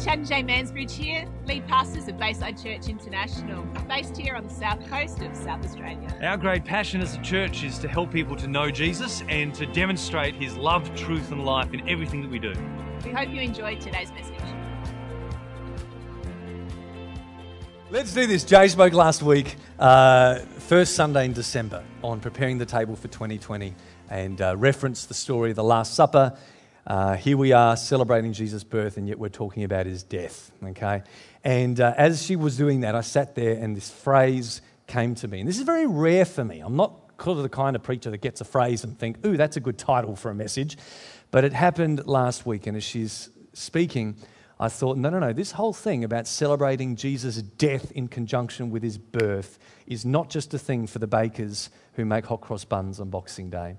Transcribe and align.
Chad 0.00 0.18
and 0.20 0.28
Jay 0.28 0.44
Mansbridge 0.44 0.92
here, 0.92 1.26
lead 1.44 1.66
pastors 1.66 2.06
of 2.06 2.16
Bayside 2.18 2.56
Church 2.56 2.88
International, 2.88 3.64
based 3.88 4.16
here 4.16 4.36
on 4.36 4.44
the 4.44 4.54
south 4.54 4.88
coast 4.88 5.20
of 5.22 5.36
South 5.36 5.64
Australia. 5.64 6.16
Our 6.22 6.36
great 6.36 6.64
passion 6.64 7.00
as 7.00 7.16
a 7.16 7.22
church 7.22 7.64
is 7.64 7.80
to 7.80 7.88
help 7.88 8.12
people 8.12 8.36
to 8.36 8.46
know 8.46 8.70
Jesus 8.70 9.24
and 9.28 9.52
to 9.56 9.66
demonstrate 9.66 10.36
his 10.36 10.56
love, 10.56 10.94
truth, 10.94 11.32
and 11.32 11.44
life 11.44 11.74
in 11.74 11.88
everything 11.88 12.22
that 12.22 12.30
we 12.30 12.38
do. 12.38 12.52
We 13.04 13.10
hope 13.10 13.28
you 13.30 13.40
enjoyed 13.40 13.80
today's 13.80 14.12
message. 14.12 14.36
Let's 17.90 18.14
do 18.14 18.28
this. 18.28 18.44
Jay 18.44 18.68
spoke 18.68 18.92
last 18.92 19.24
week, 19.24 19.56
uh, 19.80 20.38
first 20.58 20.94
Sunday 20.94 21.24
in 21.24 21.32
December, 21.32 21.82
on 22.04 22.20
preparing 22.20 22.58
the 22.58 22.66
table 22.66 22.94
for 22.94 23.08
2020 23.08 23.74
and 24.10 24.40
uh, 24.40 24.54
referenced 24.56 25.08
the 25.08 25.14
story 25.14 25.50
of 25.50 25.56
the 25.56 25.64
Last 25.64 25.94
Supper. 25.94 26.38
Uh, 26.88 27.16
here 27.16 27.36
we 27.36 27.52
are 27.52 27.76
celebrating 27.76 28.32
Jesus' 28.32 28.64
birth, 28.64 28.96
and 28.96 29.06
yet 29.06 29.18
we're 29.18 29.28
talking 29.28 29.62
about 29.62 29.84
his 29.84 30.02
death. 30.02 30.50
Okay? 30.64 31.02
And 31.44 31.78
uh, 31.78 31.92
as 31.98 32.22
she 32.22 32.34
was 32.34 32.56
doing 32.56 32.80
that, 32.80 32.94
I 32.94 33.02
sat 33.02 33.34
there 33.34 33.62
and 33.62 33.76
this 33.76 33.90
phrase 33.90 34.62
came 34.86 35.14
to 35.16 35.28
me. 35.28 35.40
And 35.40 35.48
this 35.48 35.58
is 35.58 35.64
very 35.64 35.86
rare 35.86 36.24
for 36.24 36.46
me. 36.46 36.60
I'm 36.60 36.76
not 36.76 37.18
the 37.18 37.48
kind 37.50 37.76
of 37.76 37.82
preacher 37.82 38.10
that 38.10 38.22
gets 38.22 38.40
a 38.40 38.44
phrase 38.46 38.84
and 38.84 38.98
think, 38.98 39.18
ooh, 39.26 39.36
that's 39.36 39.58
a 39.58 39.60
good 39.60 39.76
title 39.76 40.16
for 40.16 40.30
a 40.30 40.34
message. 40.34 40.78
But 41.30 41.44
it 41.44 41.52
happened 41.52 42.06
last 42.06 42.46
week, 42.46 42.66
and 42.66 42.74
as 42.74 42.84
she's 42.84 43.28
speaking, 43.52 44.16
I 44.58 44.70
thought, 44.70 44.96
no, 44.96 45.10
no, 45.10 45.18
no, 45.18 45.34
this 45.34 45.50
whole 45.50 45.74
thing 45.74 46.04
about 46.04 46.26
celebrating 46.26 46.96
Jesus' 46.96 47.42
death 47.42 47.92
in 47.92 48.08
conjunction 48.08 48.70
with 48.70 48.82
his 48.82 48.96
birth 48.96 49.58
is 49.86 50.06
not 50.06 50.30
just 50.30 50.54
a 50.54 50.58
thing 50.58 50.86
for 50.86 51.00
the 51.00 51.06
bakers 51.06 51.68
who 51.94 52.06
make 52.06 52.24
hot 52.24 52.40
cross 52.40 52.64
buns 52.64 52.98
on 52.98 53.10
Boxing 53.10 53.50
Day. 53.50 53.76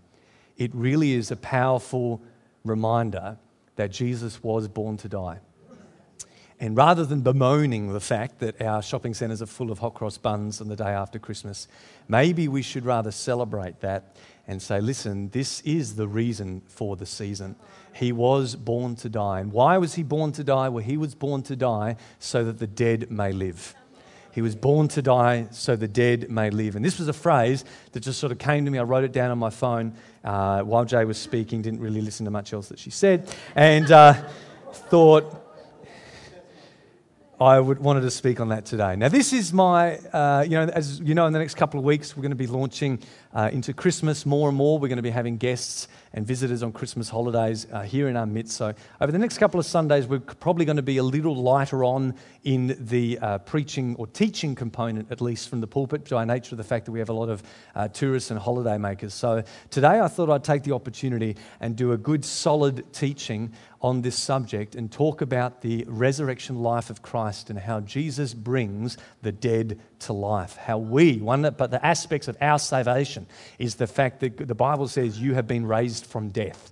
It 0.57 0.69
really 0.75 1.13
is 1.13 1.31
a 1.31 1.37
powerful 1.37 2.21
reminder 2.69 3.37
that 3.75 3.91
Jesus 3.91 4.43
was 4.43 4.67
born 4.67 4.97
to 4.97 5.09
die. 5.09 5.39
And 6.61 6.75
rather 6.75 7.05
than 7.05 7.21
bemoaning 7.21 7.93
the 7.93 8.01
fact 8.01 8.39
that 8.39 8.61
our 8.61 8.81
shopping 8.81 9.13
centres 9.13 9.41
are 9.41 9.45
full 9.45 9.71
of 9.71 9.79
hot 9.79 9.93
cross 9.93 10.17
buns 10.17 10.59
on 10.59 10.67
the 10.67 10.75
day 10.75 10.89
after 10.89 11.17
Christmas, 11.17 11.69
maybe 12.09 12.49
we 12.49 12.61
should 12.61 12.85
rather 12.85 13.11
celebrate 13.11 13.79
that 13.79 14.17
and 14.45 14.61
say, 14.61 14.81
listen, 14.81 15.29
this 15.29 15.61
is 15.61 15.95
the 15.95 16.07
reason 16.07 16.61
for 16.67 16.97
the 16.97 17.05
season. 17.05 17.55
He 17.93 18.11
was 18.11 18.57
born 18.57 18.95
to 18.97 19.07
die. 19.07 19.39
And 19.39 19.53
why 19.53 19.77
was 19.77 19.93
he 19.93 20.03
born 20.03 20.33
to 20.33 20.43
die? 20.43 20.67
Well, 20.67 20.83
he 20.83 20.97
was 20.97 21.15
born 21.15 21.43
to 21.43 21.55
die 21.55 21.95
so 22.19 22.43
that 22.43 22.59
the 22.59 22.67
dead 22.67 23.09
may 23.09 23.31
live. 23.31 23.73
He 24.31 24.41
was 24.41 24.55
born 24.55 24.87
to 24.89 25.01
die 25.01 25.47
so 25.51 25.75
the 25.75 25.87
dead 25.87 26.29
may 26.29 26.49
live. 26.49 26.75
And 26.75 26.85
this 26.85 26.99
was 26.99 27.07
a 27.07 27.13
phrase 27.13 27.65
that 27.91 28.01
just 28.01 28.19
sort 28.19 28.31
of 28.31 28.37
came 28.37 28.65
to 28.65 28.71
me. 28.71 28.79
I 28.79 28.83
wrote 28.83 29.03
it 29.03 29.11
down 29.11 29.31
on 29.31 29.39
my 29.39 29.49
phone 29.49 29.93
uh, 30.23 30.61
while 30.61 30.85
Jay 30.85 31.05
was 31.05 31.17
speaking, 31.17 31.61
didn't 31.61 31.81
really 31.81 32.01
listen 32.01 32.25
to 32.25 32.31
much 32.31 32.53
else 32.53 32.69
that 32.69 32.79
she 32.79 32.89
said, 32.89 33.33
and 33.55 33.91
uh, 33.91 34.13
thought, 34.71 35.35
I 37.41 37.57
would, 37.57 37.79
wanted 37.79 38.01
to 38.01 38.11
speak 38.11 38.41
on 38.41 38.49
that 38.49 38.65
today. 38.65 38.97
Now, 38.97 39.07
this 39.07 39.31
is 39.31 39.53
my, 39.53 39.97
uh, 39.97 40.43
you 40.43 40.51
know, 40.51 40.65
as 40.65 40.99
you 40.99 41.15
know, 41.15 41.25
in 41.25 41.31
the 41.31 41.39
next 41.39 41.55
couple 41.55 41.79
of 41.79 41.85
weeks, 41.85 42.17
we're 42.17 42.21
going 42.21 42.31
to 42.31 42.35
be 42.35 42.47
launching 42.47 42.99
uh, 43.33 43.49
into 43.51 43.73
Christmas 43.73 44.25
more 44.25 44.49
and 44.49 44.57
more. 44.57 44.79
We're 44.79 44.87
going 44.87 44.97
to 44.97 45.03
be 45.03 45.09
having 45.09 45.37
guests 45.37 45.87
and 46.13 46.25
visitors 46.25 46.63
on 46.63 46.71
Christmas 46.71 47.09
holidays 47.09 47.67
uh, 47.71 47.81
here 47.81 48.07
in 48.07 48.17
our 48.17 48.25
midst. 48.25 48.57
So, 48.57 48.73
over 48.99 49.11
the 49.11 49.19
next 49.19 49.37
couple 49.37 49.59
of 49.59 49.65
Sundays, 49.65 50.07
we're 50.07 50.19
probably 50.19 50.65
going 50.65 50.77
to 50.77 50.83
be 50.83 50.97
a 50.97 51.03
little 51.03 51.35
lighter 51.35 51.83
on 51.83 52.15
in 52.43 52.75
the 52.79 53.19
uh, 53.19 53.37
preaching 53.39 53.95
or 53.97 54.07
teaching 54.07 54.55
component, 54.55 55.11
at 55.11 55.21
least 55.21 55.49
from 55.49 55.61
the 55.61 55.67
pulpit, 55.67 56.09
by 56.09 56.25
nature 56.25 56.55
of 56.55 56.57
the 56.57 56.63
fact 56.63 56.85
that 56.85 56.91
we 56.91 56.99
have 56.99 57.09
a 57.09 57.13
lot 57.13 57.29
of 57.29 57.43
uh, 57.75 57.87
tourists 57.89 58.31
and 58.31 58.39
holiday 58.39 58.77
makers. 58.77 59.13
So, 59.13 59.43
today 59.69 59.99
I 59.99 60.07
thought 60.07 60.29
I'd 60.29 60.43
take 60.43 60.63
the 60.63 60.73
opportunity 60.73 61.35
and 61.59 61.75
do 61.75 61.91
a 61.91 61.97
good, 61.97 62.25
solid 62.25 62.91
teaching 62.93 63.53
on 63.81 64.01
this 64.01 64.17
subject 64.17 64.75
and 64.75 64.91
talk 64.91 65.21
about 65.21 65.61
the 65.61 65.85
resurrection 65.87 66.61
life 66.61 66.89
of 66.89 67.01
Christ 67.01 67.49
and 67.49 67.59
how 67.59 67.79
Jesus 67.81 68.33
brings 68.33 68.97
the 69.21 69.31
dead 69.31 69.79
to 70.01 70.13
life. 70.13 70.55
How 70.57 70.77
we, 70.77 71.17
one 71.17 71.41
but 71.57 71.71
the 71.71 71.85
aspects 71.85 72.27
of 72.27 72.37
our 72.41 72.59
salvation 72.59 73.27
is 73.57 73.75
the 73.75 73.87
fact 73.87 74.19
that 74.21 74.37
the 74.37 74.55
Bible 74.55 74.87
says 74.87 75.19
you 75.19 75.33
have 75.33 75.47
been 75.47 75.65
raised 75.65 76.05
from 76.05 76.29
death. 76.29 76.71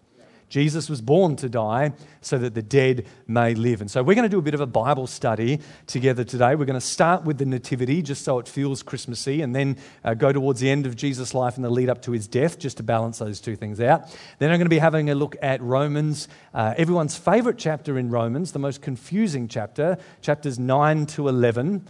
Jesus 0.50 0.90
was 0.90 1.02
born 1.02 1.36
to 1.38 1.50
die 1.50 1.92
so 2.22 2.38
that 2.38 2.54
the 2.54 2.62
dead 2.62 3.06
may 3.28 3.54
live. 3.54 3.82
And 3.82 3.92
so 3.92 4.02
we're 4.02 4.16
going 4.16 4.24
to 4.24 4.30
do 4.30 4.40
a 4.40 4.44
bit 4.44 4.54
of 4.54 4.62
a 4.62 4.66
Bible 4.66 5.06
study 5.06 5.60
together 5.88 6.24
today. 6.24 6.56
We're 6.56 6.66
going 6.66 6.80
to 6.80 6.82
start 6.82 7.24
with 7.24 7.38
the 7.38 7.46
Nativity 7.46 8.02
just 8.02 8.24
so 8.24 8.40
it 8.40 8.48
feels 8.48 8.82
Christmassy 8.82 9.42
and 9.42 9.54
then 9.54 9.78
uh, 10.06 10.14
go 10.14 10.32
towards 10.32 10.62
the 10.62 10.70
end 10.70 10.86
of 10.86 10.96
Jesus' 10.96 11.34
life 11.34 11.58
and 11.58 11.66
the 11.66 11.70
lead 11.70 11.90
up 11.90 12.02
to 12.04 12.14
his 12.14 12.28
death 12.28 12.60
just 12.60 12.78
to 12.78 12.84
balance 12.84 13.20
those 13.20 13.42
two 13.42 13.58
things 13.58 13.82
out. 13.82 14.04
Then 14.40 14.52
I'm 14.52 14.58
going 14.58 14.66
to 14.66 14.70
be 14.70 14.80
having 14.80 15.10
a 15.10 15.16
look 15.16 15.36
at 15.42 15.62
Romans, 15.62 16.30
uh, 16.54 16.74
everyone's 16.78 17.18
favorite 17.18 17.58
chapter 17.58 17.98
in 17.98 18.10
Romans, 18.10 18.54
the 18.54 18.60
most 18.60 18.82
confusing 18.82 19.50
chapter, 19.50 19.98
chapters 20.22 20.58
9 20.58 21.08
to 21.08 21.28
11. 21.28 21.86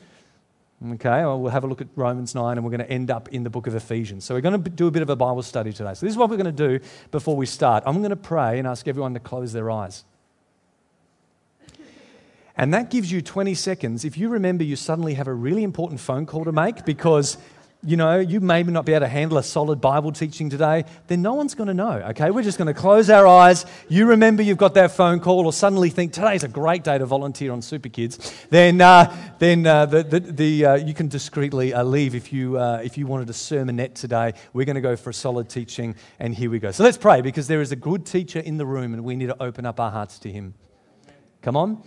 Okay, 0.85 1.09
well, 1.09 1.39
we'll 1.39 1.51
have 1.51 1.63
a 1.63 1.67
look 1.67 1.81
at 1.81 1.87
Romans 1.95 2.35
9 2.35 2.55
and 2.55 2.63
we're 2.63 2.69
going 2.69 2.85
to 2.85 2.89
end 2.89 3.09
up 3.09 3.29
in 3.29 3.43
the 3.43 3.49
book 3.49 3.65
of 3.65 3.73
Ephesians. 3.73 4.25
So, 4.25 4.35
we're 4.35 4.41
going 4.41 4.63
to 4.63 4.69
do 4.69 4.85
a 4.85 4.91
bit 4.91 5.01
of 5.01 5.09
a 5.09 5.15
Bible 5.15 5.41
study 5.41 5.73
today. 5.73 5.95
So, 5.95 6.05
this 6.05 6.13
is 6.13 6.17
what 6.17 6.29
we're 6.29 6.37
going 6.37 6.55
to 6.55 6.77
do 6.77 6.85
before 7.09 7.35
we 7.35 7.47
start. 7.47 7.83
I'm 7.87 7.97
going 7.97 8.11
to 8.11 8.15
pray 8.15 8.59
and 8.59 8.67
ask 8.67 8.87
everyone 8.87 9.15
to 9.15 9.19
close 9.19 9.53
their 9.53 9.71
eyes. 9.71 10.03
And 12.55 12.73
that 12.75 12.91
gives 12.91 13.11
you 13.11 13.23
20 13.23 13.55
seconds. 13.55 14.05
If 14.05 14.17
you 14.17 14.29
remember, 14.29 14.63
you 14.63 14.75
suddenly 14.75 15.15
have 15.15 15.27
a 15.27 15.33
really 15.33 15.63
important 15.63 15.99
phone 15.99 16.27
call 16.27 16.45
to 16.45 16.51
make 16.51 16.85
because 16.85 17.37
you 17.83 17.95
know, 17.95 18.19
you 18.19 18.39
may 18.39 18.63
not 18.63 18.85
be 18.85 18.93
able 18.93 19.05
to 19.05 19.07
handle 19.07 19.37
a 19.37 19.43
solid 19.43 19.79
Bible 19.79 20.11
teaching 20.11 20.49
today, 20.49 20.83
then 21.07 21.21
no 21.21 21.35
one's 21.35 21.53
going 21.53 21.67
to 21.67 21.73
know, 21.73 21.91
okay? 22.09 22.31
We're 22.31 22.43
just 22.43 22.57
going 22.57 22.73
to 22.73 22.79
close 22.79 23.09
our 23.09 23.27
eyes. 23.27 23.65
You 23.87 24.07
remember 24.07 24.41
you've 24.41 24.57
got 24.57 24.73
that 24.73 24.91
phone 24.91 25.19
call 25.19 25.45
or 25.45 25.53
suddenly 25.53 25.89
think 25.89 26.11
today's 26.11 26.43
a 26.43 26.47
great 26.47 26.83
day 26.83 26.97
to 26.97 27.05
volunteer 27.05 27.51
on 27.51 27.61
Super 27.61 27.89
Kids, 27.89 28.33
then, 28.49 28.81
uh, 28.81 29.15
then 29.37 29.67
uh, 29.67 29.85
the, 29.85 30.03
the, 30.03 30.19
the 30.19 30.65
uh, 30.65 30.75
you 30.75 30.93
can 30.93 31.07
discreetly 31.07 31.73
uh, 31.73 31.83
leave 31.83 32.15
if 32.15 32.33
you, 32.33 32.57
uh, 32.57 32.81
if 32.83 32.97
you 32.97 33.05
wanted 33.05 33.29
a 33.29 33.33
sermonette 33.33 33.93
today. 33.93 34.33
We're 34.53 34.65
going 34.65 34.75
to 34.75 34.81
go 34.81 34.95
for 34.95 35.11
a 35.11 35.13
solid 35.13 35.47
teaching, 35.47 35.95
and 36.19 36.33
here 36.33 36.49
we 36.49 36.59
go. 36.59 36.71
So 36.71 36.83
let's 36.83 36.97
pray 36.97 37.21
because 37.21 37.47
there 37.47 37.61
is 37.61 37.71
a 37.71 37.77
good 37.77 38.05
teacher 38.05 38.39
in 38.39 38.57
the 38.57 38.65
room 38.65 38.93
and 38.93 39.03
we 39.03 39.15
need 39.15 39.27
to 39.27 39.41
open 39.41 39.65
up 39.67 39.79
our 39.79 39.91
hearts 39.91 40.17
to 40.19 40.31
him. 40.31 40.55
Come 41.43 41.55
on. 41.55 41.83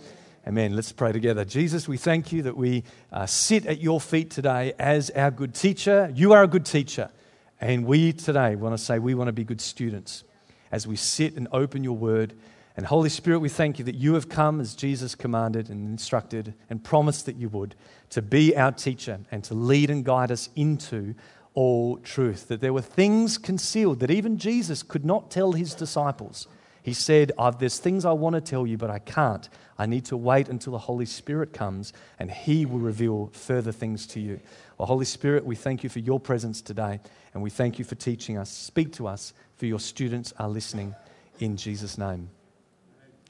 Amen. 0.47 0.75
Let's 0.75 0.91
pray 0.91 1.11
together. 1.11 1.45
Jesus, 1.45 1.87
we 1.87 1.97
thank 1.97 2.31
you 2.31 2.41
that 2.41 2.57
we 2.57 2.83
uh, 3.13 3.27
sit 3.27 3.67
at 3.67 3.79
your 3.79 4.01
feet 4.01 4.31
today 4.31 4.73
as 4.79 5.11
our 5.11 5.29
good 5.29 5.53
teacher. 5.53 6.11
You 6.15 6.33
are 6.33 6.41
a 6.41 6.47
good 6.47 6.65
teacher. 6.65 7.11
And 7.59 7.85
we 7.85 8.11
today 8.11 8.55
want 8.55 8.75
to 8.75 8.83
say 8.83 8.97
we 8.97 9.13
want 9.13 9.27
to 9.27 9.33
be 9.33 9.43
good 9.43 9.61
students 9.61 10.23
as 10.71 10.87
we 10.87 10.95
sit 10.95 11.35
and 11.35 11.47
open 11.51 11.83
your 11.83 11.95
word. 11.95 12.33
And 12.75 12.87
Holy 12.87 13.09
Spirit, 13.09 13.37
we 13.37 13.49
thank 13.49 13.77
you 13.77 13.85
that 13.85 13.93
you 13.93 14.15
have 14.15 14.29
come 14.29 14.59
as 14.59 14.73
Jesus 14.73 15.13
commanded 15.13 15.69
and 15.69 15.87
instructed 15.87 16.55
and 16.71 16.83
promised 16.83 17.27
that 17.27 17.35
you 17.35 17.47
would 17.49 17.75
to 18.09 18.23
be 18.23 18.57
our 18.57 18.71
teacher 18.71 19.19
and 19.29 19.43
to 19.43 19.53
lead 19.53 19.91
and 19.91 20.03
guide 20.03 20.31
us 20.31 20.49
into 20.55 21.13
all 21.53 21.97
truth. 21.97 22.47
That 22.47 22.61
there 22.61 22.73
were 22.73 22.81
things 22.81 23.37
concealed 23.37 23.99
that 23.99 24.09
even 24.09 24.39
Jesus 24.39 24.81
could 24.81 25.05
not 25.05 25.29
tell 25.29 25.51
his 25.51 25.75
disciples. 25.75 26.47
He 26.81 26.93
said, 26.93 27.31
There's 27.59 27.77
things 27.77 28.05
I 28.05 28.11
want 28.13 28.33
to 28.33 28.41
tell 28.41 28.65
you, 28.65 28.77
but 28.77 28.89
I 28.89 28.99
can't. 28.99 29.47
I 29.81 29.87
need 29.87 30.05
to 30.05 30.15
wait 30.15 30.47
until 30.47 30.73
the 30.73 30.77
Holy 30.77 31.07
Spirit 31.07 31.53
comes 31.53 31.91
and 32.19 32.29
He 32.29 32.67
will 32.67 32.77
reveal 32.77 33.31
further 33.33 33.71
things 33.71 34.05
to 34.07 34.19
you. 34.19 34.39
Well, 34.77 34.85
Holy 34.85 35.05
Spirit, 35.05 35.43
we 35.43 35.55
thank 35.55 35.81
you 35.81 35.89
for 35.89 35.97
your 35.97 36.19
presence 36.19 36.61
today 36.61 36.99
and 37.33 37.41
we 37.41 37.49
thank 37.49 37.79
you 37.79 37.85
for 37.85 37.95
teaching 37.95 38.37
us. 38.37 38.51
Speak 38.51 38.93
to 38.93 39.07
us, 39.07 39.33
for 39.57 39.65
your 39.65 39.79
students 39.79 40.35
are 40.37 40.49
listening 40.49 40.93
in 41.39 41.57
Jesus' 41.57 41.97
name. 41.97 42.29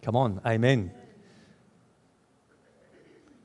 Come 0.01 0.17
on, 0.17 0.41
amen. 0.45 0.91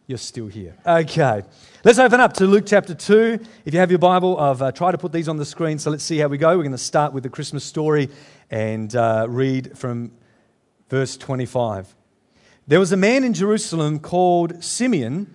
You're 0.08 0.18
still 0.18 0.48
here. 0.48 0.74
Okay. 0.84 1.44
Let's 1.84 2.00
open 2.00 2.18
up 2.18 2.32
to 2.34 2.46
Luke 2.48 2.64
chapter 2.66 2.92
2. 2.96 3.38
If 3.64 3.72
you 3.72 3.78
have 3.78 3.92
your 3.92 4.00
Bible, 4.00 4.36
I've 4.36 4.62
uh, 4.62 4.72
tried 4.72 4.92
to 4.92 4.98
put 4.98 5.12
these 5.12 5.28
on 5.28 5.36
the 5.36 5.44
screen, 5.44 5.78
so 5.78 5.92
let's 5.92 6.02
see 6.02 6.18
how 6.18 6.26
we 6.26 6.38
go. 6.38 6.56
We're 6.56 6.64
going 6.64 6.72
to 6.72 6.78
start 6.78 7.12
with 7.12 7.22
the 7.22 7.30
Christmas 7.30 7.62
story 7.62 8.08
and 8.50 8.96
uh, 8.96 9.26
read 9.28 9.78
from 9.78 10.10
verse 10.88 11.16
25. 11.16 11.94
There 12.68 12.80
was 12.80 12.90
a 12.90 12.96
man 12.96 13.22
in 13.22 13.32
Jerusalem 13.32 14.00
called 14.00 14.64
Simeon 14.64 15.32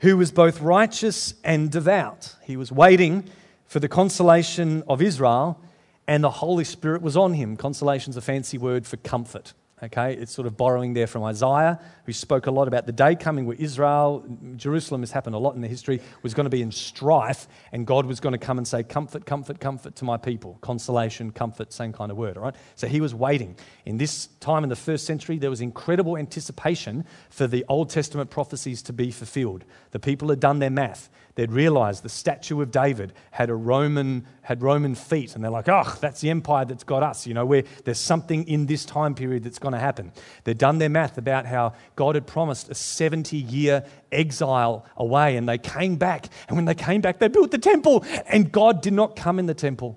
who 0.00 0.16
was 0.16 0.32
both 0.32 0.60
righteous 0.60 1.34
and 1.44 1.70
devout. 1.70 2.34
He 2.42 2.56
was 2.56 2.72
waiting 2.72 3.30
for 3.66 3.78
the 3.78 3.88
consolation 3.88 4.82
of 4.88 5.00
Israel, 5.00 5.60
and 6.08 6.24
the 6.24 6.30
Holy 6.30 6.64
Spirit 6.64 7.00
was 7.00 7.16
on 7.16 7.34
him. 7.34 7.56
Consolation 7.56 8.10
is 8.10 8.16
a 8.16 8.20
fancy 8.20 8.58
word 8.58 8.88
for 8.88 8.96
comfort. 8.96 9.54
Okay, 9.80 10.14
it's 10.14 10.32
sort 10.32 10.48
of 10.48 10.56
borrowing 10.56 10.94
there 10.94 11.06
from 11.06 11.22
Isaiah, 11.22 11.78
who 12.04 12.12
spoke 12.12 12.48
a 12.48 12.50
lot 12.50 12.66
about 12.66 12.86
the 12.86 12.92
day 12.92 13.14
coming 13.14 13.46
where 13.46 13.56
Israel, 13.56 14.24
Jerusalem 14.56 15.02
has 15.02 15.12
happened 15.12 15.36
a 15.36 15.38
lot 15.38 15.54
in 15.54 15.60
the 15.60 15.68
history, 15.68 16.00
was 16.22 16.34
going 16.34 16.46
to 16.46 16.50
be 16.50 16.62
in 16.62 16.72
strife, 16.72 17.46
and 17.70 17.86
God 17.86 18.04
was 18.04 18.18
going 18.18 18.32
to 18.32 18.38
come 18.38 18.58
and 18.58 18.66
say, 18.66 18.82
Comfort, 18.82 19.24
comfort, 19.24 19.60
comfort 19.60 19.94
to 19.96 20.04
my 20.04 20.16
people. 20.16 20.58
Consolation, 20.62 21.30
comfort, 21.30 21.72
same 21.72 21.92
kind 21.92 22.10
of 22.10 22.16
word, 22.16 22.36
all 22.36 22.42
right? 22.42 22.56
So 22.74 22.88
he 22.88 23.00
was 23.00 23.14
waiting. 23.14 23.56
In 23.86 23.98
this 23.98 24.26
time 24.40 24.64
in 24.64 24.68
the 24.68 24.76
first 24.76 25.06
century, 25.06 25.38
there 25.38 25.50
was 25.50 25.60
incredible 25.60 26.16
anticipation 26.16 27.04
for 27.30 27.46
the 27.46 27.64
Old 27.68 27.88
Testament 27.88 28.30
prophecies 28.30 28.82
to 28.82 28.92
be 28.92 29.12
fulfilled. 29.12 29.64
The 29.92 30.00
people 30.00 30.28
had 30.30 30.40
done 30.40 30.58
their 30.58 30.70
math. 30.70 31.08
They'd 31.38 31.52
realized 31.52 32.02
the 32.02 32.08
statue 32.08 32.60
of 32.60 32.72
David 32.72 33.12
had 33.30 33.48
a 33.48 33.54
Roman 33.54 34.26
had 34.42 34.60
Roman 34.60 34.96
feet, 34.96 35.36
and 35.36 35.44
they're 35.44 35.52
like, 35.52 35.68
"Oh, 35.68 35.96
that's 36.00 36.20
the 36.20 36.30
empire 36.30 36.64
that's 36.64 36.82
got 36.82 37.04
us." 37.04 37.28
You 37.28 37.34
know, 37.34 37.46
where 37.46 37.62
there's 37.84 38.00
something 38.00 38.42
in 38.48 38.66
this 38.66 38.84
time 38.84 39.14
period 39.14 39.44
that's 39.44 39.60
going 39.60 39.74
to 39.74 39.78
happen. 39.78 40.10
They'd 40.42 40.58
done 40.58 40.78
their 40.78 40.88
math 40.88 41.16
about 41.16 41.46
how 41.46 41.74
God 41.94 42.16
had 42.16 42.26
promised 42.26 42.70
a 42.70 42.74
70-year 42.74 43.84
exile 44.10 44.84
away, 44.96 45.36
and 45.36 45.48
they 45.48 45.58
came 45.58 45.94
back. 45.94 46.26
And 46.48 46.56
when 46.56 46.64
they 46.64 46.74
came 46.74 47.00
back, 47.00 47.20
they 47.20 47.28
built 47.28 47.52
the 47.52 47.58
temple, 47.58 48.04
and 48.26 48.50
God 48.50 48.82
did 48.82 48.94
not 48.94 49.14
come 49.14 49.38
in 49.38 49.46
the 49.46 49.54
temple. 49.54 49.96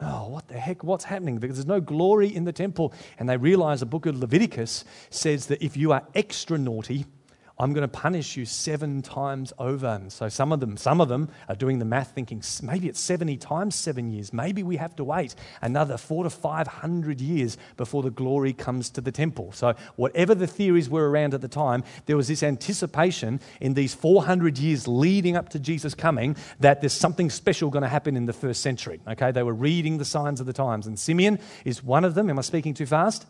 Oh, 0.00 0.26
what 0.28 0.48
the 0.48 0.58
heck? 0.58 0.82
What's 0.82 1.04
happening? 1.04 1.38
Because 1.38 1.58
there's 1.58 1.66
no 1.66 1.80
glory 1.80 2.34
in 2.34 2.44
the 2.44 2.52
temple. 2.52 2.92
And 3.20 3.28
they 3.28 3.36
realize 3.36 3.78
the 3.78 3.86
book 3.86 4.06
of 4.06 4.18
Leviticus 4.18 4.84
says 5.10 5.46
that 5.46 5.62
if 5.64 5.76
you 5.76 5.92
are 5.92 6.02
extra 6.16 6.58
naughty, 6.58 7.06
I'm 7.62 7.72
going 7.72 7.82
to 7.82 7.88
punish 7.88 8.36
you 8.36 8.44
seven 8.44 9.02
times 9.02 9.52
over. 9.56 9.86
And 9.86 10.12
so 10.12 10.28
some 10.28 10.50
of 10.50 10.58
them, 10.58 10.76
some 10.76 11.00
of 11.00 11.08
them 11.08 11.28
are 11.48 11.54
doing 11.54 11.78
the 11.78 11.84
math, 11.84 12.10
thinking 12.10 12.42
maybe 12.60 12.88
it's 12.88 12.98
70 12.98 13.36
times 13.36 13.76
seven 13.76 14.10
years. 14.10 14.32
Maybe 14.32 14.64
we 14.64 14.78
have 14.78 14.96
to 14.96 15.04
wait 15.04 15.36
another 15.60 15.96
four 15.96 16.24
to 16.24 16.30
500 16.30 17.20
years 17.20 17.56
before 17.76 18.02
the 18.02 18.10
glory 18.10 18.52
comes 18.52 18.90
to 18.90 19.00
the 19.00 19.12
temple. 19.12 19.52
So 19.52 19.74
whatever 19.94 20.34
the 20.34 20.48
theories 20.48 20.90
were 20.90 21.08
around 21.08 21.34
at 21.34 21.40
the 21.40 21.46
time, 21.46 21.84
there 22.06 22.16
was 22.16 22.26
this 22.26 22.42
anticipation 22.42 23.38
in 23.60 23.74
these 23.74 23.94
400 23.94 24.58
years 24.58 24.88
leading 24.88 25.36
up 25.36 25.50
to 25.50 25.60
Jesus 25.60 25.94
coming 25.94 26.34
that 26.58 26.80
there's 26.80 26.92
something 26.92 27.30
special 27.30 27.70
going 27.70 27.82
to 27.84 27.88
happen 27.88 28.16
in 28.16 28.26
the 28.26 28.32
first 28.32 28.60
century. 28.60 29.00
Okay, 29.06 29.30
they 29.30 29.44
were 29.44 29.54
reading 29.54 29.98
the 29.98 30.04
signs 30.04 30.40
of 30.40 30.46
the 30.46 30.52
times, 30.52 30.88
and 30.88 30.98
Simeon 30.98 31.38
is 31.64 31.80
one 31.80 32.04
of 32.04 32.16
them. 32.16 32.28
Am 32.28 32.40
I 32.40 32.42
speaking 32.42 32.74
too 32.74 32.86
fast? 32.86 33.24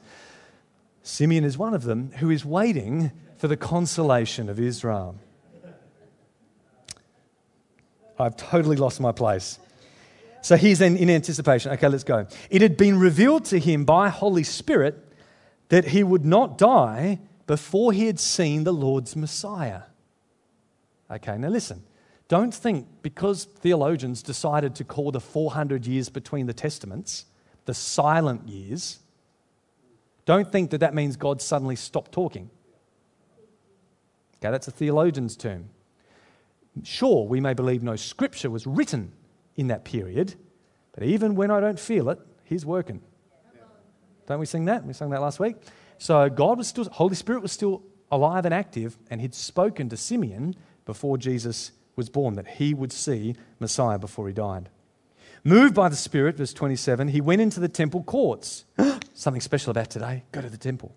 Simeon 1.02 1.44
is 1.44 1.58
one 1.58 1.74
of 1.74 1.82
them 1.82 2.12
who 2.18 2.30
is 2.30 2.46
waiting 2.46 3.12
for 3.42 3.48
the 3.48 3.56
consolation 3.56 4.48
of 4.48 4.60
Israel. 4.60 5.16
I've 8.16 8.36
totally 8.36 8.76
lost 8.76 9.00
my 9.00 9.10
place. 9.10 9.58
So 10.42 10.56
he's 10.56 10.80
in, 10.80 10.96
in 10.96 11.10
anticipation. 11.10 11.72
Okay, 11.72 11.88
let's 11.88 12.04
go. 12.04 12.28
It 12.50 12.62
had 12.62 12.76
been 12.76 13.00
revealed 13.00 13.44
to 13.46 13.58
him 13.58 13.84
by 13.84 14.10
Holy 14.10 14.44
Spirit 14.44 14.94
that 15.70 15.86
he 15.86 16.04
would 16.04 16.24
not 16.24 16.56
die 16.56 17.18
before 17.48 17.92
he 17.92 18.06
had 18.06 18.20
seen 18.20 18.62
the 18.62 18.72
Lord's 18.72 19.16
Messiah. 19.16 19.82
Okay, 21.10 21.36
now 21.36 21.48
listen. 21.48 21.82
Don't 22.28 22.54
think 22.54 22.86
because 23.02 23.46
theologians 23.46 24.22
decided 24.22 24.76
to 24.76 24.84
call 24.84 25.10
the 25.10 25.18
400 25.18 25.84
years 25.84 26.08
between 26.08 26.46
the 26.46 26.54
Testaments 26.54 27.24
the 27.64 27.74
silent 27.74 28.46
years, 28.46 29.00
don't 30.26 30.52
think 30.52 30.70
that 30.70 30.78
that 30.78 30.94
means 30.94 31.16
God 31.16 31.42
suddenly 31.42 31.74
stopped 31.74 32.12
talking. 32.12 32.48
Okay, 34.42 34.50
that's 34.50 34.66
a 34.66 34.72
theologian's 34.72 35.36
term. 35.36 35.70
Sure, 36.82 37.24
we 37.28 37.40
may 37.40 37.54
believe 37.54 37.84
no 37.84 37.94
scripture 37.94 38.50
was 38.50 38.66
written 38.66 39.12
in 39.54 39.68
that 39.68 39.84
period, 39.84 40.34
but 40.92 41.04
even 41.04 41.36
when 41.36 41.52
I 41.52 41.60
don't 41.60 41.78
feel 41.78 42.10
it, 42.10 42.18
He's 42.44 42.66
working. 42.66 43.02
Don't 44.26 44.40
we 44.40 44.46
sing 44.46 44.64
that? 44.64 44.84
We 44.84 44.94
sang 44.94 45.10
that 45.10 45.20
last 45.20 45.38
week. 45.38 45.56
So 45.98 46.28
God 46.28 46.58
was 46.58 46.66
still, 46.66 46.84
Holy 46.86 47.14
Spirit 47.14 47.40
was 47.40 47.52
still 47.52 47.84
alive 48.10 48.44
and 48.44 48.52
active, 48.52 48.98
and 49.10 49.20
He'd 49.20 49.34
spoken 49.34 49.88
to 49.90 49.96
Simeon 49.96 50.56
before 50.86 51.18
Jesus 51.18 51.70
was 51.94 52.08
born 52.08 52.34
that 52.34 52.48
he 52.48 52.74
would 52.74 52.92
see 52.92 53.36
Messiah 53.60 53.98
before 53.98 54.26
he 54.26 54.32
died. 54.32 54.70
Moved 55.44 55.74
by 55.74 55.88
the 55.88 55.96
Spirit, 55.96 56.36
verse 56.36 56.52
27, 56.52 57.08
he 57.08 57.20
went 57.20 57.40
into 57.40 57.60
the 57.60 57.68
temple 57.68 58.02
courts. 58.02 58.64
Something 59.14 59.40
special 59.40 59.70
about 59.70 59.90
today 59.90 60.24
go 60.32 60.40
to 60.40 60.48
the 60.48 60.56
temple. 60.56 60.96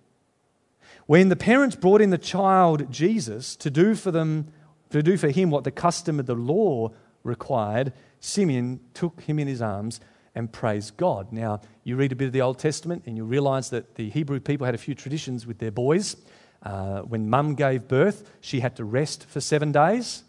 When 1.08 1.30
the 1.30 1.36
parents 1.36 1.76
brought 1.76 2.02
in 2.02 2.10
the 2.10 2.18
child 2.18 2.92
Jesus 2.92 3.56
to 3.58 3.70
do 3.70 3.94
for 3.96 4.12
them 4.12 4.52
to 4.90 5.04
do 5.04 5.18
for 5.18 5.30
him 5.30 5.52
what 5.52 5.64
the 5.64 5.72
custom 5.72 6.20
of 6.20 6.26
the 6.26 6.36
law 6.36 6.92
required, 7.24 7.94
Simeon 8.20 8.80
took 8.94 9.22
him 9.22 9.38
in 9.38 9.48
his 9.48 9.62
arms 9.62 10.00
and 10.34 10.52
praised 10.52 10.98
God. 10.98 11.32
Now, 11.32 11.62
you 11.84 11.96
read 11.96 12.12
a 12.12 12.16
bit 12.16 12.26
of 12.26 12.34
the 12.34 12.42
Old 12.42 12.60
Testament 12.60 13.04
and 13.06 13.16
you 13.16 13.24
realize 13.24 13.70
that 13.70 13.96
the 13.96 14.10
Hebrew 14.10 14.40
people 14.40 14.66
had 14.66 14.76
a 14.76 14.80
few 14.80 14.96
traditions 14.96 15.46
with 15.46 15.60
their 15.60 15.72
boys. 15.72 16.16
Uh, 16.64 17.02
when 17.02 17.30
mum 17.30 17.56
gave 17.56 17.88
birth, 17.88 18.32
she 18.42 18.60
had 18.60 18.76
to 18.78 18.84
rest 18.84 19.26
for 19.30 19.40
seven 19.40 19.72
days. 19.72 20.24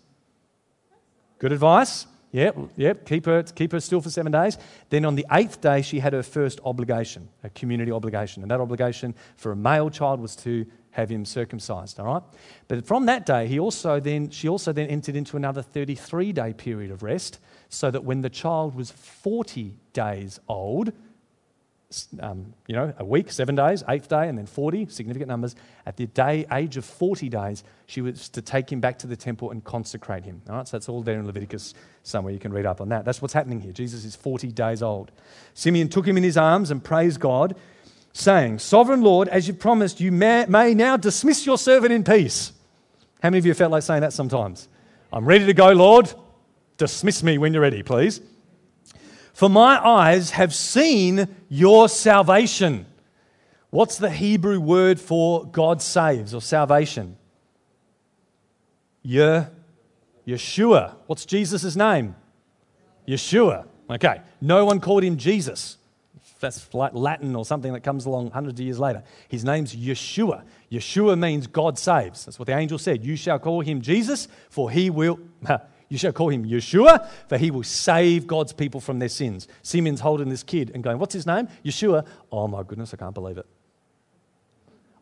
Good 1.38 1.52
advice. 1.52 2.06
Yep, 2.36 2.58
yep, 2.76 3.06
keep 3.06 3.24
her, 3.24 3.42
keep 3.44 3.72
her 3.72 3.80
still 3.80 4.02
for 4.02 4.10
seven 4.10 4.30
days. 4.30 4.58
Then 4.90 5.06
on 5.06 5.14
the 5.14 5.24
eighth 5.32 5.62
day, 5.62 5.80
she 5.80 6.00
had 6.00 6.12
her 6.12 6.22
first 6.22 6.60
obligation, 6.66 7.30
a 7.42 7.48
community 7.48 7.90
obligation. 7.90 8.42
And 8.42 8.50
that 8.50 8.60
obligation 8.60 9.14
for 9.36 9.52
a 9.52 9.56
male 9.56 9.88
child 9.88 10.20
was 10.20 10.36
to 10.36 10.66
have 10.90 11.08
him 11.08 11.24
circumcised, 11.24 11.98
all 11.98 12.04
right? 12.04 12.22
But 12.68 12.84
from 12.84 13.06
that 13.06 13.24
day, 13.24 13.46
he 13.46 13.58
also 13.58 14.00
then, 14.00 14.28
she 14.28 14.50
also 14.50 14.70
then 14.74 14.86
entered 14.88 15.16
into 15.16 15.38
another 15.38 15.62
33 15.62 16.34
day 16.34 16.52
period 16.52 16.90
of 16.90 17.02
rest, 17.02 17.38
so 17.70 17.90
that 17.90 18.04
when 18.04 18.20
the 18.20 18.28
child 18.28 18.74
was 18.74 18.90
40 18.90 19.74
days 19.94 20.38
old, 20.46 20.92
um, 22.20 22.52
you 22.66 22.74
know, 22.74 22.92
a 22.98 23.04
week, 23.04 23.30
seven 23.30 23.54
days, 23.54 23.84
eighth 23.88 24.08
day, 24.08 24.28
and 24.28 24.36
then 24.36 24.46
40, 24.46 24.86
significant 24.86 25.28
numbers. 25.28 25.54
At 25.86 25.96
the 25.96 26.06
day, 26.06 26.44
age 26.52 26.76
of 26.76 26.84
40 26.84 27.28
days, 27.28 27.62
she 27.86 28.00
was 28.00 28.28
to 28.30 28.42
take 28.42 28.70
him 28.70 28.80
back 28.80 28.98
to 29.00 29.06
the 29.06 29.16
temple 29.16 29.52
and 29.52 29.62
consecrate 29.62 30.24
him. 30.24 30.42
All 30.48 30.56
right, 30.56 30.66
so 30.66 30.76
that's 30.76 30.88
all 30.88 31.02
there 31.02 31.18
in 31.18 31.26
Leviticus 31.26 31.74
somewhere. 32.02 32.32
You 32.32 32.40
can 32.40 32.52
read 32.52 32.66
up 32.66 32.80
on 32.80 32.88
that. 32.88 33.04
That's 33.04 33.22
what's 33.22 33.34
happening 33.34 33.60
here. 33.60 33.72
Jesus 33.72 34.04
is 34.04 34.16
40 34.16 34.50
days 34.52 34.82
old. 34.82 35.12
Simeon 35.54 35.88
took 35.88 36.06
him 36.06 36.16
in 36.16 36.24
his 36.24 36.36
arms 36.36 36.70
and 36.70 36.82
praised 36.82 37.20
God, 37.20 37.54
saying, 38.12 38.58
Sovereign 38.58 39.02
Lord, 39.02 39.28
as 39.28 39.46
you 39.46 39.54
promised, 39.54 40.00
you 40.00 40.10
may, 40.10 40.44
may 40.46 40.74
now 40.74 40.96
dismiss 40.96 41.46
your 41.46 41.58
servant 41.58 41.92
in 41.92 42.02
peace. 42.02 42.52
How 43.22 43.30
many 43.30 43.38
of 43.38 43.46
you 43.46 43.54
felt 43.54 43.70
like 43.70 43.84
saying 43.84 44.00
that 44.00 44.12
sometimes? 44.12 44.68
I'm 45.12 45.24
ready 45.24 45.46
to 45.46 45.54
go, 45.54 45.70
Lord. 45.72 46.12
Dismiss 46.78 47.22
me 47.22 47.38
when 47.38 47.54
you're 47.54 47.62
ready, 47.62 47.82
please. 47.82 48.20
For 49.36 49.50
my 49.50 49.86
eyes 49.86 50.30
have 50.30 50.54
seen 50.54 51.28
your 51.50 51.90
salvation. 51.90 52.86
What's 53.68 53.98
the 53.98 54.08
Hebrew 54.08 54.58
word 54.58 54.98
for 54.98 55.44
God 55.44 55.82
saves 55.82 56.32
or 56.32 56.40
salvation? 56.40 57.18
Ye, 59.02 59.42
Yeshua. 60.26 60.94
What's 61.06 61.26
Jesus' 61.26 61.76
name? 61.76 62.16
Yeshua. 63.06 63.66
Okay. 63.90 64.22
No 64.40 64.64
one 64.64 64.80
called 64.80 65.04
him 65.04 65.18
Jesus. 65.18 65.76
That's 66.40 66.72
like 66.72 66.94
Latin 66.94 67.36
or 67.36 67.44
something 67.44 67.74
that 67.74 67.80
comes 67.80 68.06
along 68.06 68.30
hundreds 68.30 68.58
of 68.58 68.64
years 68.64 68.78
later. 68.78 69.02
His 69.28 69.44
name's 69.44 69.76
Yeshua. 69.76 70.44
Yeshua 70.72 71.18
means 71.18 71.46
God 71.46 71.78
saves. 71.78 72.24
That's 72.24 72.38
what 72.38 72.46
the 72.46 72.56
angel 72.56 72.78
said. 72.78 73.04
You 73.04 73.16
shall 73.16 73.38
call 73.38 73.60
him 73.60 73.82
Jesus, 73.82 74.28
for 74.48 74.70
he 74.70 74.88
will. 74.88 75.20
You 75.88 75.98
shall 75.98 76.12
call 76.12 76.30
him 76.30 76.44
Yeshua, 76.44 77.08
for 77.28 77.38
he 77.38 77.50
will 77.50 77.62
save 77.62 78.26
God's 78.26 78.52
people 78.52 78.80
from 78.80 78.98
their 78.98 79.08
sins. 79.08 79.46
Simeon's 79.62 80.00
holding 80.00 80.28
this 80.28 80.42
kid 80.42 80.72
and 80.74 80.82
going, 80.82 80.98
What's 80.98 81.14
his 81.14 81.26
name? 81.26 81.48
Yeshua. 81.64 82.06
Oh 82.32 82.48
my 82.48 82.62
goodness, 82.62 82.92
I 82.92 82.96
can't 82.96 83.14
believe 83.14 83.38
it. 83.38 83.46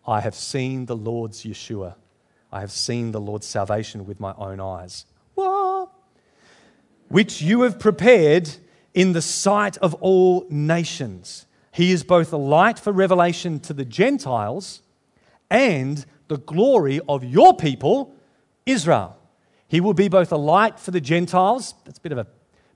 I 0.06 0.20
have 0.20 0.34
seen 0.34 0.86
the 0.86 0.96
Lord's 0.96 1.44
Yeshua. 1.44 1.94
I 2.52 2.60
have 2.60 2.70
seen 2.70 3.12
the 3.12 3.20
Lord's 3.20 3.46
salvation 3.46 4.06
with 4.06 4.20
my 4.20 4.34
own 4.36 4.60
eyes. 4.60 5.06
Which 7.08 7.40
you 7.42 7.62
have 7.62 7.78
prepared 7.78 8.50
in 8.92 9.12
the 9.12 9.22
sight 9.22 9.76
of 9.78 9.94
all 9.94 10.46
nations. 10.50 11.46
He 11.72 11.90
is 11.90 12.04
both 12.04 12.32
a 12.32 12.36
light 12.36 12.78
for 12.78 12.92
revelation 12.92 13.58
to 13.60 13.72
the 13.72 13.84
Gentiles 13.84 14.82
and 15.50 16.04
the 16.28 16.38
glory 16.38 17.00
of 17.08 17.24
your 17.24 17.56
people, 17.56 18.14
Israel. 18.66 19.18
He 19.74 19.80
will 19.80 19.92
be 19.92 20.06
both 20.06 20.30
a 20.30 20.36
light 20.36 20.78
for 20.78 20.92
the 20.92 21.00
Gentiles. 21.00 21.74
That's 21.84 21.98
a 21.98 22.00
bit 22.00 22.12
of 22.12 22.18
a 22.18 22.28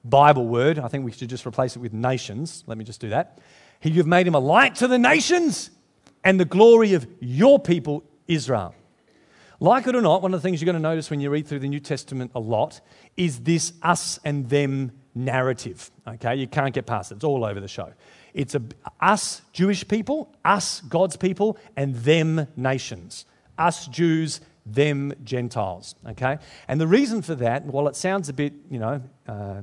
Bible 0.03 0.49
word. 0.49 0.81
I 0.81 0.89
think 0.89 1.05
we 1.05 1.13
should 1.13 1.31
just 1.31 1.47
replace 1.47 1.77
it 1.77 1.79
with 1.79 1.93
nations. 1.93 2.65
Let 2.67 2.77
me 2.77 2.83
just 2.83 3.01
do 3.01 3.11
that. 3.11 3.39
You've 3.85 4.09
made 4.09 4.27
him 4.27 4.35
a 4.35 4.41
light 4.41 4.75
to 4.75 4.89
the 4.89 4.99
nations 4.99 5.71
and 6.25 6.41
the 6.41 6.45
glory 6.45 6.95
of 6.95 7.07
your 7.21 7.61
people, 7.61 8.03
Israel. 8.27 8.75
Like 9.61 9.87
it 9.87 9.95
or 9.95 10.03
not, 10.03 10.23
one 10.23 10.35
of 10.35 10.43
the 10.43 10.43
things 10.43 10.61
you're 10.61 10.67
going 10.67 10.83
to 10.83 10.89
notice 10.89 11.09
when 11.09 11.21
you 11.21 11.31
read 11.31 11.47
through 11.47 11.61
the 11.61 11.69
New 11.69 11.79
Testament 11.79 12.33
a 12.35 12.41
lot 12.41 12.81
is 13.17 13.43
this 13.43 13.75
us 13.81 14.19
and 14.25 14.49
them 14.49 14.91
narrative. 15.15 15.93
Okay, 16.05 16.35
you 16.35 16.49
can't 16.49 16.75
get 16.75 16.87
past 16.87 17.13
it. 17.13 17.15
It's 17.15 17.25
all 17.25 17.45
over 17.45 17.61
the 17.61 17.69
show. 17.69 17.93
It's 18.35 18.57
a, 18.57 18.63
us 19.01 19.43
Jewish 19.53 19.87
people, 19.87 20.35
us 20.45 20.81
God's 20.81 21.17
people, 21.17 21.59
and 21.77 21.95
them 21.95 22.49
nations. 22.57 23.25
Us 23.57 23.87
Jews, 23.87 24.41
them 24.75 25.13
Gentiles. 25.25 25.95
Okay? 26.07 26.39
And 26.69 26.81
the 26.81 26.87
reason 26.87 27.23
for 27.23 27.35
that, 27.37 27.65
while 27.65 27.89
it 27.89 27.97
sounds 27.97 28.29
a 28.29 28.33
bit, 28.33 28.53
you 28.71 28.79
know, 28.79 29.03
uh, 29.27 29.63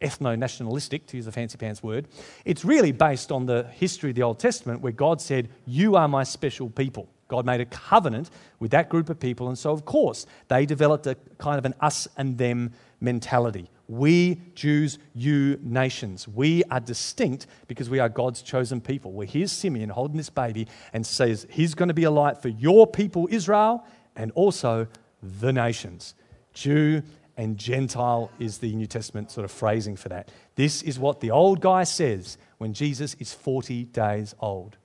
ethno 0.00 0.38
nationalistic, 0.38 1.06
to 1.06 1.16
use 1.16 1.26
a 1.26 1.32
fancy 1.32 1.56
pants 1.56 1.82
word, 1.82 2.08
it's 2.44 2.64
really 2.64 2.92
based 2.92 3.32
on 3.32 3.46
the 3.46 3.64
history 3.72 4.10
of 4.10 4.16
the 4.16 4.22
Old 4.22 4.38
Testament 4.38 4.80
where 4.80 4.92
God 4.92 5.20
said, 5.20 5.48
You 5.64 5.96
are 5.96 6.08
my 6.08 6.24
special 6.24 6.70
people. 6.70 7.08
God 7.28 7.44
made 7.44 7.60
a 7.60 7.66
covenant 7.66 8.30
with 8.60 8.70
that 8.70 8.88
group 8.88 9.10
of 9.10 9.18
people, 9.18 9.48
and 9.48 9.58
so, 9.58 9.72
of 9.72 9.84
course, 9.84 10.26
they 10.48 10.64
developed 10.64 11.06
a 11.06 11.16
kind 11.38 11.58
of 11.58 11.64
an 11.64 11.74
us 11.80 12.06
and 12.16 12.38
them 12.38 12.72
mentality. 13.00 13.68
We, 13.88 14.40
Jews, 14.54 14.98
you, 15.14 15.58
nations. 15.62 16.26
We 16.26 16.64
are 16.70 16.80
distinct 16.80 17.46
because 17.68 17.88
we 17.88 18.00
are 18.00 18.08
God's 18.08 18.42
chosen 18.42 18.80
people. 18.80 19.12
Well, 19.12 19.26
here's 19.26 19.52
Simeon 19.52 19.90
holding 19.90 20.16
this 20.16 20.30
baby 20.30 20.66
and 20.92 21.06
says, 21.06 21.46
He's 21.50 21.74
going 21.74 21.88
to 21.88 21.94
be 21.94 22.04
a 22.04 22.10
light 22.10 22.42
for 22.42 22.48
your 22.48 22.86
people, 22.86 23.28
Israel, 23.30 23.84
and 24.16 24.32
also 24.32 24.86
the 25.22 25.52
nations, 25.52 26.14
Jew 26.54 27.02
and 27.36 27.58
Gentile 27.58 28.30
is 28.38 28.58
the 28.58 28.74
New 28.74 28.86
Testament 28.86 29.30
sort 29.30 29.44
of 29.44 29.50
phrasing 29.50 29.96
for 29.96 30.08
that. 30.08 30.30
This 30.54 30.82
is 30.82 30.98
what 30.98 31.20
the 31.20 31.30
old 31.30 31.60
guy 31.60 31.84
says 31.84 32.38
when 32.58 32.72
Jesus 32.72 33.14
is 33.18 33.34
40 33.34 33.84
days 33.84 34.34
old. 34.40 34.76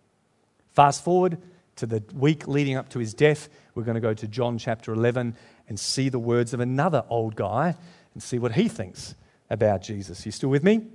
Fast 0.72 1.04
forward 1.04 1.38
to 1.78 1.86
the 1.86 2.04
week 2.14 2.48
leading 2.48 2.76
up 2.76 2.90
to 2.90 3.00
his 3.00 3.14
death, 3.14 3.50
we're 3.74 3.84
going 3.84 3.96
to 3.96 4.02
go 4.02 4.14
to 4.14 4.28
John 4.28 4.58
chapter 4.58 4.94
11 4.94 5.36
and 5.70 5.80
see 5.80 6.10
the 6.10 6.20
words 6.20 6.54
of 6.54 6.60
another 6.60 7.06
old 7.10 7.36
guy 7.36 7.76
and 8.14 8.22
see 8.22 8.38
what 8.38 8.54
he 8.54 8.68
thinks 8.68 9.16
about 9.50 9.82
Jesus. 9.82 10.26
You 10.26 10.32
still 10.32 10.50
with 10.50 10.64
me? 10.64 10.88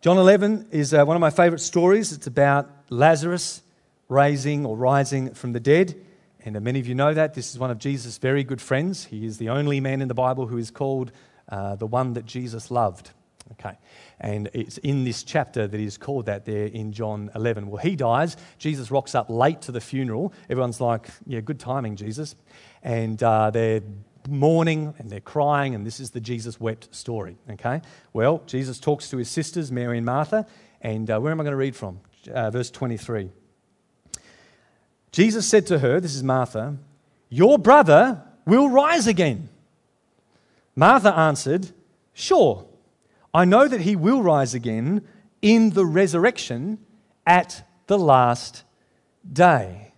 John 0.00 0.18
11 0.18 0.68
is 0.70 0.94
uh, 0.94 1.04
one 1.04 1.16
of 1.16 1.20
my 1.20 1.30
favorite 1.30 1.60
stories. 1.60 2.12
It's 2.12 2.26
about 2.26 2.70
Lazarus 2.88 3.62
raising 4.08 4.64
or 4.64 4.76
rising 4.76 5.34
from 5.34 5.52
the 5.52 5.60
dead. 5.60 5.94
And 6.44 6.56
uh, 6.56 6.60
many 6.60 6.80
of 6.80 6.86
you 6.86 6.94
know 6.94 7.14
that. 7.14 7.34
This 7.34 7.50
is 7.50 7.58
one 7.58 7.70
of 7.70 7.78
Jesus' 7.78 8.18
very 8.18 8.44
good 8.44 8.60
friends. 8.60 9.06
He 9.06 9.26
is 9.26 9.38
the 9.38 9.48
only 9.48 9.80
man 9.80 10.00
in 10.00 10.08
the 10.08 10.14
Bible 10.14 10.46
who 10.46 10.58
is 10.58 10.70
called 10.70 11.12
uh, 11.48 11.76
the 11.76 11.86
one 11.86 12.12
that 12.14 12.26
Jesus 12.26 12.70
loved. 12.70 13.10
Okay. 13.52 13.76
And 14.20 14.50
it's 14.52 14.78
in 14.78 15.04
this 15.04 15.22
chapter 15.22 15.66
that 15.66 15.78
he's 15.78 15.96
called 15.96 16.26
that 16.26 16.44
there 16.44 16.66
in 16.66 16.92
John 16.92 17.30
11. 17.34 17.68
Well, 17.68 17.82
he 17.82 17.96
dies. 17.96 18.36
Jesus 18.58 18.90
rocks 18.90 19.14
up 19.14 19.30
late 19.30 19.62
to 19.62 19.72
the 19.72 19.80
funeral. 19.80 20.32
Everyone's 20.50 20.80
like, 20.80 21.08
yeah, 21.26 21.40
good 21.40 21.58
timing, 21.58 21.96
Jesus. 21.96 22.36
And 22.82 23.22
uh, 23.22 23.50
they're 23.50 23.80
mourning 24.28 24.94
and 24.98 25.08
they're 25.08 25.20
crying, 25.20 25.74
and 25.74 25.86
this 25.86 26.00
is 26.00 26.10
the 26.10 26.20
Jesus 26.20 26.60
wept 26.60 26.94
story. 26.94 27.38
Okay. 27.50 27.80
Well, 28.12 28.42
Jesus 28.46 28.78
talks 28.78 29.08
to 29.10 29.16
his 29.16 29.30
sisters, 29.30 29.72
Mary 29.72 29.96
and 29.96 30.06
Martha. 30.06 30.46
And 30.80 31.10
uh, 31.10 31.18
where 31.18 31.32
am 31.32 31.40
I 31.40 31.44
going 31.44 31.52
to 31.52 31.56
read 31.56 31.74
from? 31.74 32.00
Uh, 32.30 32.50
verse 32.50 32.70
23. 32.70 33.30
Jesus 35.12 35.48
said 35.48 35.66
to 35.66 35.78
her, 35.78 36.00
This 36.00 36.14
is 36.14 36.22
Martha, 36.22 36.76
Your 37.28 37.58
brother 37.58 38.22
will 38.46 38.68
rise 38.68 39.06
again. 39.06 39.48
Martha 40.74 41.14
answered, 41.14 41.70
Sure, 42.12 42.66
I 43.34 43.44
know 43.44 43.68
that 43.68 43.82
he 43.82 43.96
will 43.96 44.22
rise 44.22 44.54
again 44.54 45.02
in 45.42 45.70
the 45.70 45.84
resurrection 45.84 46.78
at 47.26 47.62
the 47.86 47.98
last 47.98 48.64
day. 49.30 49.92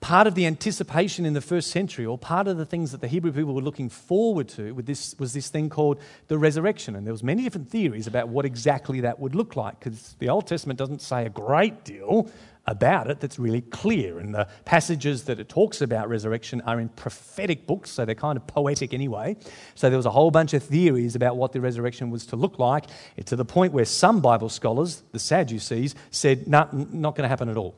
Part 0.00 0.26
of 0.26 0.34
the 0.34 0.46
anticipation 0.46 1.26
in 1.26 1.34
the 1.34 1.42
first 1.42 1.70
century, 1.70 2.06
or 2.06 2.16
part 2.16 2.48
of 2.48 2.56
the 2.56 2.64
things 2.64 2.92
that 2.92 3.02
the 3.02 3.08
Hebrew 3.08 3.32
people 3.32 3.54
were 3.54 3.60
looking 3.60 3.90
forward 3.90 4.48
to 4.50 4.72
with 4.72 4.86
this, 4.86 5.14
was 5.18 5.34
this 5.34 5.50
thing 5.50 5.68
called 5.68 6.00
the 6.28 6.38
resurrection. 6.38 6.96
And 6.96 7.06
there 7.06 7.12
was 7.12 7.22
many 7.22 7.42
different 7.42 7.68
theories 7.68 8.06
about 8.06 8.28
what 8.28 8.46
exactly 8.46 9.00
that 9.00 9.20
would 9.20 9.34
look 9.34 9.56
like, 9.56 9.78
because 9.78 10.16
the 10.18 10.30
Old 10.30 10.46
Testament 10.46 10.78
doesn't 10.78 11.02
say 11.02 11.26
a 11.26 11.28
great 11.28 11.84
deal 11.84 12.30
about 12.70 13.10
it 13.10 13.18
that's 13.18 13.38
really 13.38 13.60
clear. 13.60 14.20
And 14.20 14.32
the 14.32 14.46
passages 14.64 15.24
that 15.24 15.40
it 15.40 15.48
talks 15.48 15.82
about 15.82 16.08
resurrection 16.08 16.60
are 16.62 16.78
in 16.78 16.88
prophetic 16.88 17.66
books, 17.66 17.90
so 17.90 18.04
they're 18.04 18.14
kind 18.14 18.36
of 18.36 18.46
poetic 18.46 18.94
anyway. 18.94 19.36
So 19.74 19.90
there 19.90 19.98
was 19.98 20.06
a 20.06 20.10
whole 20.10 20.30
bunch 20.30 20.54
of 20.54 20.62
theories 20.62 21.16
about 21.16 21.36
what 21.36 21.52
the 21.52 21.60
resurrection 21.60 22.10
was 22.10 22.26
to 22.26 22.36
look 22.36 22.58
like, 22.60 22.84
to 23.26 23.34
the 23.34 23.44
point 23.44 23.72
where 23.72 23.84
some 23.84 24.20
Bible 24.20 24.48
scholars, 24.48 25.02
the 25.10 25.18
Sadducees, 25.18 25.96
said, 26.12 26.46
nah, 26.46 26.68
not 26.72 27.16
going 27.16 27.24
to 27.24 27.28
happen 27.28 27.48
at 27.48 27.56
all. 27.56 27.74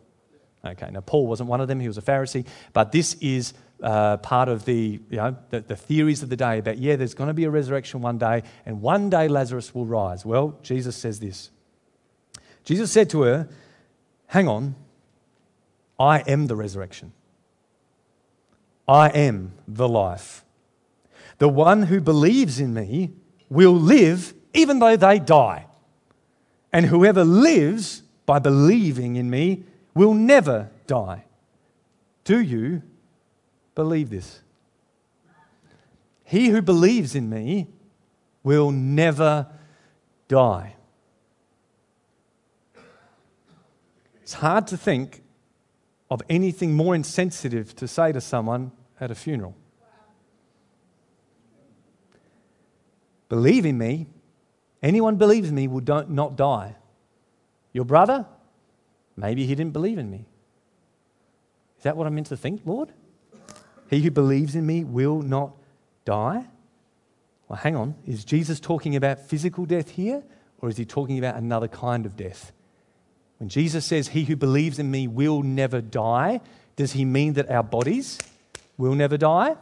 Okay, 0.65 0.91
now 0.93 1.01
Paul 1.01 1.27
wasn't 1.27 1.49
one 1.49 1.61
of 1.61 1.69
them, 1.69 1.81
he 1.81 1.89
was 1.89 1.99
a 1.99 2.03
Pharisee, 2.03 2.47
but 2.73 2.93
this 2.93 3.15
is 3.15 3.55
uh, 3.83 4.19
part 4.19 4.49
of 4.49 4.65
the, 4.67 5.01
you 5.11 5.17
know, 5.17 5.37
the, 5.51 5.61
the 5.61 5.75
theories 5.75 6.23
of 6.23 6.29
the 6.29 6.37
day 6.37 6.59
about, 6.59 6.79
yeah, 6.79 6.97
there's 6.97 7.15
going 7.15 7.29
to 7.29 7.35
be 7.35 7.45
a 7.45 7.51
resurrection 7.51 8.03
one 8.03 8.19
day, 8.19 8.43
and 8.67 8.83
one 8.83 9.11
day 9.11 9.27
Lazarus 9.27 9.75
will 9.75 9.87
rise. 9.87 10.25
Well, 10.25 10.59
Jesus 10.63 10.95
says 10.95 11.19
this. 11.19 11.51
Jesus 12.63 12.93
said 12.93 13.11
to 13.11 13.23
her, 13.23 13.49
Hang 14.33 14.49
on. 14.49 14.75
I 16.03 16.19
am 16.27 16.49
the 16.49 16.57
resurrection. 16.57 17.13
I 18.89 19.09
am 19.11 19.53
the 19.69 19.89
life. 19.89 20.45
The 21.39 21.49
one 21.49 21.85
who 21.85 22.01
believes 22.01 22.59
in 22.59 22.75
me 22.75 23.13
will 23.49 23.73
live 23.73 24.35
even 24.53 24.81
though 24.81 24.97
they 24.97 25.21
die. 25.21 25.67
And 26.73 26.87
whoever 26.87 27.25
lives 27.25 28.03
by 28.27 28.41
believing 28.41 29.15
in 29.15 29.31
me 29.31 29.63
will 29.95 30.13
never 30.13 30.71
die. 30.89 31.25
Do 32.25 32.41
you 32.41 32.83
believe 33.77 34.11
this? 34.11 34.41
He 36.25 36.49
who 36.49 36.63
believes 36.63 37.15
in 37.15 37.31
me 37.31 37.69
will 38.43 38.73
never 38.73 39.47
die. 40.27 40.75
It's 44.23 44.35
hard 44.35 44.67
to 44.67 44.77
think 44.77 45.22
of 46.13 46.21
anything 46.29 46.77
more 46.77 46.95
insensitive 46.95 47.75
to 47.75 47.89
say 47.89 48.13
to 48.13 48.21
someone 48.21 48.71
at 49.01 49.11
a 49.11 49.15
funeral. 49.15 49.57
Believe 53.31 53.65
in 53.65 53.79
me. 53.79 54.09
Anyone 54.83 55.17
believes 55.17 55.49
in 55.49 55.55
me 55.55 55.67
will 55.69 55.81
don't, 55.81 56.11
not 56.11 56.37
die. 56.37 56.77
Your 57.73 57.87
brother, 57.87 58.27
maybe 59.17 59.47
he 59.47 59.55
didn't 59.55 59.73
believe 59.73 59.97
in 59.97 60.11
me. 60.11 60.27
Is 61.79 61.85
that 61.85 61.97
what 61.97 62.07
I'm 62.07 62.15
meant 62.15 62.27
to 62.27 62.37
think, 62.37 62.61
Lord? 62.67 62.93
He 63.89 64.03
who 64.03 64.11
believes 64.11 64.55
in 64.55 64.67
me 64.67 64.85
will 64.85 65.23
not 65.23 65.53
die? 66.05 66.45
Well, 67.49 67.59
hang 67.59 67.75
on. 67.75 67.95
Is 68.07 68.23
Jesus 68.23 68.61
talking 68.61 68.97
about 68.97 69.19
physical 69.19 69.65
death 69.65 69.89
here, 69.89 70.23
or 70.61 70.69
is 70.69 70.77
he 70.77 70.85
talking 70.85 71.19
about 71.19 71.37
another 71.37 71.69
kind 71.69 72.05
of 72.05 72.17
death? 72.17 72.53
When 73.43 73.49
Jesus 73.49 73.85
says, 73.85 74.07
He 74.07 74.23
who 74.27 74.37
believes 74.37 74.79
in 74.79 74.89
me 74.89 75.09
will 75.09 75.43
never 75.43 75.81
die, 75.81 76.41
does 76.77 76.93
he 76.93 77.05
mean 77.05 77.33
that 77.33 77.51
our 77.51 77.65
bodies 77.65 78.21
will 78.79 78.95
never 78.95 79.17
die? 79.17 79.57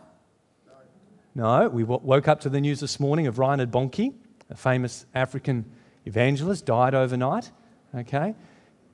No. 1.35 1.67
We 1.67 1.85
woke 1.85 2.29
up 2.29 2.41
to 2.41 2.51
the 2.51 2.61
news 2.61 2.81
this 2.81 3.01
morning 3.01 3.27
of 3.27 3.39
Reinhard 3.39 3.71
Bonnke, 3.71 4.13
a 4.51 4.55
famous 4.55 5.07
African 5.15 5.65
evangelist, 6.05 6.67
died 6.67 6.95
overnight. 6.95 7.53
Okay? 7.95 8.35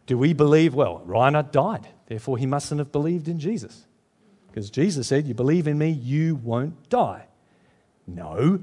Do 0.07 0.19
we 0.19 0.33
believe, 0.33 0.73
well, 0.73 1.03
Reinhard 1.05 1.51
died, 1.51 1.89
therefore 2.07 2.39
he 2.39 2.47
mustn't 2.47 2.79
have 2.79 2.93
believed 2.93 3.27
in 3.27 3.41
Jesus? 3.41 3.89
Because 4.47 4.71
Jesus 4.71 5.09
said, 5.09 5.27
You 5.27 5.35
believe 5.35 5.67
in 5.67 5.79
me, 5.79 5.91
you 5.91 6.37
won't 6.37 6.89
die. 6.89 7.27
No, 8.07 8.61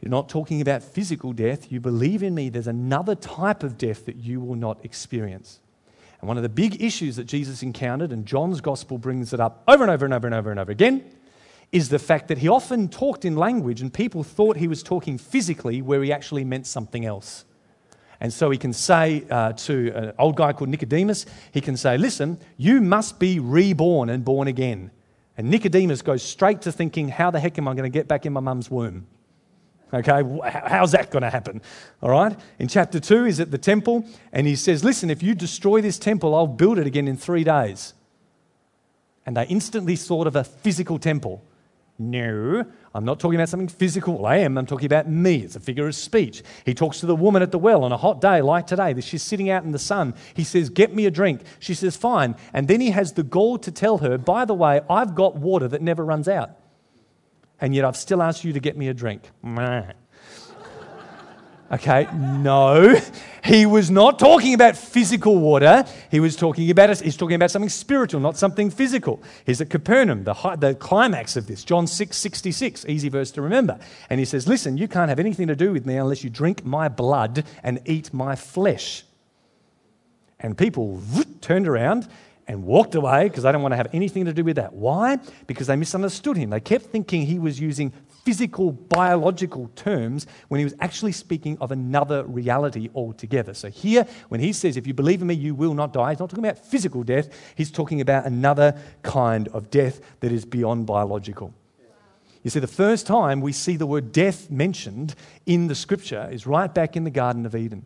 you're 0.00 0.10
not 0.10 0.28
talking 0.28 0.60
about 0.60 0.82
physical 0.82 1.32
death. 1.32 1.72
You 1.72 1.80
believe 1.80 2.22
in 2.22 2.34
me, 2.34 2.48
there's 2.48 2.68
another 2.68 3.14
type 3.14 3.62
of 3.62 3.76
death 3.76 4.06
that 4.06 4.16
you 4.16 4.40
will 4.40 4.54
not 4.54 4.84
experience. 4.84 5.60
And 6.20 6.28
one 6.28 6.36
of 6.36 6.42
the 6.42 6.48
big 6.48 6.82
issues 6.82 7.16
that 7.16 7.24
Jesus 7.24 7.62
encountered, 7.62 8.12
and 8.12 8.24
John's 8.24 8.60
gospel 8.60 8.98
brings 8.98 9.32
it 9.32 9.40
up 9.40 9.62
over 9.66 9.82
and 9.82 9.90
over 9.90 10.04
and 10.04 10.14
over 10.14 10.26
and 10.26 10.34
over 10.34 10.50
and 10.50 10.60
over 10.60 10.72
again, 10.72 11.04
is 11.70 11.88
the 11.88 11.98
fact 11.98 12.28
that 12.28 12.38
he 12.38 12.48
often 12.48 12.88
talked 12.88 13.24
in 13.24 13.36
language 13.36 13.80
and 13.80 13.92
people 13.92 14.22
thought 14.22 14.56
he 14.56 14.68
was 14.68 14.82
talking 14.82 15.18
physically 15.18 15.82
where 15.82 16.02
he 16.02 16.12
actually 16.12 16.44
meant 16.44 16.66
something 16.66 17.04
else. 17.04 17.44
And 18.20 18.32
so 18.32 18.50
he 18.50 18.58
can 18.58 18.72
say 18.72 19.24
uh, 19.30 19.52
to 19.52 19.92
an 19.94 20.12
old 20.18 20.36
guy 20.36 20.52
called 20.52 20.70
Nicodemus, 20.70 21.26
he 21.52 21.60
can 21.60 21.76
say, 21.76 21.96
Listen, 21.98 22.38
you 22.56 22.80
must 22.80 23.18
be 23.18 23.38
reborn 23.38 24.08
and 24.08 24.24
born 24.24 24.48
again. 24.48 24.90
And 25.36 25.50
Nicodemus 25.50 26.02
goes 26.02 26.22
straight 26.22 26.62
to 26.62 26.72
thinking, 26.72 27.10
How 27.10 27.30
the 27.30 27.38
heck 27.38 27.58
am 27.58 27.68
I 27.68 27.74
going 27.74 27.84
to 27.84 27.96
get 27.96 28.08
back 28.08 28.26
in 28.26 28.32
my 28.32 28.40
mum's 28.40 28.70
womb? 28.70 29.06
Okay, 29.92 30.22
how's 30.66 30.92
that 30.92 31.10
going 31.10 31.22
to 31.22 31.30
happen? 31.30 31.62
All 32.02 32.10
right. 32.10 32.38
In 32.58 32.68
chapter 32.68 33.00
2, 33.00 33.24
he's 33.24 33.40
at 33.40 33.50
the 33.50 33.58
temple 33.58 34.04
and 34.32 34.46
he 34.46 34.54
says, 34.54 34.84
Listen, 34.84 35.08
if 35.08 35.22
you 35.22 35.34
destroy 35.34 35.80
this 35.80 35.98
temple, 35.98 36.34
I'll 36.34 36.46
build 36.46 36.78
it 36.78 36.86
again 36.86 37.08
in 37.08 37.16
three 37.16 37.42
days. 37.42 37.94
And 39.24 39.36
they 39.36 39.46
instantly 39.46 39.96
thought 39.96 40.26
of 40.26 40.36
a 40.36 40.44
physical 40.44 40.98
temple. 40.98 41.42
No, 41.98 42.64
I'm 42.94 43.04
not 43.04 43.18
talking 43.18 43.40
about 43.40 43.48
something 43.48 43.68
physical. 43.68 44.18
Well, 44.18 44.26
I 44.26 44.36
am. 44.36 44.56
I'm 44.56 44.66
talking 44.66 44.86
about 44.86 45.08
me. 45.08 45.36
It's 45.36 45.56
a 45.56 45.60
figure 45.60 45.88
of 45.88 45.94
speech. 45.96 46.42
He 46.64 46.72
talks 46.72 47.00
to 47.00 47.06
the 47.06 47.16
woman 47.16 47.42
at 47.42 47.50
the 47.50 47.58
well 47.58 47.82
on 47.82 47.90
a 47.90 47.96
hot 47.96 48.20
day 48.20 48.40
like 48.40 48.68
today. 48.68 48.98
She's 49.00 49.22
sitting 49.22 49.50
out 49.50 49.64
in 49.64 49.72
the 49.72 49.78
sun. 49.80 50.14
He 50.34 50.44
says, 50.44 50.68
Get 50.68 50.94
me 50.94 51.06
a 51.06 51.10
drink. 51.10 51.40
She 51.58 51.74
says, 51.74 51.96
Fine. 51.96 52.36
And 52.52 52.68
then 52.68 52.80
he 52.80 52.90
has 52.90 53.14
the 53.14 53.24
gall 53.24 53.58
to 53.58 53.72
tell 53.72 53.98
her, 53.98 54.16
By 54.16 54.44
the 54.44 54.54
way, 54.54 54.82
I've 54.88 55.14
got 55.14 55.36
water 55.36 55.66
that 55.66 55.82
never 55.82 56.04
runs 56.04 56.28
out 56.28 56.50
and 57.60 57.74
yet 57.74 57.84
I've 57.84 57.96
still 57.96 58.22
asked 58.22 58.44
you 58.44 58.52
to 58.52 58.60
get 58.60 58.76
me 58.76 58.88
a 58.88 58.94
drink. 58.94 59.30
Okay, 61.70 62.08
no. 62.14 62.98
He 63.44 63.66
was 63.66 63.90
not 63.90 64.18
talking 64.18 64.54
about 64.54 64.74
physical 64.74 65.38
water. 65.38 65.84
He 66.10 66.18
was 66.18 66.34
talking 66.34 66.70
about 66.70 66.98
he's 67.00 67.16
talking 67.16 67.34
about 67.34 67.50
something 67.50 67.68
spiritual, 67.68 68.20
not 68.20 68.38
something 68.38 68.70
physical. 68.70 69.22
He's 69.44 69.60
at 69.60 69.68
Capernaum, 69.68 70.24
the, 70.24 70.32
high, 70.32 70.56
the 70.56 70.74
climax 70.74 71.36
of 71.36 71.46
this, 71.46 71.64
John 71.64 71.86
6, 71.86 72.16
66, 72.16 72.86
easy 72.88 73.10
verse 73.10 73.30
to 73.32 73.42
remember. 73.42 73.78
And 74.08 74.18
he 74.18 74.24
says, 74.24 74.48
Listen, 74.48 74.78
you 74.78 74.88
can't 74.88 75.10
have 75.10 75.18
anything 75.18 75.46
to 75.48 75.56
do 75.56 75.70
with 75.70 75.84
me 75.84 75.96
unless 75.96 76.24
you 76.24 76.30
drink 76.30 76.64
my 76.64 76.88
blood 76.88 77.44
and 77.62 77.82
eat 77.84 78.14
my 78.14 78.34
flesh. 78.34 79.04
And 80.40 80.56
people 80.56 81.02
turned 81.42 81.68
around 81.68 82.08
and 82.48 82.64
walked 82.64 82.94
away 82.94 83.28
because 83.28 83.42
they 83.44 83.52
don't 83.52 83.60
want 83.60 83.72
to 83.72 83.76
have 83.76 83.88
anything 83.92 84.24
to 84.24 84.32
do 84.32 84.42
with 84.42 84.56
that. 84.56 84.72
Why? 84.72 85.18
Because 85.46 85.66
they 85.66 85.76
misunderstood 85.76 86.38
him. 86.38 86.48
They 86.50 86.60
kept 86.60 86.86
thinking 86.86 87.26
he 87.26 87.38
was 87.38 87.60
using 87.60 87.92
physical, 88.24 88.72
biological 88.72 89.70
terms 89.76 90.26
when 90.48 90.58
he 90.58 90.64
was 90.64 90.74
actually 90.80 91.12
speaking 91.12 91.58
of 91.60 91.70
another 91.70 92.24
reality 92.24 92.88
altogether. 92.94 93.52
So, 93.52 93.68
here, 93.68 94.06
when 94.30 94.40
he 94.40 94.54
says, 94.54 94.78
If 94.78 94.86
you 94.86 94.94
believe 94.94 95.20
in 95.20 95.28
me, 95.28 95.34
you 95.34 95.54
will 95.54 95.74
not 95.74 95.92
die, 95.92 96.10
he's 96.10 96.18
not 96.18 96.30
talking 96.30 96.44
about 96.44 96.58
physical 96.58 97.02
death, 97.02 97.28
he's 97.54 97.70
talking 97.70 98.00
about 98.00 98.24
another 98.24 98.74
kind 99.02 99.48
of 99.48 99.70
death 99.70 100.00
that 100.20 100.32
is 100.32 100.46
beyond 100.46 100.86
biological. 100.86 101.52
You 102.42 102.50
see, 102.50 102.60
the 102.60 102.66
first 102.66 103.06
time 103.06 103.40
we 103.40 103.52
see 103.52 103.76
the 103.76 103.86
word 103.86 104.10
death 104.10 104.50
mentioned 104.50 105.14
in 105.44 105.66
the 105.66 105.74
scripture 105.74 106.28
is 106.30 106.46
right 106.46 106.72
back 106.72 106.96
in 106.96 107.04
the 107.04 107.10
Garden 107.10 107.44
of 107.44 107.54
Eden. 107.54 107.84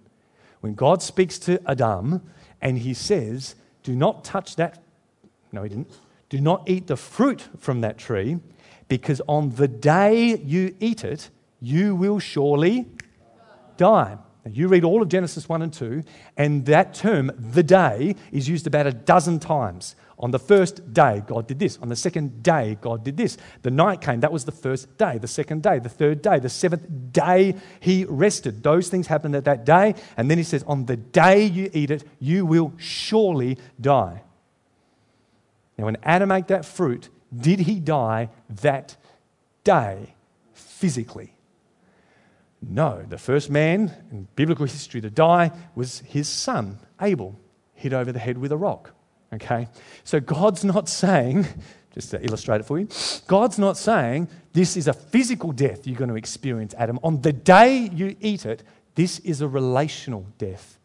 When 0.61 0.75
God 0.75 1.03
speaks 1.03 1.39
to 1.41 1.61
Adam 1.69 2.23
and 2.61 2.79
he 2.79 2.95
says, 2.95 3.57
Do 3.83 3.95
not 3.95 4.25
touch 4.25 4.57
that. 4.57 4.83
No, 5.51 5.63
he 5.63 5.69
didn't. 5.69 5.91
Do 6.29 6.41
not 6.41 6.69
eat 6.69 6.87
the 6.87 6.97
fruit 6.97 7.49
from 7.59 7.81
that 7.83 7.99
tree, 7.99 8.39
because 8.89 9.21
on 9.29 9.51
the 9.51 9.69
day 9.69 10.37
you 10.37 10.75
eat 10.81 11.05
it, 11.05 11.31
you 11.61 11.95
will 11.95 12.19
surely 12.19 12.89
die. 13.77 14.17
Now, 14.45 14.51
you 14.53 14.69
read 14.69 14.83
all 14.83 15.03
of 15.03 15.09
Genesis 15.09 15.49
1 15.49 15.63
and 15.63 15.73
2, 15.73 16.03
and 16.37 16.67
that 16.67 16.95
term, 16.95 17.31
the 17.39 17.63
day, 17.63 18.17
is 18.33 18.49
used 18.49 18.67
about 18.67 18.87
a 18.87 18.93
dozen 18.93 19.39
times. 19.39 19.95
On 20.23 20.31
the 20.31 20.39
first 20.39 20.95
day, 20.95 21.23
God 21.27 21.49
did 21.49 21.59
this. 21.59 21.79
On 21.83 21.89
the 21.89 21.97
second 21.97 22.45
day, 22.45 22.79
God 22.81 23.03
did 23.03 23.17
this. 23.17 23.37
The 23.63 23.73
night 23.73 24.01
came, 24.01 24.21
that 24.21 24.33
was 24.33 24.45
the 24.45 24.53
first 24.53 24.97
day. 24.97 25.19
The 25.19 25.27
second 25.27 25.65
day, 25.65 25.81
the 25.81 25.89
third 25.89 26.23
day, 26.23 26.39
the 26.39 26.49
seventh 26.49 27.13
day, 27.13 27.57
He 27.81 28.05
rested. 28.05 28.63
Those 28.63 28.89
things 28.89 29.09
happened 29.09 29.35
at 29.35 29.45
that 29.47 29.67
day. 29.67 29.97
And 30.17 30.31
then 30.31 30.39
He 30.39 30.45
says, 30.45 30.63
On 30.69 30.87
the 30.87 30.97
day 30.97 31.45
you 31.45 31.69
eat 31.73 31.91
it, 31.91 32.05
you 32.21 32.47
will 32.47 32.73
surely 32.77 33.59
die. 33.81 34.23
Now, 35.77 35.87
when 35.87 35.97
Adam 36.05 36.31
ate 36.31 36.47
that 36.49 36.65
fruit, 36.65 37.09
did 37.37 37.61
he 37.61 37.81
die 37.81 38.29
that 38.49 38.97
day 39.65 40.15
physically? 40.53 41.35
No, 42.61 43.05
the 43.09 43.19
first 43.19 43.51
man 43.51 43.93
in 44.13 44.29
biblical 44.37 44.67
history 44.67 45.01
to 45.01 45.11
die 45.11 45.51
was 45.75 46.01
his 46.01 46.29
son, 46.29 46.79
Abel, 47.01 47.41
hit 47.75 47.93
over 47.93 48.13
the 48.13 48.21
head 48.21 48.39
with 48.39 48.53
a 48.53 48.57
rock. 48.57 48.95
Okay? 49.33 49.69
So 50.05 50.21
God's 50.21 50.65
not 50.65 50.89
saying, 50.89 51.47
just 51.95 52.11
to 52.11 52.25
illustrate 52.25 52.61
it 52.61 52.65
for 52.65 52.79
you, 52.79 52.89
God's 53.27 53.59
not 53.59 53.77
saying 53.77 54.29
this 54.53 54.77
is 54.77 54.89
a 54.89 54.93
physical 54.93 55.53
death 55.53 55.87
you're 55.87 55.97
going 55.97 56.11
to 56.11 56.17
experience, 56.17 56.75
Adam. 56.77 56.99
On 57.03 57.21
the 57.21 57.33
day 57.33 57.91
you 57.93 58.17
eat 58.21 58.45
it, 58.47 58.63
this 58.95 59.19
is 59.21 59.41
a 59.41 59.49
relational 59.49 60.27
death. 60.39 60.79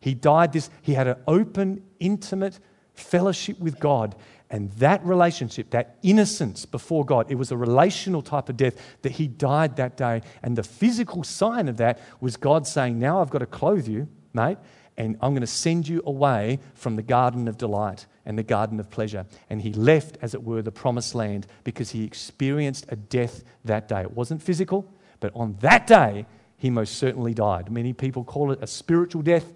He 0.00 0.14
died 0.14 0.52
this, 0.52 0.68
he 0.82 0.94
had 0.94 1.06
an 1.06 1.16
open, 1.28 1.84
intimate 2.00 2.58
fellowship 2.94 3.58
with 3.60 3.78
God. 3.78 4.16
And 4.50 4.70
that 4.72 5.02
relationship, 5.02 5.70
that 5.70 5.96
innocence 6.02 6.66
before 6.66 7.06
God, 7.06 7.30
it 7.30 7.36
was 7.36 7.52
a 7.52 7.56
relational 7.56 8.20
type 8.20 8.50
of 8.50 8.56
death 8.58 8.74
that 9.00 9.12
he 9.12 9.26
died 9.26 9.76
that 9.76 9.96
day. 9.96 10.20
And 10.42 10.56
the 10.56 10.62
physical 10.62 11.24
sign 11.24 11.68
of 11.68 11.78
that 11.78 12.00
was 12.20 12.36
God 12.36 12.66
saying, 12.66 12.98
Now 12.98 13.22
I've 13.22 13.30
got 13.30 13.38
to 13.38 13.46
clothe 13.46 13.88
you, 13.88 14.08
mate, 14.34 14.58
and 14.96 15.16
I'm 15.20 15.32
going 15.32 15.40
to 15.40 15.46
send 15.46 15.88
you 15.88 16.02
away 16.04 16.58
from 16.74 16.96
the 16.96 17.02
garden 17.02 17.48
of 17.48 17.56
delight 17.56 18.06
and 18.26 18.38
the 18.38 18.42
garden 18.42 18.78
of 18.78 18.90
pleasure. 18.90 19.26
And 19.48 19.62
he 19.62 19.72
left, 19.72 20.18
as 20.20 20.34
it 20.34 20.44
were, 20.44 20.62
the 20.62 20.72
promised 20.72 21.14
land 21.14 21.46
because 21.64 21.90
he 21.90 22.04
experienced 22.04 22.86
a 22.88 22.96
death 22.96 23.42
that 23.64 23.88
day. 23.88 24.02
It 24.02 24.12
wasn't 24.12 24.42
physical, 24.42 24.86
but 25.20 25.32
on 25.34 25.56
that 25.60 25.86
day, 25.86 26.26
he 26.56 26.70
most 26.70 26.98
certainly 26.98 27.34
died. 27.34 27.70
Many 27.70 27.92
people 27.92 28.22
call 28.22 28.52
it 28.52 28.58
a 28.62 28.66
spiritual 28.66 29.22
death. 29.22 29.52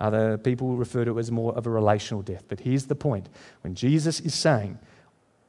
Other 0.00 0.36
people 0.38 0.76
refer 0.76 1.04
to 1.04 1.16
it 1.16 1.20
as 1.20 1.30
more 1.30 1.54
of 1.54 1.66
a 1.66 1.70
relational 1.70 2.22
death. 2.22 2.44
But 2.48 2.60
here's 2.60 2.86
the 2.86 2.94
point 2.94 3.28
when 3.62 3.74
Jesus 3.74 4.20
is 4.20 4.34
saying, 4.34 4.78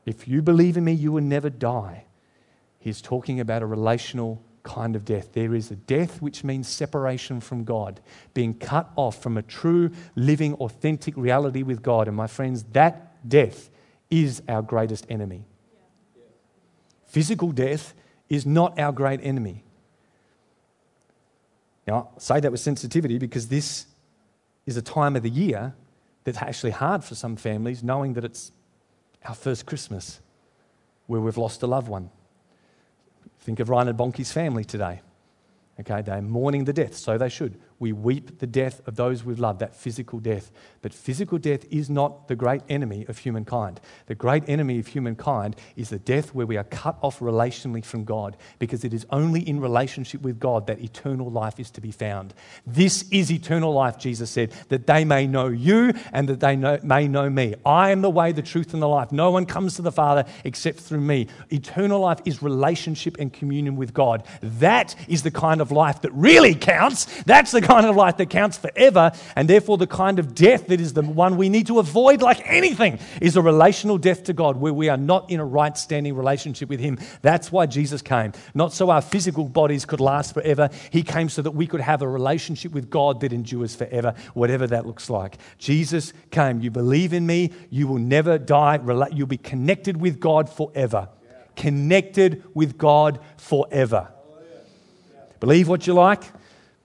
If 0.05 0.27
you 0.27 0.41
believe 0.41 0.77
in 0.77 0.85
me, 0.85 0.93
you 0.93 1.11
will 1.11 1.23
never 1.23 1.49
die, 1.49 2.05
he's 2.79 3.01
talking 3.01 3.39
about 3.39 3.61
a 3.61 3.65
relational 3.65 4.41
kind 4.63 4.95
of 4.95 5.05
death. 5.05 5.33
There 5.33 5.55
is 5.55 5.71
a 5.71 5.75
death 5.75 6.21
which 6.21 6.43
means 6.43 6.67
separation 6.67 7.41
from 7.41 7.63
God, 7.63 7.99
being 8.33 8.53
cut 8.53 8.91
off 8.95 9.21
from 9.21 9.37
a 9.37 9.41
true, 9.41 9.91
living, 10.15 10.53
authentic 10.55 11.15
reality 11.17 11.63
with 11.63 11.81
God. 11.81 12.07
And 12.07 12.15
my 12.15 12.27
friends, 12.27 12.63
that 12.73 13.27
death 13.27 13.69
is 14.09 14.41
our 14.47 14.61
greatest 14.61 15.05
enemy. 15.09 15.45
Physical 17.05 17.51
death 17.51 17.93
is 18.29 18.45
not 18.45 18.79
our 18.79 18.91
great 18.91 19.19
enemy. 19.23 19.63
Now, 21.87 22.09
I 22.15 22.19
say 22.19 22.39
that 22.39 22.51
with 22.51 22.61
sensitivity 22.61 23.17
because 23.17 23.47
this 23.47 23.87
is 24.65 24.77
a 24.77 24.81
time 24.81 25.15
of 25.15 25.23
the 25.23 25.29
year 25.29 25.73
that's 26.23 26.37
actually 26.37 26.71
hard 26.71 27.03
for 27.03 27.15
some 27.15 27.35
families, 27.35 27.83
knowing 27.83 28.13
that 28.13 28.23
it's 28.23 28.51
our 29.25 29.35
first 29.35 29.65
Christmas 29.65 30.21
where 31.07 31.19
we've 31.19 31.37
lost 31.37 31.61
a 31.63 31.67
loved 31.67 31.87
one. 31.87 32.09
Think 33.41 33.59
of 33.59 33.69
Ryan 33.69 33.89
and 33.89 33.97
family 34.31 34.63
today. 34.63 35.01
Okay, 35.79 36.01
they're 36.01 36.21
mourning 36.21 36.65
the 36.65 36.73
death, 36.73 36.95
so 36.95 37.17
they 37.17 37.29
should. 37.29 37.59
We 37.81 37.93
weep 37.93 38.37
the 38.37 38.45
death 38.45 38.79
of 38.87 38.95
those 38.95 39.23
we've 39.23 39.39
loved, 39.39 39.59
that 39.59 39.75
physical 39.75 40.19
death. 40.19 40.51
But 40.83 40.93
physical 40.93 41.39
death 41.39 41.65
is 41.71 41.89
not 41.89 42.27
the 42.27 42.35
great 42.35 42.61
enemy 42.69 43.07
of 43.09 43.17
humankind. 43.17 43.81
The 44.05 44.13
great 44.13 44.47
enemy 44.47 44.77
of 44.77 44.85
humankind 44.85 45.55
is 45.75 45.89
the 45.89 45.97
death 45.97 46.35
where 46.35 46.45
we 46.45 46.57
are 46.57 46.63
cut 46.63 46.97
off 47.01 47.19
relationally 47.19 47.83
from 47.83 48.03
God, 48.03 48.37
because 48.59 48.83
it 48.83 48.93
is 48.93 49.07
only 49.09 49.41
in 49.41 49.59
relationship 49.59 50.21
with 50.21 50.39
God 50.39 50.67
that 50.67 50.79
eternal 50.79 51.31
life 51.31 51.59
is 51.59 51.71
to 51.71 51.81
be 51.81 51.89
found. 51.89 52.35
This 52.67 53.03
is 53.09 53.31
eternal 53.31 53.73
life, 53.73 53.97
Jesus 53.97 54.29
said, 54.29 54.51
that 54.69 54.85
they 54.85 55.03
may 55.03 55.25
know 55.25 55.47
you 55.47 55.91
and 56.13 56.29
that 56.29 56.39
they 56.39 56.55
know, 56.55 56.79
may 56.83 57.07
know 57.07 57.31
me. 57.31 57.55
I 57.65 57.89
am 57.89 58.01
the 58.01 58.11
way, 58.11 58.31
the 58.31 58.43
truth, 58.43 58.73
and 58.73 58.81
the 58.83 58.87
life. 58.87 59.11
No 59.11 59.31
one 59.31 59.47
comes 59.47 59.77
to 59.77 59.81
the 59.81 59.91
Father 59.91 60.25
except 60.43 60.79
through 60.79 61.01
me. 61.01 61.25
Eternal 61.49 61.99
life 61.99 62.19
is 62.25 62.43
relationship 62.43 63.17
and 63.17 63.33
communion 63.33 63.75
with 63.75 63.91
God. 63.91 64.23
That 64.41 64.95
is 65.07 65.23
the 65.23 65.31
kind 65.31 65.61
of 65.61 65.71
life 65.71 66.01
that 66.01 66.11
really 66.13 66.53
counts. 66.53 67.23
That's 67.23 67.49
the 67.49 67.70
kind 67.71 67.85
of 67.85 67.95
life 67.95 68.17
that 68.17 68.29
counts 68.29 68.57
forever, 68.57 69.13
and 69.35 69.47
therefore 69.47 69.77
the 69.77 69.87
kind 69.87 70.19
of 70.19 70.35
death 70.35 70.67
that 70.67 70.81
is 70.81 70.91
the 70.91 71.01
one 71.01 71.37
we 71.37 71.47
need 71.47 71.67
to 71.67 71.79
avoid 71.79 72.21
like 72.21 72.41
anything 72.45 72.99
is 73.21 73.37
a 73.37 73.41
relational 73.41 73.97
death 73.97 74.25
to 74.25 74.33
God 74.33 74.57
where 74.57 74.73
we 74.73 74.89
are 74.89 74.97
not 74.97 75.31
in 75.31 75.39
a 75.39 75.45
right 75.45 75.77
standing 75.77 76.13
relationship 76.13 76.67
with 76.67 76.81
Him. 76.81 76.99
That's 77.21 77.49
why 77.49 77.67
Jesus 77.67 78.01
came. 78.01 78.33
Not 78.53 78.73
so 78.73 78.89
our 78.89 79.01
physical 79.01 79.47
bodies 79.47 79.85
could 79.85 80.01
last 80.01 80.33
forever, 80.33 80.69
He 80.89 81.01
came 81.01 81.29
so 81.29 81.41
that 81.43 81.51
we 81.51 81.65
could 81.65 81.79
have 81.79 82.01
a 82.01 82.07
relationship 82.07 82.73
with 82.73 82.89
God 82.89 83.21
that 83.21 83.31
endures 83.31 83.73
forever, 83.73 84.15
whatever 84.33 84.67
that 84.67 84.85
looks 84.85 85.09
like. 85.09 85.37
Jesus 85.57 86.11
came. 86.29 86.59
You 86.59 86.71
believe 86.71 87.13
in 87.13 87.25
me, 87.25 87.53
you 87.69 87.87
will 87.87 87.99
never 87.99 88.37
die. 88.37 88.79
You'll 89.13 89.27
be 89.27 89.37
connected 89.37 89.95
with 89.95 90.19
God 90.19 90.49
forever. 90.49 91.07
Connected 91.55 92.43
with 92.53 92.77
God 92.77 93.19
forever. 93.37 94.09
Believe 95.39 95.69
what 95.69 95.87
you 95.87 95.93
like. 95.93 96.23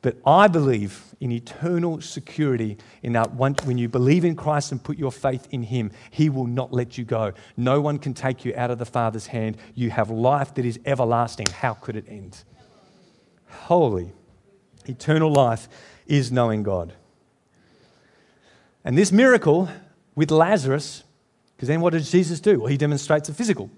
But 0.06 0.18
I 0.24 0.46
believe 0.46 1.16
in 1.18 1.32
eternal 1.32 2.00
security 2.00 2.78
in 3.02 3.14
that 3.14 3.34
when 3.34 3.76
you 3.76 3.88
believe 3.88 4.24
in 4.24 4.36
Christ 4.36 4.70
and 4.70 4.80
put 4.80 4.98
your 4.98 5.10
faith 5.10 5.48
in 5.50 5.64
Him, 5.64 5.90
He 6.12 6.30
will 6.30 6.46
not 6.46 6.72
let 6.72 6.96
you 6.96 7.04
go. 7.04 7.32
No 7.56 7.80
one 7.80 7.98
can 7.98 8.14
take 8.14 8.44
you 8.44 8.54
out 8.56 8.70
of 8.70 8.78
the 8.78 8.84
Father's 8.84 9.26
hand. 9.26 9.56
You 9.74 9.90
have 9.90 10.08
life 10.08 10.54
that 10.54 10.64
is 10.64 10.78
everlasting. 10.86 11.46
How 11.48 11.74
could 11.74 11.96
it 11.96 12.04
end? 12.06 12.44
Holy, 13.48 14.12
eternal 14.84 15.32
life 15.32 15.68
is 16.06 16.30
knowing 16.30 16.62
God. 16.62 16.92
And 18.84 18.96
this 18.96 19.10
miracle 19.10 19.68
with 20.14 20.30
Lazarus, 20.30 21.02
because 21.56 21.66
then 21.66 21.80
what 21.80 21.94
does 21.94 22.12
Jesus 22.12 22.38
do? 22.38 22.60
Well, 22.60 22.68
He 22.68 22.76
demonstrates 22.76 23.28
a 23.28 23.34
physical 23.34 23.72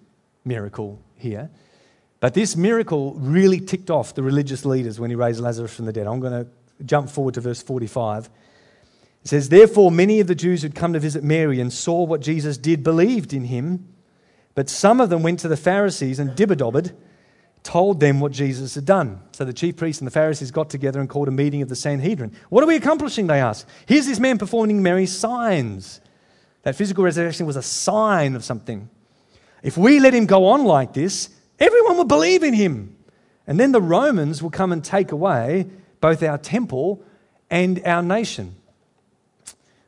miracle 0.44 1.00
here. 1.16 1.48
But 2.20 2.34
this 2.34 2.56
miracle 2.56 3.14
really 3.14 3.60
ticked 3.60 3.90
off 3.90 4.14
the 4.14 4.22
religious 4.22 4.64
leaders 4.64 4.98
when 4.98 5.10
he 5.10 5.16
raised 5.16 5.40
Lazarus 5.40 5.74
from 5.74 5.84
the 5.84 5.92
dead. 5.92 6.06
I'm 6.06 6.20
going 6.20 6.44
to 6.44 6.50
jump 6.84 7.10
forward 7.10 7.34
to 7.34 7.40
verse 7.40 7.62
45. 7.62 8.28
It 9.24 9.28
says, 9.28 9.48
Therefore, 9.48 9.90
many 9.90 10.20
of 10.20 10.26
the 10.26 10.34
Jews 10.34 10.62
who'd 10.62 10.74
come 10.74 10.92
to 10.94 11.00
visit 11.00 11.22
Mary 11.22 11.60
and 11.60 11.72
saw 11.72 12.04
what 12.04 12.20
Jesus 12.20 12.56
did 12.58 12.82
believed 12.82 13.32
in 13.32 13.44
him. 13.44 13.88
But 14.54 14.68
some 14.68 15.00
of 15.00 15.10
them 15.10 15.22
went 15.22 15.40
to 15.40 15.48
the 15.48 15.56
Pharisees 15.56 16.18
and 16.18 16.34
dibber 16.34 16.56
told 17.62 18.00
them 18.00 18.18
what 18.18 18.32
Jesus 18.32 18.74
had 18.74 18.84
done. 18.84 19.20
So 19.32 19.44
the 19.44 19.52
chief 19.52 19.76
priests 19.76 20.00
and 20.00 20.06
the 20.06 20.12
Pharisees 20.12 20.50
got 20.50 20.70
together 20.70 21.00
and 21.00 21.08
called 21.08 21.28
a 21.28 21.32
meeting 21.32 21.62
of 21.62 21.68
the 21.68 21.76
Sanhedrin. 21.76 22.32
What 22.48 22.64
are 22.64 22.66
we 22.66 22.76
accomplishing? 22.76 23.26
They 23.26 23.40
asked. 23.40 23.66
Here's 23.86 24.06
this 24.06 24.18
man 24.18 24.38
performing 24.38 24.82
Mary's 24.82 25.16
signs. 25.16 26.00
That 26.62 26.76
physical 26.76 27.04
resurrection 27.04 27.46
was 27.46 27.56
a 27.56 27.62
sign 27.62 28.34
of 28.34 28.44
something. 28.44 28.88
If 29.62 29.76
we 29.76 30.00
let 30.00 30.14
him 30.14 30.26
go 30.26 30.46
on 30.46 30.64
like 30.64 30.92
this, 30.92 31.30
Everyone 31.58 31.96
will 31.96 32.04
believe 32.04 32.42
in 32.42 32.54
him. 32.54 32.96
And 33.46 33.58
then 33.58 33.72
the 33.72 33.80
Romans 33.80 34.42
will 34.42 34.50
come 34.50 34.72
and 34.72 34.84
take 34.84 35.10
away 35.10 35.66
both 36.00 36.22
our 36.22 36.38
temple 36.38 37.02
and 37.50 37.80
our 37.84 38.02
nation. 38.02 38.54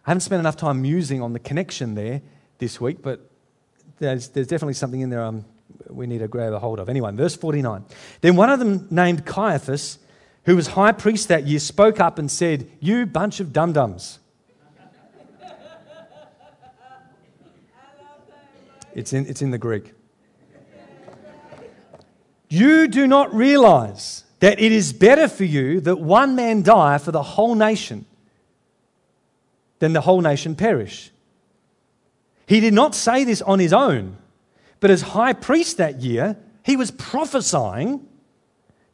I 0.07 0.11
haven't 0.11 0.23
spent 0.23 0.41
enough 0.41 0.57
time 0.57 0.83
musing 0.83 1.23
on 1.23 1.35
the 1.35 1.39
connection 1.39 1.95
there 1.95 2.23
this 2.59 2.81
week, 2.81 3.03
but 3.03 3.31
there's, 3.99 4.29
there's 4.29 4.47
definitely 4.47 4.75
something 4.75 5.01
in 5.01 5.11
there 5.11 5.23
um, 5.23 5.45
we 5.89 6.07
need 6.07 6.19
to 6.19 6.29
grab 6.29 6.53
a 6.53 6.59
hold 6.59 6.79
of. 6.79 6.89
Anyway, 6.89 7.13
verse 7.13 7.37
49. 7.37 7.85
Then 8.23 8.37
one 8.37 8.51
of 8.51 8.59
them, 8.59 8.89
named 8.91 9.27
Caiaphas, 9.27 9.99
who 10.45 10.57
was 10.57 10.69
high 10.69 10.93
priest 10.93 11.29
that 11.29 11.47
year, 11.47 11.59
spoke 11.59 12.01
up 12.01 12.19
and 12.19 12.31
said, 12.31 12.71
You 12.81 13.07
bunch 13.07 13.41
of 13.41 13.53
dum 13.53 13.73
dums. 13.73 14.19
It's 18.95 19.13
in, 19.13 19.27
it's 19.27 19.43
in 19.43 19.51
the 19.51 19.59
Greek. 19.59 19.93
You 22.51 22.89
do 22.89 23.07
not 23.07 23.33
realize 23.33 24.25
that 24.41 24.61
it 24.61 24.73
is 24.73 24.93
better 24.93 25.29
for 25.29 25.45
you 25.45 25.81
that 25.83 25.97
one 25.97 26.35
man 26.35 26.63
die 26.63 26.99
for 26.99 27.13
the 27.13 27.23
whole 27.23 27.55
nation 27.55 28.05
than 29.79 29.93
the 29.93 30.01
whole 30.01 30.21
nation 30.21 30.57
perish. 30.57 31.13
He 32.47 32.59
did 32.59 32.75
not 32.75 32.97
say 32.97 33.23
this 33.23 33.41
on 33.41 33.61
his 33.61 33.73
own, 33.73 34.17
but 34.81 34.91
as 34.91 35.01
high 35.03 35.33
priest 35.33 35.77
that 35.77 36.01
year, 36.01 36.37
he 36.65 36.77
was 36.77 36.91
prophesying 36.91 38.07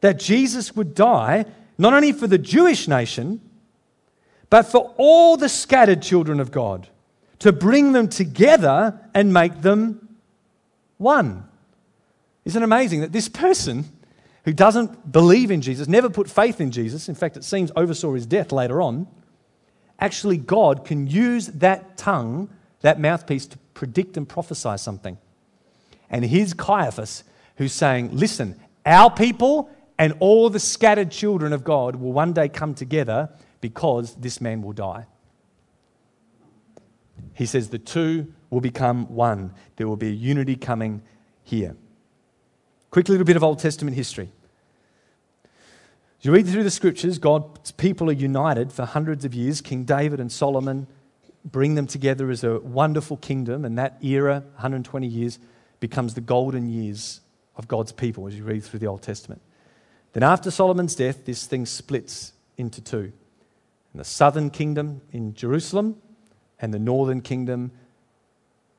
that 0.01 0.19
Jesus 0.19 0.75
would 0.75 0.93
die 0.93 1.45
not 1.79 1.93
only 1.93 2.11
for 2.11 2.27
the 2.27 2.37
Jewish 2.37 2.87
nation, 2.87 3.41
but 4.51 4.63
for 4.67 4.93
all 4.97 5.35
the 5.35 5.49
scattered 5.49 6.03
children 6.03 6.39
of 6.39 6.51
God, 6.51 6.87
to 7.39 7.51
bring 7.51 7.93
them 7.93 8.07
together 8.07 8.99
and 9.15 9.33
make 9.33 9.61
them 9.61 10.17
one. 10.97 11.46
Isn't 12.47 12.63
it 12.63 12.65
amazing 12.65 13.01
that 13.01 13.11
this 13.11 13.27
person 13.27 13.83
who 14.45 14.53
doesn't 14.53 15.11
believe 15.11 15.51
in 15.51 15.61
Jesus, 15.61 15.89
never 15.89 16.09
put 16.09 16.29
faith 16.29 16.61
in 16.61 16.71
Jesus, 16.71 17.09
in 17.09 17.15
fact, 17.15 17.35
it 17.35 17.43
seems 17.43 17.73
oversaw 17.75 18.13
his 18.13 18.25
death 18.25 18.53
later 18.53 18.81
on, 18.81 19.05
actually, 19.99 20.37
God 20.37 20.85
can 20.85 21.07
use 21.07 21.47
that 21.47 21.97
tongue, 21.97 22.49
that 22.79 23.01
mouthpiece, 23.01 23.47
to 23.47 23.57
predict 23.73 24.15
and 24.15 24.29
prophesy 24.29 24.77
something. 24.77 25.17
And 26.09 26.23
here's 26.23 26.53
Caiaphas 26.53 27.25
who's 27.57 27.73
saying, 27.73 28.15
Listen, 28.15 28.57
our 28.85 29.11
people 29.11 29.69
and 29.99 30.13
all 30.21 30.49
the 30.49 30.61
scattered 30.61 31.11
children 31.11 31.51
of 31.51 31.65
God 31.65 31.97
will 31.97 32.13
one 32.13 32.31
day 32.31 32.47
come 32.47 32.73
together 32.73 33.27
because 33.59 34.15
this 34.15 34.39
man 34.39 34.61
will 34.61 34.71
die. 34.71 35.05
He 37.33 37.45
says 37.45 37.67
the 37.67 37.77
two 37.77 38.33
will 38.49 38.61
become 38.61 39.13
one. 39.13 39.53
There 39.75 39.89
will 39.89 39.97
be 39.97 40.07
a 40.07 40.11
unity 40.11 40.55
coming 40.55 41.01
here. 41.43 41.75
Quick 42.89 43.09
little 43.09 43.25
bit 43.25 43.35
of 43.35 43.43
Old 43.43 43.59
Testament 43.59 43.95
history. 43.97 44.31
As 46.19 46.25
you 46.25 46.31
read 46.31 46.47
through 46.47 46.63
the 46.63 46.71
scriptures, 46.71 47.19
God's 47.19 47.71
people 47.71 48.09
are 48.09 48.13
united 48.13 48.71
for 48.71 48.85
hundreds 48.85 49.25
of 49.25 49.33
years. 49.33 49.61
King 49.61 49.83
David 49.83 50.19
and 50.19 50.31
Solomon 50.31 50.87
bring 51.43 51.75
them 51.75 51.85
together 51.85 52.31
as 52.31 52.43
a 52.43 52.59
wonderful 52.59 53.17
kingdom, 53.17 53.65
and 53.65 53.77
that 53.77 53.97
era, 54.03 54.43
120 54.55 55.05
years, 55.05 55.37
becomes 55.79 56.13
the 56.13 56.21
golden 56.21 56.69
years 56.69 57.21
of 57.55 57.67
God's 57.67 57.91
people 57.91 58.27
as 58.27 58.35
you 58.35 58.43
read 58.43 58.63
through 58.63 58.79
the 58.79 58.87
Old 58.87 59.01
Testament. 59.01 59.41
Then, 60.13 60.23
after 60.23 60.49
Solomon's 60.49 60.95
death, 60.95 61.25
this 61.25 61.45
thing 61.45 61.65
splits 61.65 62.33
into 62.57 62.81
two 62.81 63.11
the 63.93 64.03
southern 64.03 64.51
kingdom 64.51 65.01
in 65.11 65.33
Jerusalem 65.33 65.99
and 66.59 66.71
the 66.71 66.77
northern 66.77 67.19
kingdom 67.19 67.71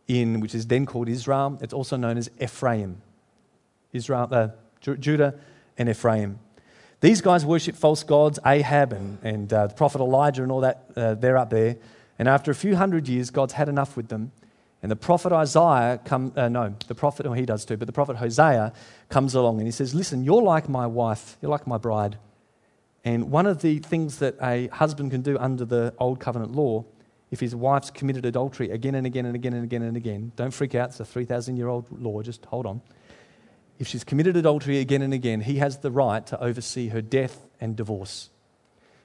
in, 0.07 0.39
which 0.39 0.55
is 0.55 0.67
then 0.67 0.87
called 0.87 1.09
Israel. 1.09 1.59
It's 1.61 1.75
also 1.75 1.97
known 1.97 2.17
as 2.17 2.31
Ephraim. 2.41 3.03
Israel, 3.93 4.29
uh, 4.31 4.49
Judah 4.81 5.35
and 5.77 5.89
Ephraim. 5.89 6.39
These 7.01 7.21
guys 7.21 7.47
worship 7.47 7.77
false 7.77 8.03
gods, 8.03 8.39
Ahab 8.45 8.93
and, 8.93 9.19
and 9.23 9.53
uh, 9.53 9.69
the 9.69 9.75
prophet 9.75 10.01
Elijah 10.01 10.43
and 10.43 10.51
all 10.51 10.61
that, 10.61 10.91
uh, 10.97 11.15
they're 11.15 11.39
up 11.39 11.51
there. 11.51 11.77
And 12.19 12.29
after 12.29 12.51
a 12.51 12.55
few 12.55 12.75
hundred 12.75 13.09
years, 13.09 13.31
God's 13.31 13.53
had 13.53 13.69
enough 13.69 13.97
with 13.97 14.09
them. 14.09 14.33
And 14.83 14.91
the 14.91 14.97
prophet 14.97 15.33
Isaiah 15.33 16.01
come, 16.05 16.33
uh, 16.37 16.49
no, 16.49 16.75
the 16.89 16.95
prophet, 16.95 17.27
oh, 17.27 17.33
he 17.33 17.47
does 17.47 17.65
too, 17.65 17.77
but 17.77 17.87
the 17.87 17.93
prophet 17.93 18.17
Hosea 18.17 18.73
comes 19.09 19.35
along 19.35 19.59
and 19.59 19.67
he 19.67 19.73
says, 19.73 19.95
Listen, 19.95 20.25
you're 20.25 20.43
like 20.43 20.69
my 20.69 20.87
wife, 20.87 21.37
you're 21.41 21.51
like 21.51 21.67
my 21.67 21.79
bride. 21.79 22.19
And 23.05 23.31
one 23.31 23.47
of 23.47 23.63
the 23.63 23.79
things 23.79 24.19
that 24.19 24.37
a 24.43 24.67
husband 24.69 25.13
can 25.13 25.23
do 25.23 25.39
under 25.39 25.65
the 25.65 25.95
old 25.99 26.21
covenant 26.21 26.55
law, 26.55 26.85
if 27.31 27.41
his 27.41 27.55
wife's 27.55 27.91
committed 27.91 28.27
adultery 28.27 28.71
again 28.71 28.95
and 28.95 29.07
again 29.07 29.27
and 29.27 29.35
again 29.35 29.53
and 29.53 29.65
again 29.65 29.83
and 29.83 29.97
again, 29.97 30.33
don't 30.37 30.53
freak 30.53 30.75
out, 30.75 30.91
it's 30.91 31.01
a 31.01 31.05
3,000 31.05 31.57
year 31.57 31.69
old 31.69 31.87
law, 31.91 32.23
just 32.23 32.45
hold 32.47 32.67
on 32.67 32.81
if 33.79 33.87
she's 33.87 34.05
committed 34.05 34.37
adultery 34.37 34.79
again 34.79 35.03
and 35.03 35.15
again, 35.15 35.41
he 35.43 35.57
has 35.57 35.79
the 35.79 35.91
right 35.91 36.27
to 36.27 36.41
oversee 36.43 36.89
her 36.89 37.01
death 37.01 37.47
and 37.61 37.77
divorce. 37.77 38.31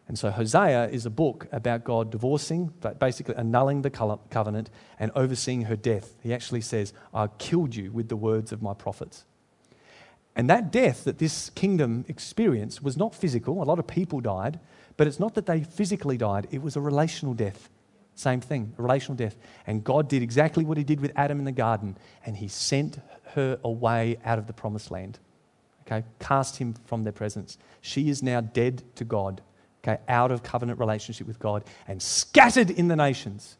And 0.08 0.20
so 0.20 0.32
Hosea 0.32 0.90
is 0.90 1.06
a 1.06 1.10
book 1.10 1.48
about 1.52 1.84
God 1.84 2.12
divorcing, 2.12 2.74
basically 3.00 3.36
annulling 3.36 3.84
the 3.84 3.90
covenant 3.90 4.70
and 5.00 5.12
overseeing 5.16 5.64
her 5.64 5.76
death. 5.76 6.16
He 6.22 6.34
actually 6.34 6.62
says, 6.62 6.92
I 7.14 7.28
killed 7.28 7.76
you 7.76 7.92
with 7.92 8.10
the 8.10 8.18
words 8.18 8.52
of 8.52 8.62
my 8.62 8.74
prophets. 8.74 9.24
And 10.36 10.50
that 10.50 10.72
death 10.72 11.04
that 11.04 11.20
this 11.20 11.52
kingdom 11.52 12.06
experienced 12.08 12.84
was 12.84 12.98
not 12.98 13.16
physical. 13.16 13.62
A 13.62 13.66
lot 13.66 13.80
of 13.80 13.88
people 13.88 14.20
died, 14.20 14.60
but 14.98 15.08
it's 15.08 15.20
not 15.20 15.36
that 15.36 15.46
they 15.46 15.64
physically 15.64 16.18
died, 16.18 16.48
it 16.52 16.62
was 16.62 16.76
a 16.76 16.82
relational 16.82 17.34
death. 17.34 17.70
Same 18.16 18.42
thing, 18.42 18.74
relational 18.78 19.16
death. 19.16 19.36
And 19.66 19.84
God 19.84 20.08
did 20.08 20.22
exactly 20.22 20.64
what 20.64 20.78
He 20.78 20.84
did 20.84 21.00
with 21.00 21.12
Adam 21.16 21.40
in 21.40 21.46
the 21.46 21.52
garden, 21.52 21.98
and 22.26 22.38
He 22.38 22.48
sent 22.48 23.00
her 23.34 23.60
away 23.64 24.18
out 24.24 24.40
of 24.40 24.48
the 24.48 24.54
promised 24.54 24.92
land. 24.92 25.20
Okay, 25.86 26.06
cast 26.20 26.58
him 26.58 26.76
from 26.86 27.04
their 27.04 27.12
presence. 27.12 27.58
She 27.82 28.10
is 28.10 28.24
now 28.24 28.40
dead 28.42 28.84
to 28.96 29.04
God, 29.04 29.42
okay, 29.84 30.02
out 30.08 30.32
of 30.32 30.42
covenant 30.42 30.80
relationship 30.80 31.28
with 31.28 31.40
God 31.40 31.64
and 31.88 32.02
scattered 32.02 32.70
in 32.70 32.88
the 32.88 32.96
nations. 32.96 33.58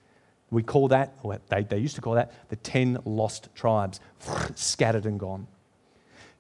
We 0.50 0.64
call 0.64 0.88
that, 0.90 1.16
or 1.24 1.40
they, 1.50 1.64
they 1.64 1.80
used 1.80 1.96
to 1.96 2.02
call 2.02 2.14
that, 2.14 2.32
the 2.50 2.56
10 2.56 3.00
lost 3.06 3.50
tribes, 3.56 4.00
scattered 4.56 5.06
and 5.06 5.20
gone. 5.20 5.48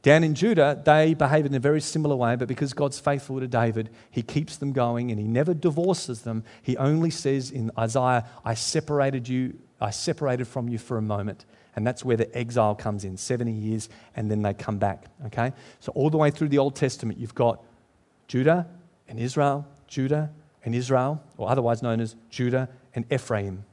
Down 0.04 0.26
in 0.26 0.36
Judah, 0.36 0.82
they 0.84 1.13
behave 1.13 1.46
in 1.46 1.56
a 1.56 1.60
very 1.60 1.80
similar 1.80 2.18
way, 2.18 2.36
but 2.36 2.50
because 2.50 2.74
God's 2.74 3.00
faithful 3.00 3.39
to 3.39 3.48
David, 3.48 3.89
he 4.12 4.22
keeps 4.22 4.58
them 4.58 4.74
going 4.74 5.12
and 5.12 5.20
he 5.20 5.26
never 5.26 5.54
divorces 5.54 6.24
them. 6.24 6.44
He 6.62 6.76
only 6.76 7.10
says 7.10 7.50
in 7.50 7.72
Isaiah, 7.80 8.26
I 8.44 8.54
separated 8.54 9.30
you, 9.30 9.58
I 9.80 9.92
separated 9.92 10.46
from 10.46 10.68
you 10.68 10.78
for 10.78 10.98
a 10.98 11.02
moment. 11.02 11.46
And 11.78 11.88
that's 11.88 12.04
where 12.04 12.18
the 12.18 12.38
exile 12.38 12.76
comes 12.76 13.06
in 13.06 13.16
70 13.16 13.52
years, 13.54 13.89
and 14.16 14.30
then 14.30 14.42
they 14.42 14.54
come 14.54 14.78
back. 14.78 15.06
Okay? 15.28 15.54
So, 15.80 15.92
all 15.94 16.10
the 16.10 16.18
way 16.18 16.30
through 16.30 16.50
the 16.50 16.60
Old 16.60 16.76
Testament, 16.76 17.18
you've 17.18 17.34
got 17.34 17.63
Judah 18.28 18.68
and 19.08 19.18
Israel, 19.18 19.66
Judah 19.88 20.32
and 20.66 20.76
Israel, 20.76 21.24
or 21.38 21.50
otherwise 21.50 21.82
known 21.82 22.00
as 22.00 22.16
Judah 22.30 22.70
and 22.94 23.12
Ephraim. 23.12 23.63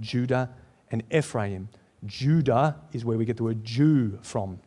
Judah 0.00 0.50
and 0.90 1.04
Ephraim. 1.10 1.68
Judah 2.04 2.76
is 2.92 3.04
where 3.04 3.16
we 3.16 3.24
get 3.24 3.36
the 3.36 3.44
word 3.44 3.64
Jew 3.64 4.18
from. 4.20 4.58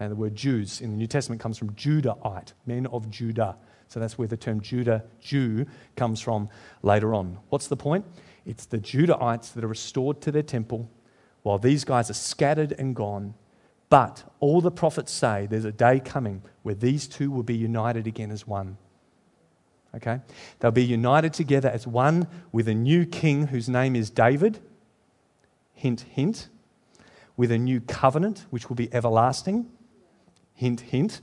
And 0.00 0.10
the 0.10 0.16
word 0.16 0.34
Jews 0.34 0.80
in 0.80 0.90
the 0.90 0.96
New 0.96 1.06
Testament 1.06 1.40
comes 1.40 1.58
from 1.58 1.70
Judahite, 1.70 2.52
men 2.66 2.86
of 2.86 3.10
Judah. 3.10 3.56
So 3.88 3.98
that's 3.98 4.18
where 4.18 4.28
the 4.28 4.36
term 4.36 4.60
Judah, 4.60 5.04
Jew, 5.20 5.66
comes 5.96 6.20
from 6.20 6.48
later 6.82 7.14
on. 7.14 7.38
What's 7.48 7.68
the 7.68 7.76
point? 7.76 8.04
It's 8.46 8.66
the 8.66 8.78
Judahites 8.78 9.52
that 9.54 9.64
are 9.64 9.68
restored 9.68 10.20
to 10.22 10.32
their 10.32 10.42
temple 10.42 10.90
while 11.42 11.58
these 11.58 11.84
guys 11.84 12.10
are 12.10 12.14
scattered 12.14 12.72
and 12.72 12.94
gone. 12.94 13.34
But 13.88 14.24
all 14.40 14.60
the 14.60 14.70
prophets 14.70 15.12
say 15.12 15.46
there's 15.46 15.64
a 15.64 15.72
day 15.72 16.00
coming 16.00 16.42
where 16.62 16.74
these 16.74 17.08
two 17.08 17.30
will 17.30 17.42
be 17.42 17.56
united 17.56 18.06
again 18.06 18.30
as 18.30 18.46
one. 18.46 18.76
Okay? 19.94 20.20
They'll 20.60 20.70
be 20.70 20.84
united 20.84 21.32
together 21.32 21.70
as 21.70 21.86
one 21.86 22.28
with 22.52 22.68
a 22.68 22.74
new 22.74 23.06
king 23.06 23.46
whose 23.46 23.68
name 23.68 23.96
is 23.96 24.10
David. 24.10 24.60
Hint, 25.72 26.02
hint. 26.02 26.48
With 27.36 27.50
a 27.50 27.58
new 27.58 27.80
covenant 27.80 28.44
which 28.50 28.68
will 28.68 28.76
be 28.76 28.92
everlasting. 28.92 29.70
Hint, 30.58 30.80
hint 30.80 31.20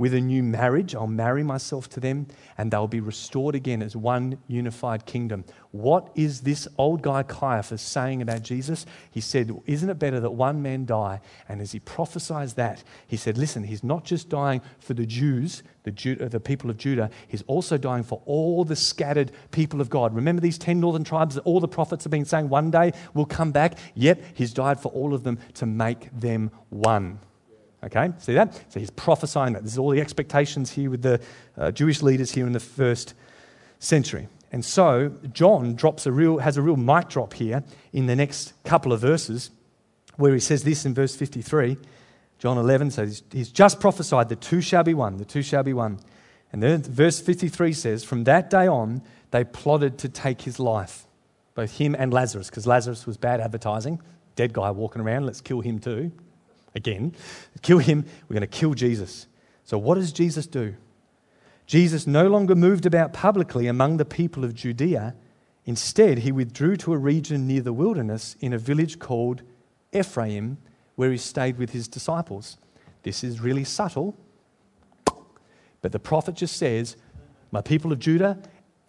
with 0.00 0.14
a 0.14 0.20
new 0.20 0.42
marriage. 0.42 0.94
I'll 0.94 1.06
marry 1.06 1.42
myself 1.42 1.86
to 1.90 2.00
them 2.00 2.26
and 2.56 2.70
they'll 2.70 2.88
be 2.88 3.00
restored 3.00 3.54
again 3.54 3.82
as 3.82 3.94
one 3.94 4.38
unified 4.48 5.04
kingdom. 5.04 5.44
What 5.72 6.10
is 6.14 6.40
this 6.40 6.66
old 6.78 7.02
guy 7.02 7.22
Caiaphas 7.22 7.82
saying 7.82 8.22
about 8.22 8.42
Jesus? 8.42 8.86
He 9.10 9.20
said, 9.20 9.54
Isn't 9.66 9.90
it 9.90 9.98
better 9.98 10.18
that 10.18 10.30
one 10.30 10.62
man 10.62 10.86
die? 10.86 11.20
And 11.50 11.60
as 11.60 11.72
he 11.72 11.80
prophesies 11.80 12.54
that, 12.54 12.82
he 13.06 13.18
said, 13.18 13.36
Listen, 13.36 13.64
he's 13.64 13.84
not 13.84 14.04
just 14.04 14.30
dying 14.30 14.62
for 14.78 14.94
the 14.94 15.04
Jews, 15.04 15.62
the, 15.82 15.90
Jew, 15.90 16.16
uh, 16.18 16.28
the 16.28 16.40
people 16.40 16.70
of 16.70 16.78
Judah, 16.78 17.10
he's 17.28 17.42
also 17.42 17.76
dying 17.76 18.02
for 18.02 18.22
all 18.24 18.64
the 18.64 18.76
scattered 18.76 19.32
people 19.50 19.82
of 19.82 19.90
God. 19.90 20.14
Remember 20.14 20.40
these 20.40 20.56
10 20.56 20.80
northern 20.80 21.04
tribes 21.04 21.34
that 21.34 21.42
all 21.42 21.60
the 21.60 21.68
prophets 21.68 22.04
have 22.04 22.10
been 22.10 22.24
saying 22.24 22.48
one 22.48 22.70
day 22.70 22.94
will 23.12 23.26
come 23.26 23.52
back? 23.52 23.76
Yep, 23.96 24.22
he's 24.32 24.54
died 24.54 24.80
for 24.80 24.90
all 24.92 25.12
of 25.12 25.24
them 25.24 25.38
to 25.56 25.66
make 25.66 26.08
them 26.18 26.50
one. 26.70 27.18
Okay, 27.82 28.12
see 28.18 28.34
that? 28.34 28.54
So 28.68 28.78
he's 28.78 28.90
prophesying 28.90 29.54
that. 29.54 29.62
This 29.62 29.72
is 29.72 29.78
all 29.78 29.90
the 29.90 30.00
expectations 30.00 30.70
here 30.70 30.90
with 30.90 31.02
the 31.02 31.20
uh, 31.56 31.70
Jewish 31.70 32.02
leaders 32.02 32.30
here 32.32 32.46
in 32.46 32.52
the 32.52 32.60
first 32.60 33.14
century. 33.78 34.28
And 34.52 34.64
so 34.64 35.12
John 35.32 35.76
drops 35.76 36.04
a 36.06 36.12
real, 36.12 36.38
has 36.38 36.56
a 36.56 36.62
real 36.62 36.76
mic 36.76 37.08
drop 37.08 37.32
here 37.34 37.64
in 37.92 38.06
the 38.06 38.16
next 38.16 38.52
couple 38.64 38.92
of 38.92 39.00
verses 39.00 39.50
where 40.16 40.34
he 40.34 40.40
says 40.40 40.62
this 40.64 40.84
in 40.84 40.92
verse 40.92 41.16
53, 41.16 41.78
John 42.38 42.58
11. 42.58 42.90
So 42.90 43.06
he's, 43.06 43.22
he's 43.32 43.48
just 43.50 43.80
prophesied 43.80 44.28
the 44.28 44.36
two 44.36 44.60
shall 44.60 44.84
be 44.84 44.92
one, 44.92 45.16
the 45.16 45.24
two 45.24 45.42
shall 45.42 45.62
be 45.62 45.72
one. 45.72 46.00
And 46.52 46.62
then 46.62 46.82
verse 46.82 47.20
53 47.20 47.72
says, 47.72 48.04
From 48.04 48.24
that 48.24 48.50
day 48.50 48.66
on, 48.66 49.02
they 49.30 49.44
plotted 49.44 49.96
to 49.98 50.08
take 50.08 50.42
his 50.42 50.58
life, 50.58 51.06
both 51.54 51.78
him 51.78 51.94
and 51.98 52.12
Lazarus, 52.12 52.50
because 52.50 52.66
Lazarus 52.66 53.06
was 53.06 53.16
bad 53.16 53.40
advertising. 53.40 54.02
Dead 54.34 54.52
guy 54.52 54.70
walking 54.70 55.00
around, 55.00 55.24
let's 55.24 55.40
kill 55.40 55.60
him 55.60 55.78
too 55.78 56.12
again, 56.74 57.14
kill 57.62 57.78
him, 57.78 58.04
we're 58.28 58.34
going 58.34 58.40
to 58.40 58.46
kill 58.46 58.74
Jesus. 58.74 59.26
So, 59.64 59.78
what 59.78 59.96
does 59.96 60.12
Jesus 60.12 60.46
do? 60.46 60.74
Jesus 61.66 62.06
no 62.06 62.26
longer 62.26 62.56
moved 62.56 62.86
about 62.86 63.12
publicly 63.12 63.68
among 63.68 63.96
the 63.96 64.04
people 64.04 64.44
of 64.44 64.54
Judea. 64.54 65.14
Instead, 65.66 66.18
he 66.18 66.32
withdrew 66.32 66.76
to 66.78 66.92
a 66.92 66.98
region 66.98 67.46
near 67.46 67.60
the 67.60 67.72
wilderness 67.72 68.34
in 68.40 68.52
a 68.52 68.58
village 68.58 68.98
called 68.98 69.42
Ephraim, 69.92 70.58
where 70.96 71.12
he 71.12 71.16
stayed 71.16 71.58
with 71.58 71.70
his 71.70 71.86
disciples. 71.86 72.56
This 73.02 73.22
is 73.22 73.40
really 73.40 73.64
subtle, 73.64 74.16
but 75.80 75.92
the 75.92 75.98
prophet 75.98 76.34
just 76.34 76.56
says, 76.56 76.96
My 77.50 77.60
people 77.60 77.92
of 77.92 77.98
Judah 77.98 78.38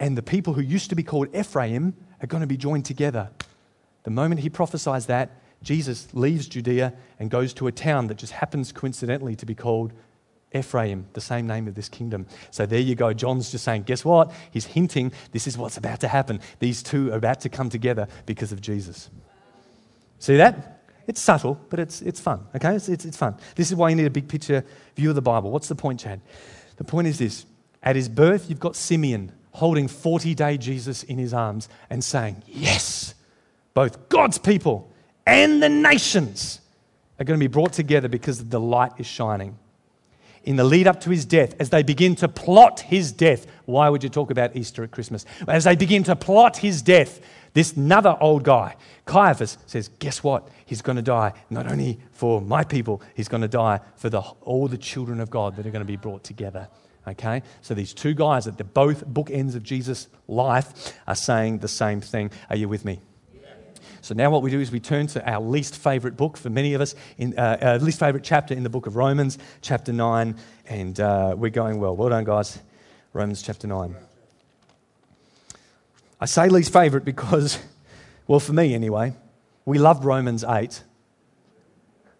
and 0.00 0.18
the 0.18 0.22
people 0.22 0.54
who 0.54 0.60
used 0.60 0.90
to 0.90 0.96
be 0.96 1.02
called 1.02 1.34
Ephraim 1.34 1.94
are 2.20 2.26
going 2.26 2.40
to 2.40 2.46
be 2.46 2.56
joined 2.56 2.84
together. 2.84 3.30
The 4.02 4.10
moment 4.10 4.40
he 4.40 4.50
prophesies 4.50 5.06
that, 5.06 5.30
Jesus 5.62 6.08
leaves 6.12 6.46
Judea 6.46 6.92
and 7.18 7.30
goes 7.30 7.54
to 7.54 7.66
a 7.66 7.72
town 7.72 8.08
that 8.08 8.16
just 8.16 8.32
happens 8.32 8.72
coincidentally 8.72 9.36
to 9.36 9.46
be 9.46 9.54
called 9.54 9.92
Ephraim, 10.54 11.06
the 11.14 11.20
same 11.20 11.46
name 11.46 11.66
of 11.66 11.74
this 11.74 11.88
kingdom. 11.88 12.26
So 12.50 12.66
there 12.66 12.80
you 12.80 12.94
go. 12.94 13.12
John's 13.12 13.50
just 13.50 13.64
saying, 13.64 13.84
guess 13.84 14.04
what? 14.04 14.32
He's 14.50 14.66
hinting 14.66 15.12
this 15.32 15.46
is 15.46 15.56
what's 15.56 15.76
about 15.76 16.00
to 16.00 16.08
happen. 16.08 16.40
These 16.58 16.82
two 16.82 17.12
are 17.12 17.16
about 17.16 17.40
to 17.40 17.48
come 17.48 17.70
together 17.70 18.08
because 18.26 18.52
of 18.52 18.60
Jesus. 18.60 19.10
See 20.18 20.36
that? 20.36 20.82
It's 21.06 21.20
subtle, 21.20 21.58
but 21.68 21.80
it's, 21.80 22.00
it's 22.02 22.20
fun. 22.20 22.46
Okay? 22.54 22.76
It's, 22.76 22.88
it's, 22.88 23.04
it's 23.04 23.16
fun. 23.16 23.36
This 23.56 23.70
is 23.70 23.76
why 23.76 23.88
you 23.88 23.96
need 23.96 24.06
a 24.06 24.10
big 24.10 24.28
picture 24.28 24.64
view 24.94 25.08
of 25.08 25.14
the 25.14 25.22
Bible. 25.22 25.50
What's 25.50 25.68
the 25.68 25.74
point, 25.74 26.00
Chad? 26.00 26.20
The 26.76 26.84
point 26.84 27.08
is 27.08 27.18
this 27.18 27.46
at 27.82 27.96
his 27.96 28.08
birth, 28.08 28.48
you've 28.48 28.60
got 28.60 28.76
Simeon 28.76 29.32
holding 29.52 29.88
40 29.88 30.34
day 30.34 30.56
Jesus 30.56 31.02
in 31.02 31.18
his 31.18 31.34
arms 31.34 31.68
and 31.90 32.04
saying, 32.04 32.42
Yes, 32.46 33.14
both 33.74 34.08
God's 34.08 34.38
people 34.38 34.91
and 35.26 35.62
the 35.62 35.68
nations 35.68 36.60
are 37.18 37.24
going 37.24 37.38
to 37.38 37.42
be 37.42 37.52
brought 37.52 37.72
together 37.72 38.08
because 38.08 38.44
the 38.44 38.60
light 38.60 38.92
is 38.98 39.06
shining 39.06 39.58
in 40.44 40.56
the 40.56 40.64
lead 40.64 40.86
up 40.86 41.00
to 41.02 41.10
his 41.10 41.24
death, 41.24 41.54
as 41.60 41.70
they 41.70 41.82
begin 41.82 42.14
to 42.16 42.28
plot 42.28 42.80
his 42.80 43.12
death. 43.12 43.46
Why 43.64 43.88
would 43.88 44.02
you 44.02 44.08
talk 44.08 44.30
about 44.30 44.56
Easter 44.56 44.82
at 44.82 44.90
Christmas? 44.90 45.24
As 45.46 45.64
they 45.64 45.76
begin 45.76 46.02
to 46.04 46.16
plot 46.16 46.58
his 46.58 46.82
death, 46.82 47.20
this 47.54 47.74
another 47.74 48.16
old 48.20 48.44
guy, 48.44 48.76
Caiaphas, 49.04 49.58
says, 49.66 49.88
Guess 49.98 50.24
what? 50.24 50.48
He's 50.64 50.82
going 50.82 50.96
to 50.96 51.02
die 51.02 51.32
not 51.50 51.70
only 51.70 52.00
for 52.12 52.40
my 52.40 52.64
people, 52.64 53.02
he's 53.14 53.28
going 53.28 53.42
to 53.42 53.48
die 53.48 53.80
for 53.96 54.08
the, 54.08 54.20
all 54.20 54.68
the 54.68 54.78
children 54.78 55.20
of 55.20 55.30
God 55.30 55.56
that 55.56 55.66
are 55.66 55.70
going 55.70 55.84
to 55.84 55.86
be 55.86 55.96
brought 55.96 56.24
together. 56.24 56.68
Okay? 57.06 57.42
So 57.60 57.74
these 57.74 57.92
two 57.92 58.14
guys 58.14 58.46
at 58.46 58.58
the 58.58 58.64
both 58.64 59.06
bookends 59.06 59.54
of 59.54 59.62
Jesus' 59.62 60.08
life 60.28 60.96
are 61.06 61.14
saying 61.14 61.58
the 61.58 61.68
same 61.68 62.00
thing. 62.00 62.30
Are 62.48 62.56
you 62.56 62.68
with 62.68 62.84
me? 62.84 63.00
So 64.02 64.14
now 64.14 64.30
what 64.30 64.42
we 64.42 64.50
do 64.50 64.58
is 64.58 64.72
we 64.72 64.80
turn 64.80 65.06
to 65.08 65.30
our 65.30 65.40
least 65.40 65.76
favorite 65.76 66.16
book 66.16 66.36
for 66.36 66.50
many 66.50 66.74
of 66.74 66.80
us, 66.80 66.96
in, 67.18 67.38
uh, 67.38 67.56
our 67.62 67.78
least 67.78 68.00
favorite 68.00 68.24
chapter 68.24 68.52
in 68.52 68.64
the 68.64 68.68
book 68.68 68.88
of 68.88 68.96
Romans, 68.96 69.38
chapter 69.60 69.92
9, 69.92 70.34
and 70.66 70.98
uh, 70.98 71.36
we're 71.38 71.50
going 71.50 71.78
well. 71.78 71.94
Well 71.94 72.08
done, 72.08 72.24
guys. 72.24 72.58
Romans 73.12 73.42
chapter 73.42 73.68
9. 73.68 73.94
I 76.20 76.26
say 76.26 76.48
least 76.48 76.72
favorite 76.72 77.04
because, 77.04 77.60
well, 78.26 78.40
for 78.40 78.52
me 78.52 78.74
anyway, 78.74 79.14
we 79.64 79.78
loved 79.78 80.04
Romans 80.04 80.42
8. 80.42 80.82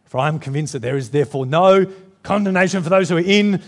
For 0.04 0.18
I 0.18 0.28
am 0.28 0.38
convinced 0.38 0.74
that 0.74 0.82
there 0.82 0.96
is 0.96 1.10
therefore 1.10 1.46
no 1.46 1.86
condemnation 2.22 2.84
for 2.84 2.90
those 2.90 3.08
who 3.08 3.16
are 3.16 3.20
in 3.20 3.60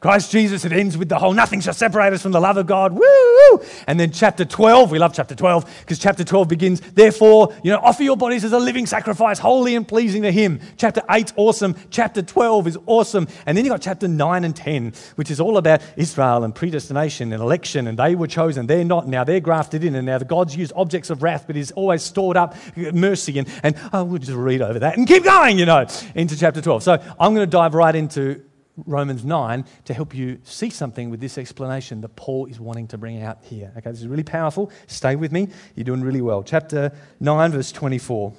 Christ 0.00 0.32
Jesus, 0.32 0.64
it 0.64 0.72
ends 0.72 0.96
with 0.96 1.10
the 1.10 1.18
whole 1.18 1.34
nothing 1.34 1.60
shall 1.60 1.74
separate 1.74 2.14
us 2.14 2.22
from 2.22 2.32
the 2.32 2.40
love 2.40 2.56
of 2.56 2.66
God. 2.66 2.94
Woo! 2.94 3.60
And 3.86 4.00
then 4.00 4.12
chapter 4.12 4.46
12, 4.46 4.90
we 4.90 4.98
love 4.98 5.12
chapter 5.12 5.34
12 5.34 5.80
because 5.80 5.98
chapter 5.98 6.24
12 6.24 6.48
begins, 6.48 6.80
therefore, 6.80 7.54
you 7.62 7.70
know, 7.70 7.78
offer 7.82 8.02
your 8.02 8.16
bodies 8.16 8.42
as 8.42 8.52
a 8.54 8.58
living 8.58 8.86
sacrifice, 8.86 9.38
holy 9.38 9.74
and 9.74 9.86
pleasing 9.86 10.22
to 10.22 10.32
Him. 10.32 10.60
Chapter 10.78 11.02
8, 11.10 11.34
awesome. 11.36 11.76
Chapter 11.90 12.22
12 12.22 12.68
is 12.68 12.78
awesome. 12.86 13.28
And 13.44 13.58
then 13.58 13.66
you've 13.66 13.72
got 13.72 13.82
chapter 13.82 14.08
9 14.08 14.42
and 14.42 14.56
10, 14.56 14.94
which 15.16 15.30
is 15.30 15.38
all 15.38 15.58
about 15.58 15.82
Israel 15.98 16.44
and 16.44 16.54
predestination 16.54 17.34
and 17.34 17.42
election. 17.42 17.86
And 17.86 17.98
they 17.98 18.14
were 18.14 18.26
chosen, 18.26 18.66
they're 18.66 18.84
not. 18.84 19.06
Now 19.06 19.24
they're 19.24 19.40
grafted 19.40 19.84
in. 19.84 19.94
And 19.94 20.06
now 20.06 20.16
the 20.16 20.24
God's 20.24 20.56
used 20.56 20.72
objects 20.76 21.10
of 21.10 21.22
wrath, 21.22 21.44
but 21.46 21.56
He's 21.56 21.72
always 21.72 22.02
stored 22.02 22.38
up 22.38 22.56
mercy. 22.74 23.38
And, 23.38 23.48
and 23.62 23.76
oh, 23.92 24.04
we'll 24.04 24.18
just 24.18 24.32
read 24.32 24.62
over 24.62 24.78
that 24.78 24.96
and 24.96 25.06
keep 25.06 25.24
going, 25.24 25.58
you 25.58 25.66
know, 25.66 25.86
into 26.14 26.38
chapter 26.38 26.62
12. 26.62 26.84
So 26.84 26.92
I'm 27.20 27.34
going 27.34 27.46
to 27.46 27.50
dive 27.50 27.74
right 27.74 27.94
into 27.94 28.42
Romans 28.86 29.24
9 29.24 29.64
to 29.84 29.94
help 29.94 30.14
you 30.14 30.40
see 30.44 30.70
something 30.70 31.10
with 31.10 31.20
this 31.20 31.38
explanation 31.38 32.00
that 32.00 32.16
Paul 32.16 32.46
is 32.46 32.60
wanting 32.60 32.88
to 32.88 32.98
bring 32.98 33.22
out 33.22 33.38
here. 33.42 33.72
Okay, 33.76 33.90
this 33.90 34.00
is 34.00 34.08
really 34.08 34.24
powerful. 34.24 34.70
Stay 34.86 35.16
with 35.16 35.32
me. 35.32 35.48
You're 35.74 35.84
doing 35.84 36.02
really 36.02 36.20
well. 36.20 36.42
Chapter 36.42 36.92
9, 37.20 37.52
verse 37.52 37.72
24. 37.72 38.32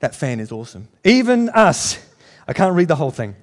That 0.00 0.14
fan 0.14 0.40
is 0.40 0.52
awesome. 0.52 0.88
Even 1.04 1.48
us. 1.50 1.98
I 2.46 2.52
can't 2.52 2.74
read 2.74 2.88
the 2.88 2.96
whole 2.96 3.10
thing. 3.10 3.34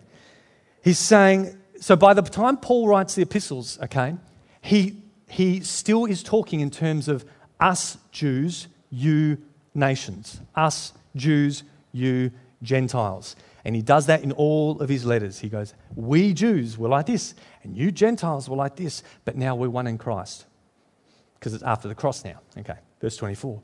He's 0.84 1.00
saying, 1.00 1.58
so 1.80 1.96
by 1.96 2.14
the 2.14 2.22
time 2.22 2.58
Paul 2.58 2.88
writes 2.88 3.16
the 3.16 3.22
epistles, 3.22 3.80
okay, 3.84 4.16
he, 4.62 5.02
he 5.28 5.62
still 5.62 6.06
is 6.06 6.24
talking 6.24 6.60
in 6.60 6.70
terms 6.70 7.08
of 7.08 7.26
us 7.60 7.98
Jews, 8.12 8.68
you 8.90 9.38
nations. 9.74 10.40
Us 10.56 10.94
Jews, 11.16 11.64
you 11.92 12.32
Gentiles. 12.62 13.36
And 13.66 13.76
he 13.76 13.82
does 13.82 14.08
that 14.08 14.24
in 14.24 14.32
all 14.34 14.82
of 14.82 14.90
his 14.90 15.06
letters. 15.06 15.40
He 15.40 15.50
goes, 15.50 15.74
We 15.96 16.34
Jews 16.34 16.78
were 16.78 16.90
like 16.90 17.06
this, 17.06 17.34
and 17.64 17.78
you 17.78 17.92
Gentiles 17.92 18.50
were 18.50 18.58
like 18.58 18.76
this, 18.76 19.04
but 19.24 19.38
now 19.38 19.56
we're 19.56 19.70
one 19.70 19.88
in 19.88 19.98
Christ. 19.98 20.46
Because 21.36 21.54
it's 21.54 21.64
after 21.64 21.88
the 21.88 21.96
cross 21.96 22.26
now. 22.26 22.40
Okay, 22.58 22.78
verse 23.00 23.16
24. 23.18 23.62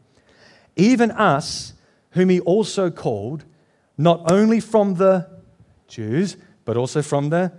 Even 0.76 1.12
us, 1.12 1.74
whom 2.12 2.30
he 2.30 2.40
also 2.40 2.90
called, 2.90 3.44
not 3.98 4.32
only 4.32 4.60
from 4.60 4.96
the 4.96 5.30
Jews, 5.88 6.38
but 6.64 6.78
also 6.78 7.02
from 7.02 7.30
the 7.30 7.52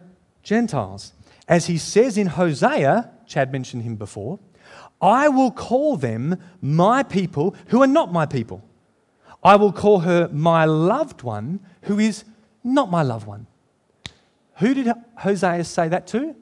Gentiles. 0.43 1.13
As 1.47 1.67
he 1.67 1.77
says 1.77 2.17
in 2.17 2.29
Hosea, 2.29 3.11
Chad 3.27 3.53
mentioned 3.53 3.83
him 3.83 3.97
before, 3.97 4.39
I 5.01 5.29
will 5.29 5.51
call 5.51 5.97
them 5.97 6.39
my 6.61 7.03
people 7.03 7.55
who 7.67 7.83
are 7.83 7.87
not 7.87 8.13
my 8.13 8.27
people. 8.27 8.63
I 9.43 9.57
will 9.57 9.73
call 9.73 10.01
her 10.01 10.29
my 10.29 10.65
loved 10.65 11.23
one 11.23 11.61
who 11.83 11.99
is 11.99 12.25
not 12.63 12.91
my 12.91 13.03
loved 13.03 13.27
one. 13.27 13.47
Who 14.57 14.75
did 14.75 14.93
Hosea 15.19 15.65
say 15.65 15.89
that 15.89 16.07
to? 16.09 16.37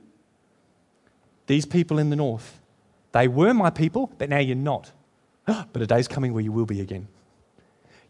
These 1.47 1.67
people 1.67 1.99
in 1.99 2.11
the 2.11 2.17
north. 2.17 2.59
They 3.13 3.29
were 3.29 3.55
my 3.55 3.71
people, 3.71 4.13
but 4.19 4.29
now 4.29 4.39
you're 4.39 4.57
not. 4.57 4.93
But 5.73 5.83
a 5.83 5.87
day's 5.87 6.09
coming 6.09 6.35
where 6.35 6.43
you 6.43 6.53
will 6.53 6.67
be 6.67 6.81
again. 6.81 7.09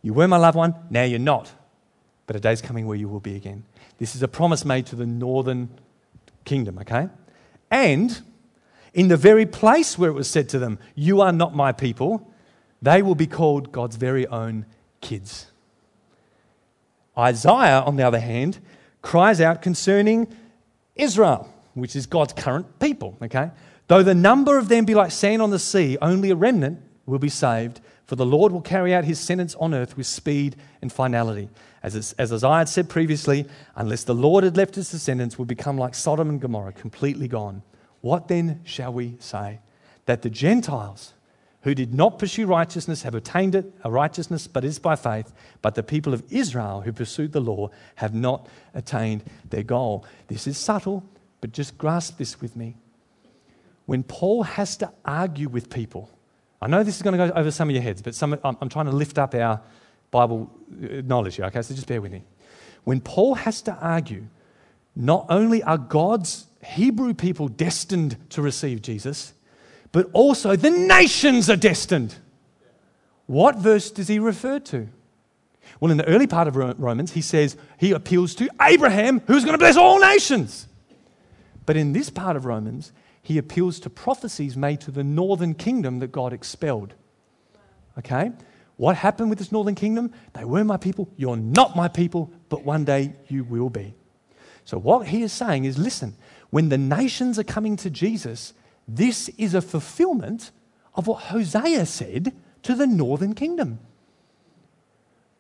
You 0.03 0.14
were 0.14 0.27
my 0.27 0.38
loved 0.38 0.57
one, 0.57 0.74
now 0.90 1.05
you're 1.05 1.18
not. 1.18 1.53
But 2.27 2.37
a 2.37 2.40
day's 2.40 2.62
coming 2.62 2.87
where 2.87 2.96
you 2.96 3.09
will 3.09 3.20
be 3.20 3.37
again. 3.37 3.64
This 3.98 4.14
is 4.14 4.22
a 4.22 4.29
promise 4.29 4.64
made 4.64 4.87
to 4.87 4.96
the 4.96 5.07
northern 5.07 5.68
kingdom, 6.44 6.79
okay? 6.79 7.09
And 7.70 8.20
in 8.94 9.09
the 9.09 9.16
very 9.16 9.46
place 9.46 9.98
where 9.98 10.11
it 10.11 10.14
was 10.14 10.29
said 10.29 10.48
to 10.51 10.59
them, 10.59 10.79
You 10.94 11.20
are 11.20 11.33
not 11.33 11.55
my 11.55 11.72
people, 11.72 12.27
they 12.81 13.03
will 13.03 13.14
be 13.14 13.27
called 13.27 13.72
God's 13.72 13.96
very 13.96 14.27
own 14.27 14.66
kids. 15.00 15.46
Isaiah, 17.16 17.80
on 17.80 17.96
the 17.96 18.04
other 18.04 18.20
hand, 18.20 18.58
cries 19.02 19.40
out 19.40 19.62
concerning 19.62 20.28
Israel, 20.94 21.52
which 21.74 21.96
is 21.96 22.06
God's 22.06 22.32
current 22.32 22.78
people, 22.78 23.16
okay? 23.22 23.50
Though 23.88 24.02
the 24.02 24.14
number 24.14 24.58
of 24.58 24.68
them 24.68 24.84
be 24.84 24.94
like 24.94 25.11
sand 25.11 25.42
on 25.42 25.50
the 25.50 25.58
sea, 25.58 25.96
only 26.00 26.30
a 26.30 26.37
remnant 26.37 26.80
will 27.06 27.18
be 27.18 27.28
saved, 27.28 27.80
for 28.06 28.16
the 28.16 28.26
Lord 28.26 28.52
will 28.52 28.61
carry 28.61 28.94
out 28.94 29.04
his 29.04 29.18
sentence 29.18 29.54
on 29.56 29.74
earth 29.74 29.96
with 29.96 30.06
speed 30.06 30.56
and 30.80 30.92
finality. 30.92 31.48
As, 31.82 32.14
as 32.18 32.32
Isaiah 32.32 32.58
had 32.58 32.68
said 32.68 32.88
previously, 32.88 33.46
unless 33.76 34.04
the 34.04 34.14
Lord 34.14 34.44
had 34.44 34.56
left 34.56 34.74
his 34.74 34.90
descendants, 34.90 35.38
would 35.38 35.48
become 35.48 35.78
like 35.78 35.94
Sodom 35.94 36.28
and 36.28 36.40
Gomorrah, 36.40 36.72
completely 36.72 37.28
gone. 37.28 37.62
What 38.00 38.28
then 38.28 38.61
shall 38.64 38.92
we 38.92 39.16
say? 39.18 39.61
That 40.06 40.22
the 40.22 40.30
Gentiles 40.30 41.14
who 41.68 41.74
did 41.74 41.92
not 41.92 42.18
pursue 42.18 42.46
righteousness 42.46 43.02
have 43.02 43.14
attained 43.14 43.54
it, 43.54 43.70
a 43.85 43.90
righteousness, 43.90 44.46
but 44.46 44.64
is 44.64 44.78
by 44.78 44.96
faith. 44.96 45.35
But 45.61 45.74
the 45.74 45.83
people 45.83 46.14
of 46.14 46.22
Israel 46.31 46.81
who 46.81 46.94
pursued 46.94 47.33
the 47.33 47.42
law 47.42 47.68
have 47.96 48.14
not 48.14 48.48
attained 48.72 49.22
their 49.50 49.62
goal. 49.62 50.07
This 50.28 50.46
is 50.46 50.57
subtle, 50.57 51.04
but 51.42 51.52
just 51.52 51.76
grasp 51.76 52.16
this 52.16 52.40
with 52.40 52.57
me. 52.57 52.78
When 53.85 54.02
Paul 54.02 54.44
has 54.44 54.78
to 54.78 54.90
argue 55.04 55.50
with 55.50 55.68
people, 55.68 56.09
I 56.62 56.68
know 56.68 56.83
this 56.83 56.96
is 56.96 57.02
going 57.02 57.18
to 57.18 57.28
go 57.28 57.35
over 57.38 57.50
some 57.50 57.68
of 57.68 57.74
your 57.74 57.83
heads, 57.83 58.00
but 58.00 58.14
some, 58.14 58.38
I'm, 58.42 58.57
I'm 58.62 58.70
trying 58.70 58.87
to 58.87 58.92
lift 58.92 59.18
up 59.18 59.35
our 59.35 59.61
Bible 60.11 60.50
uh, 60.72 61.02
knowledge 61.04 61.37
here, 61.37 61.44
okay? 61.44 61.61
So 61.61 61.74
just 61.74 61.87
bear 61.87 62.00
with 62.00 62.12
me. 62.12 62.22
When 62.85 63.02
Paul 63.02 63.35
has 63.35 63.61
to 63.62 63.74
argue, 63.74 64.24
not 64.96 65.26
only 65.28 65.62
are 65.64 65.76
God's 65.76 66.46
Hebrew 66.64 67.12
people 67.12 67.48
destined 67.48 68.16
to 68.31 68.40
receive 68.40 68.81
Jesus, 68.81 69.35
but 69.92 70.09
also 70.12 70.57
the 70.57 70.70
nations 70.70 71.48
are 71.48 71.57
destined. 71.57 72.16
What 73.27 73.57
verse 73.57 73.90
does 73.90 74.09
he 74.09 74.18
refer 74.18 74.59
to? 74.61 74.88
Well, 75.81 75.90
in 75.90 75.98
the 75.98 76.09
early 76.09 76.27
part 76.27 76.48
of 76.48 76.57
Romans, 76.57 77.12
he 77.12 77.20
says 77.20 77.57
he 77.79 77.92
appeals 77.92 78.35
to 78.37 78.48
Abraham, 78.61 79.20
who's 79.27 79.44
going 79.44 79.55
to 79.55 79.59
bless 79.59 79.77
all 79.77 80.01
nations. 80.01 80.66
But 81.66 81.77
in 81.77 81.92
this 81.92 82.11
part 82.11 82.37
of 82.37 82.46
Romans, 82.46 82.92
he 83.22 83.37
appeals 83.37 83.79
to 83.81 83.90
prophecies 83.90 84.57
made 84.57 84.81
to 84.81 84.90
the 84.90 85.05
northern 85.05 85.55
kingdom 85.55 85.98
that 85.98 86.12
God 86.12 86.33
expelled. 86.33 86.94
Okay? 87.98 88.33
What 88.77 88.96
happened 88.96 89.29
with 89.29 89.38
this 89.38 89.53
northern 89.53 89.74
kingdom? 89.74 90.12
They 90.33 90.44
were 90.44 90.64
my 90.64 90.79
people. 90.79 91.11
You're 91.16 91.37
not 91.37 91.77
my 91.77 91.88
people, 91.88 92.33
but 92.48 92.64
one 92.64 92.85
day 92.85 93.12
you 93.29 93.44
will 93.44 93.68
be. 93.68 93.94
So, 94.64 94.79
what 94.79 95.09
he 95.09 95.22
is 95.22 95.33
saying 95.33 95.64
is 95.64 95.79
listen, 95.79 96.16
when 96.51 96.68
the 96.68 96.79
nations 96.79 97.38
are 97.38 97.44
coming 97.44 97.77
to 97.77 97.90
Jesus, 97.90 98.55
this 98.88 99.29
is 99.37 99.55
a 99.55 99.61
fulfillment 99.61 100.51
of 100.94 101.07
what 101.07 101.24
Hosea 101.24 101.85
said 101.87 102.33
to 102.62 102.74
the 102.74 102.87
northern 102.87 103.35
kingdom. 103.35 103.79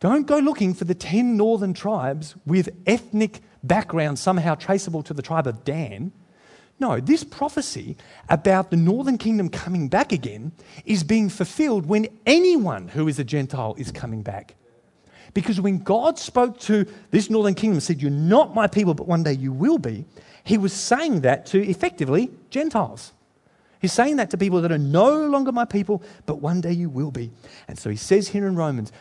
Don't 0.00 0.26
go 0.26 0.38
looking 0.38 0.74
for 0.74 0.84
the 0.84 0.94
10 0.94 1.36
northern 1.36 1.74
tribes 1.74 2.36
with 2.46 2.68
ethnic 2.86 3.40
background 3.64 4.18
somehow 4.18 4.54
traceable 4.54 5.02
to 5.02 5.14
the 5.14 5.22
tribe 5.22 5.46
of 5.46 5.64
Dan. 5.64 6.12
No, 6.78 7.00
this 7.00 7.24
prophecy 7.24 7.96
about 8.28 8.70
the 8.70 8.76
northern 8.76 9.18
kingdom 9.18 9.48
coming 9.48 9.88
back 9.88 10.12
again 10.12 10.52
is 10.84 11.02
being 11.02 11.28
fulfilled 11.28 11.86
when 11.86 12.06
anyone 12.26 12.86
who 12.88 13.08
is 13.08 13.18
a 13.18 13.24
Gentile 13.24 13.74
is 13.76 13.90
coming 13.90 14.22
back. 14.22 14.54
Because 15.34 15.60
when 15.60 15.78
God 15.78 16.18
spoke 16.18 16.60
to 16.60 16.86
this 17.10 17.28
northern 17.28 17.54
kingdom 17.54 17.76
and 17.76 17.82
said, 17.82 18.00
You're 18.00 18.10
not 18.10 18.54
my 18.54 18.68
people, 18.68 18.94
but 18.94 19.08
one 19.08 19.24
day 19.24 19.32
you 19.32 19.52
will 19.52 19.78
be, 19.78 20.04
he 20.44 20.56
was 20.56 20.72
saying 20.72 21.22
that 21.22 21.46
to 21.46 21.62
effectively 21.66 22.30
Gentiles. 22.50 23.12
He's 23.80 23.92
saying 23.92 24.16
that 24.16 24.30
to 24.30 24.38
people 24.38 24.60
that 24.62 24.72
are 24.72 24.78
no 24.78 25.26
longer 25.26 25.52
my 25.52 25.64
people, 25.64 26.02
but 26.26 26.40
one 26.40 26.60
day 26.60 26.72
you 26.72 26.90
will 26.90 27.10
be. 27.10 27.30
And 27.68 27.78
so 27.78 27.90
he 27.90 27.96
says 27.96 28.28
here 28.28 28.46
in 28.46 28.56
Romans, 28.56 28.92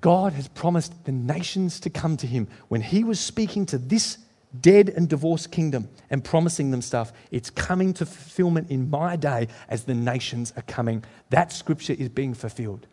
God 0.00 0.32
has 0.32 0.48
promised 0.48 1.04
the 1.04 1.12
nations 1.12 1.80
to 1.80 1.90
come 1.90 2.16
to 2.18 2.26
him. 2.26 2.48
When 2.68 2.80
he 2.80 3.04
was 3.04 3.18
speaking 3.20 3.66
to 3.66 3.78
this 3.78 4.18
dead 4.60 4.88
and 4.88 5.08
divorced 5.08 5.50
kingdom 5.50 5.88
and 6.10 6.24
promising 6.24 6.70
them 6.70 6.82
stuff, 6.82 7.12
it's 7.30 7.50
coming 7.50 7.92
to 7.94 8.06
fulfillment 8.06 8.70
in 8.70 8.90
my 8.90 9.16
day 9.16 9.48
as 9.68 9.84
the 9.84 9.94
nations 9.94 10.52
are 10.56 10.62
coming. 10.62 11.04
That 11.30 11.52
scripture 11.52 11.94
is 11.94 12.08
being 12.08 12.34
fulfilled. 12.34 12.86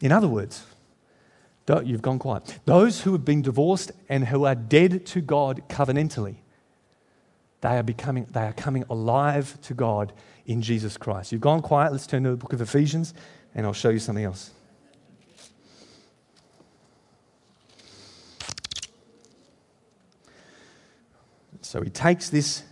In 0.00 0.10
other 0.10 0.26
words, 0.26 0.64
You've 1.68 2.02
gone 2.02 2.18
quiet. 2.18 2.58
Those 2.64 3.02
who 3.02 3.12
have 3.12 3.24
been 3.24 3.42
divorced 3.42 3.92
and 4.08 4.26
who 4.26 4.44
are 4.44 4.54
dead 4.54 5.06
to 5.06 5.20
God 5.20 5.62
covenantally, 5.68 6.36
they 7.60 7.78
are 7.78 7.82
becoming, 7.82 8.26
they 8.30 8.42
are 8.42 8.52
coming 8.52 8.84
alive 8.90 9.58
to 9.62 9.74
God 9.74 10.12
in 10.44 10.60
Jesus 10.60 10.96
Christ. 10.96 11.32
You've 11.32 11.40
gone 11.40 11.62
quiet. 11.62 11.92
Let's 11.92 12.06
turn 12.06 12.24
to 12.24 12.30
the 12.30 12.36
book 12.36 12.52
of 12.52 12.60
Ephesians, 12.60 13.14
and 13.54 13.64
I'll 13.64 13.72
show 13.72 13.90
you 13.90 14.00
something 14.00 14.24
else. 14.24 14.50
So 21.60 21.80
he 21.80 21.88
takes 21.88 22.28
this 22.28 22.64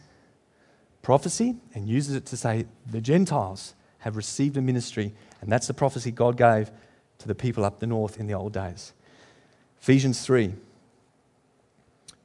prophecy 1.01 1.57
and 1.75 1.89
uses 1.89 2.17
it 2.17 2.27
to 2.27 2.37
say 2.37 2.67
the 2.85 3.01
Gentiles 3.01 3.75
have 3.99 4.17
received 4.17 4.57
a 4.57 4.61
ministry, 4.61 5.15
and 5.41 5.51
that's 5.51 5.69
the 5.69 5.75
prophecy 5.75 6.11
God 6.11 6.37
gave 6.37 6.71
to 7.21 7.29
the 7.29 7.35
people 7.35 7.65
up 7.65 7.79
the 7.79 7.87
north 7.87 8.19
in 8.19 8.27
the 8.27 8.35
old 8.35 8.53
days. 8.53 8.93
Ephesians 9.81 10.21
3, 10.23 10.55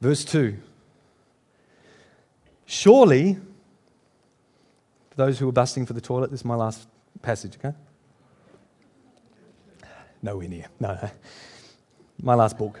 verse 0.00 0.24
2. 0.24 0.56
Surely, 2.66 3.34
for 5.10 5.16
those 5.16 5.38
who 5.38 5.48
are 5.48 5.52
busting 5.52 5.86
for 5.86 5.92
the 5.92 6.00
toilet, 6.00 6.30
this 6.30 6.40
is 6.40 6.44
my 6.44 6.56
last 6.56 6.88
passage, 7.22 7.56
okay? 7.56 7.76
Nowhere 10.22 10.48
near. 10.48 10.66
No, 10.80 10.98
no. 11.00 11.10
My 12.20 12.34
last 12.34 12.58
book. 12.58 12.80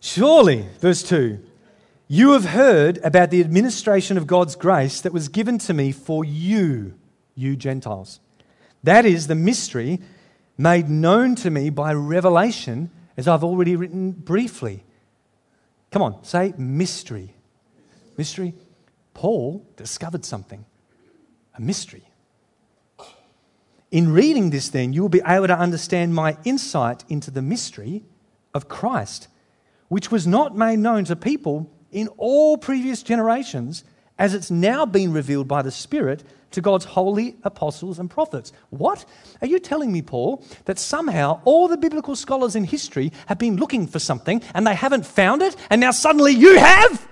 Surely, 0.00 0.66
verse 0.80 1.02
2, 1.02 1.38
you 2.08 2.32
have 2.32 2.46
heard 2.46 2.98
about 3.04 3.30
the 3.30 3.40
administration 3.40 4.16
of 4.16 4.26
God's 4.26 4.56
grace 4.56 5.00
that 5.02 5.12
was 5.12 5.28
given 5.28 5.58
to 5.58 5.74
me 5.74 5.92
for 5.92 6.24
you, 6.24 6.94
you 7.34 7.54
Gentiles. 7.54 8.18
That 8.82 9.06
is 9.06 9.26
the 9.26 9.34
mystery 9.34 10.00
made 10.60 10.90
known 10.90 11.34
to 11.34 11.50
me 11.50 11.70
by 11.70 11.90
revelation, 11.90 12.90
as 13.16 13.26
I've 13.26 13.42
already 13.42 13.76
written 13.76 14.10
briefly. 14.10 14.84
Come 15.90 16.02
on, 16.02 16.22
say 16.22 16.52
mystery. 16.58 17.34
Mystery. 18.18 18.52
Paul 19.14 19.66
discovered 19.76 20.26
something 20.26 20.66
a 21.56 21.62
mystery. 21.62 22.04
In 23.90 24.12
reading 24.12 24.50
this, 24.50 24.68
then, 24.68 24.92
you 24.92 25.00
will 25.00 25.08
be 25.08 25.22
able 25.26 25.46
to 25.46 25.58
understand 25.58 26.14
my 26.14 26.36
insight 26.44 27.04
into 27.08 27.30
the 27.30 27.42
mystery 27.42 28.04
of 28.52 28.68
Christ, 28.68 29.28
which 29.88 30.12
was 30.12 30.26
not 30.26 30.54
made 30.54 30.78
known 30.78 31.04
to 31.06 31.16
people 31.16 31.70
in 31.90 32.08
all 32.18 32.58
previous 32.58 33.02
generations, 33.02 33.82
as 34.20 34.34
it's 34.34 34.50
now 34.50 34.86
been 34.86 35.12
revealed 35.12 35.48
by 35.48 35.62
the 35.62 35.70
Spirit 35.72 36.22
to 36.50 36.60
God's 36.60 36.84
holy 36.84 37.36
apostles 37.42 37.98
and 37.98 38.10
prophets. 38.10 38.52
What? 38.68 39.04
Are 39.40 39.46
you 39.46 39.58
telling 39.58 39.90
me, 39.90 40.02
Paul, 40.02 40.44
that 40.66 40.78
somehow 40.78 41.40
all 41.44 41.68
the 41.68 41.78
biblical 41.78 42.14
scholars 42.14 42.54
in 42.54 42.64
history 42.64 43.12
have 43.26 43.38
been 43.38 43.56
looking 43.56 43.86
for 43.86 43.98
something 43.98 44.42
and 44.54 44.66
they 44.66 44.74
haven't 44.74 45.06
found 45.06 45.42
it, 45.42 45.56
and 45.70 45.80
now 45.80 45.90
suddenly 45.90 46.32
you 46.32 46.58
have? 46.58 47.08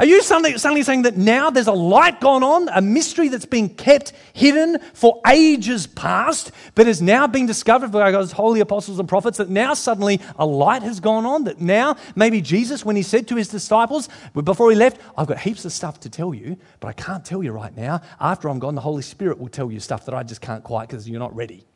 Are 0.00 0.06
you 0.06 0.22
suddenly, 0.22 0.56
suddenly 0.56 0.82
saying 0.82 1.02
that 1.02 1.18
now 1.18 1.50
there's 1.50 1.66
a 1.66 1.72
light 1.72 2.22
gone 2.22 2.42
on, 2.42 2.70
a 2.70 2.80
mystery 2.80 3.28
that's 3.28 3.44
been 3.44 3.68
kept 3.68 4.14
hidden 4.32 4.78
for 4.94 5.20
ages 5.28 5.86
past, 5.86 6.52
but 6.74 6.86
has 6.86 7.02
now 7.02 7.26
been 7.26 7.44
discovered 7.44 7.92
by 7.92 8.10
God's 8.10 8.32
holy 8.32 8.60
apostles 8.60 8.98
and 8.98 9.06
prophets? 9.06 9.36
That 9.36 9.50
now 9.50 9.74
suddenly 9.74 10.18
a 10.36 10.46
light 10.46 10.82
has 10.82 11.00
gone 11.00 11.26
on? 11.26 11.44
That 11.44 11.60
now 11.60 11.98
maybe 12.16 12.40
Jesus, 12.40 12.82
when 12.82 12.96
he 12.96 13.02
said 13.02 13.28
to 13.28 13.36
his 13.36 13.48
disciples 13.48 14.08
before 14.32 14.70
he 14.70 14.76
left, 14.76 15.02
I've 15.18 15.26
got 15.26 15.38
heaps 15.38 15.66
of 15.66 15.72
stuff 15.72 16.00
to 16.00 16.08
tell 16.08 16.32
you, 16.32 16.56
but 16.80 16.88
I 16.88 16.94
can't 16.94 17.22
tell 17.22 17.42
you 17.42 17.52
right 17.52 17.76
now. 17.76 18.00
After 18.18 18.48
I'm 18.48 18.58
gone, 18.58 18.76
the 18.76 18.80
Holy 18.80 19.02
Spirit 19.02 19.38
will 19.38 19.50
tell 19.50 19.70
you 19.70 19.80
stuff 19.80 20.06
that 20.06 20.14
I 20.14 20.22
just 20.22 20.40
can't 20.40 20.64
quite 20.64 20.88
because 20.88 21.06
you're 21.10 21.20
not 21.20 21.36
ready. 21.36 21.66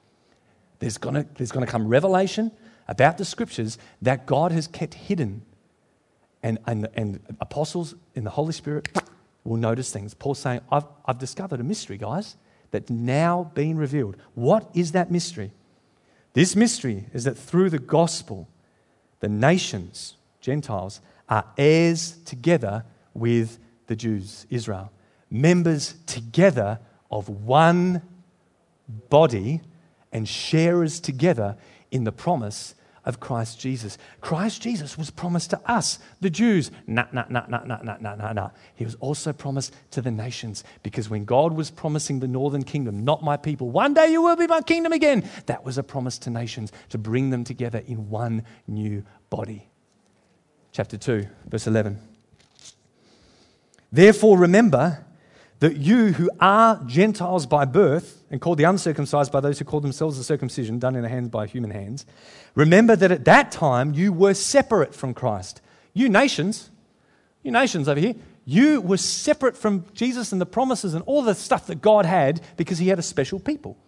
There's 0.78 0.96
going 0.96 1.16
to 1.16 1.26
there's 1.34 1.52
to 1.52 1.66
come 1.66 1.87
revelation 1.87 2.52
about 2.88 3.18
the 3.18 3.26
scriptures 3.26 3.76
that 4.00 4.24
God 4.24 4.50
has 4.50 4.66
kept 4.66 4.94
hidden 4.94 5.42
and, 6.44 6.59
and, 6.66 6.88
and 6.94 7.20
apostles 7.40 7.94
in 8.14 8.22
the 8.22 8.30
Holy 8.30 8.52
Spirit 8.52 8.88
will 9.44 9.57
notice 9.57 9.90
things. 9.90 10.12
Paul's 10.12 10.38
saying, 10.38 10.61
I've, 10.70 10.85
I've 11.07 11.18
discovered 11.18 11.59
a 11.59 11.64
mystery, 11.64 11.96
guys, 11.96 12.37
that's 12.70 12.90
now 12.90 13.50
been 13.54 13.78
revealed. 13.78 14.16
What 14.35 14.68
is 14.74 14.92
that 14.92 15.11
mystery? 15.11 15.52
This 16.35 16.54
mystery 16.54 17.07
is 17.14 17.24
that 17.24 17.38
through 17.38 17.70
the 17.70 17.78
gospel, 17.78 18.46
the 19.20 19.28
nations, 19.28 20.16
Gentiles, 20.42 21.00
are 21.30 21.46
heirs 21.57 22.18
together 22.26 22.85
with 23.14 23.59
the 23.87 23.96
Jews, 23.96 24.46
Israel, 24.50 24.92
members 25.30 25.94
together 26.04 26.78
of 27.11 27.28
one 27.28 28.02
body 29.09 29.62
and 30.12 30.28
sharers 30.28 31.00
together 31.00 31.57
in 31.90 32.04
the 32.04 32.12
promise 32.12 32.74
of 33.05 33.21
Christ 33.21 33.61
Jesus. 33.61 33.99
Christ 34.21 34.62
Jesus 34.62 34.97
was 34.97 35.11
promised 35.11 35.51
to 35.51 35.61
us, 35.71 35.99
the 36.21 36.31
Jews. 36.31 36.71
Nah, 36.87 37.07
nah, 37.12 37.25
nah, 37.29 37.45
nah, 37.49 37.64
nah, 37.64 37.83
nah, 37.83 37.97
nah, 38.01 38.14
nah, 38.14 38.33
nah. 38.33 38.51
He 38.75 38.85
was 38.85 38.95
also 38.97 39.33
promised 39.33 39.75
to 39.93 40.01
the 40.01 40.11
nations 40.11 40.64
because 40.83 41.11
when 41.11 41.25
God 41.25 41.53
was 41.53 41.71
promising 41.71 42.21
the 42.21 42.29
northern 42.29 42.62
kingdom, 42.62 43.05
not 43.05 43.23
my 43.23 43.37
people, 43.37 43.71
one 43.71 43.95
day 43.95 44.11
you 44.11 44.23
will 44.23 44.37
be 44.37 44.47
my 44.47 44.62
kingdom 44.62 44.93
again, 44.93 45.29
that 45.47 45.64
was 45.64 45.79
a 45.79 45.83
promise 45.83 46.19
to 46.19 46.31
nations 46.31 46.73
to 46.90 46.99
bring 46.99 47.31
them 47.31 47.45
together 47.45 47.83
in 47.87 48.09
one 48.09 48.45
new 48.67 49.05
body. 49.31 49.69
Chapter 50.73 50.97
2, 50.97 51.27
verse 51.47 51.67
11. 51.67 51.99
Therefore, 53.93 54.38
remember 54.38 55.04
that 55.64 55.79
you 55.79 56.12
who 56.12 56.31
are 56.40 56.79
Gentiles 56.85 57.46
by 57.46 57.64
birth 57.64 58.22
and 58.31 58.38
called 58.38 58.59
the 58.59 58.64
uncircumcised 58.64 59.33
by 59.33 59.40
those 59.40 59.59
who 59.59 59.64
call 59.64 59.81
themselves 59.81 60.18
the 60.18 60.22
circumcision 60.22 60.79
done 60.79 60.94
in 60.94 61.00
the 61.00 61.09
hands 61.09 61.31
by 61.31 61.46
human 61.46 61.70
hands, 61.70 62.05
remember 62.55 62.94
that 62.94 63.11
at 63.11 63.24
that 63.24 63.50
time 63.50 63.94
you 63.94 64.12
were 64.12 64.35
separate 64.35 64.94
from 64.94 65.14
Christ. 65.14 65.62
You 65.94 66.11
nations, 66.11 66.70
you 67.42 67.50
nations 67.50 67.88
over 67.88 67.98
here, 67.98 68.14
you 68.44 68.83
were 68.83 68.98
separate 68.98 69.57
from 69.57 69.87
Jesus 69.94 70.33
and 70.33 70.40
the 70.40 70.44
promises 70.44 70.92
and 70.92 71.03
all 71.07 71.22
the 71.22 71.35
stuff 71.35 71.68
that 71.68 71.81
God 71.81 72.05
had 72.05 72.42
because 72.59 72.77
he 72.77 72.88
had 72.88 72.98
a 72.98 73.03
special 73.03 73.40
people. 73.40 73.79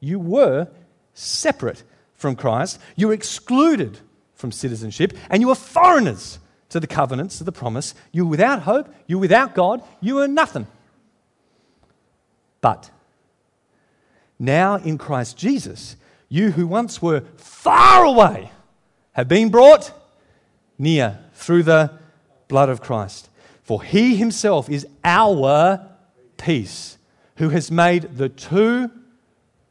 You 0.00 0.18
were 0.18 0.68
separate 1.12 1.82
from 2.14 2.34
Christ. 2.34 2.80
You 2.96 3.08
were 3.08 3.12
excluded 3.12 3.98
from 4.36 4.52
citizenship 4.52 5.12
and 5.28 5.42
you 5.42 5.48
were 5.48 5.54
foreigners 5.54 6.38
to 6.70 6.80
the 6.80 6.86
covenants, 6.86 7.36
to 7.36 7.44
the 7.44 7.52
promise. 7.52 7.94
You 8.10 8.24
were 8.24 8.30
without 8.30 8.62
hope. 8.62 8.88
You 9.06 9.18
were 9.18 9.28
without 9.28 9.54
God. 9.54 9.82
You 10.00 10.14
were 10.14 10.26
nothing. 10.26 10.66
But 12.60 12.90
now 14.38 14.76
in 14.76 14.98
Christ 14.98 15.36
Jesus, 15.36 15.96
you 16.28 16.52
who 16.52 16.66
once 16.66 17.02
were 17.02 17.22
far 17.36 18.04
away 18.04 18.50
have 19.12 19.28
been 19.28 19.50
brought 19.50 19.92
near 20.78 21.18
through 21.34 21.62
the 21.64 21.92
blood 22.48 22.68
of 22.68 22.80
Christ. 22.80 23.28
For 23.62 23.82
he 23.82 24.16
himself 24.16 24.68
is 24.68 24.86
our 25.04 25.86
peace, 26.36 26.98
who 27.36 27.50
has 27.50 27.70
made 27.70 28.16
the 28.16 28.28
two 28.28 28.90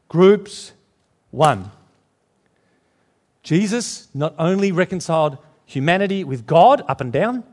groups 0.08 0.72
one. 1.30 1.70
Jesus 3.42 4.08
not 4.14 4.34
only 4.38 4.72
reconciled 4.72 5.38
humanity 5.66 6.24
with 6.24 6.46
God 6.46 6.82
up 6.88 7.00
and 7.00 7.12
down, 7.12 7.44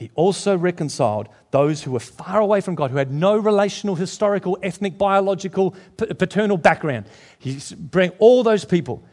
he 0.00 0.10
also 0.14 0.56
reconciled 0.56 1.28
those 1.50 1.82
who 1.82 1.90
were 1.90 2.00
far 2.00 2.40
away 2.40 2.62
from 2.62 2.74
God, 2.74 2.90
who 2.90 2.96
had 2.96 3.12
no 3.12 3.36
relational, 3.36 3.96
historical, 3.96 4.56
ethnic, 4.62 4.96
biological, 4.96 5.74
paternal 5.98 6.56
background. 6.56 7.04
He 7.38 7.58
brought 7.78 8.14
all 8.18 8.42
those 8.42 8.64
people 8.64 9.04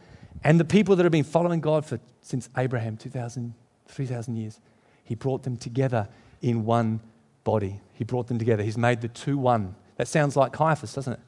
and 0.42 0.58
the 0.58 0.64
people 0.64 0.96
that 0.96 1.02
have 1.02 1.12
been 1.12 1.24
following 1.24 1.60
God 1.60 1.84
for, 1.84 2.00
since 2.22 2.48
Abraham, 2.56 2.96
2,000, 2.96 3.52
3,000 3.86 4.36
years. 4.36 4.60
He 5.04 5.14
brought 5.14 5.42
them 5.42 5.58
together 5.58 6.08
in 6.40 6.64
one 6.64 7.00
body. 7.44 7.82
He 7.92 8.04
brought 8.04 8.28
them 8.28 8.38
together. 8.38 8.62
He's 8.62 8.78
made 8.78 9.02
the 9.02 9.08
two 9.08 9.36
one. 9.36 9.74
That 9.96 10.08
sounds 10.08 10.36
like 10.36 10.54
Caiaphas, 10.54 10.94
doesn't 10.94 11.12
it? 11.12 11.20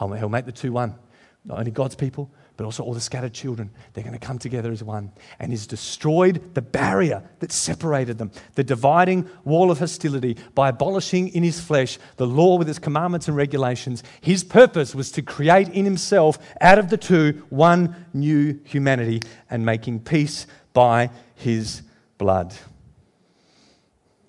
Oh, 0.00 0.12
he'll 0.12 0.28
make 0.28 0.44
the 0.44 0.50
two 0.50 0.72
one. 0.72 0.96
Not 1.44 1.60
only 1.60 1.70
God's 1.70 1.94
people, 1.94 2.32
but 2.58 2.64
also 2.64 2.82
all 2.82 2.92
the 2.92 3.00
scattered 3.00 3.32
children. 3.32 3.70
They're 3.92 4.02
going 4.02 4.18
to 4.18 4.26
come 4.26 4.40
together 4.40 4.72
as 4.72 4.82
one. 4.82 5.12
And 5.38 5.52
He's 5.52 5.64
destroyed 5.64 6.54
the 6.54 6.60
barrier 6.60 7.22
that 7.38 7.52
separated 7.52 8.18
them, 8.18 8.32
the 8.56 8.64
dividing 8.64 9.30
wall 9.44 9.70
of 9.70 9.78
hostility, 9.78 10.36
by 10.56 10.70
abolishing 10.70 11.28
in 11.28 11.44
His 11.44 11.60
flesh 11.60 12.00
the 12.16 12.26
law 12.26 12.58
with 12.58 12.68
its 12.68 12.80
commandments 12.80 13.28
and 13.28 13.36
regulations. 13.36 14.02
His 14.20 14.42
purpose 14.42 14.92
was 14.92 15.12
to 15.12 15.22
create 15.22 15.68
in 15.68 15.84
Himself, 15.84 16.36
out 16.60 16.80
of 16.80 16.90
the 16.90 16.96
two, 16.96 17.44
one 17.48 17.94
new 18.12 18.58
humanity 18.64 19.22
and 19.48 19.64
making 19.64 20.00
peace 20.00 20.48
by 20.72 21.10
His 21.36 21.82
blood. 22.18 22.56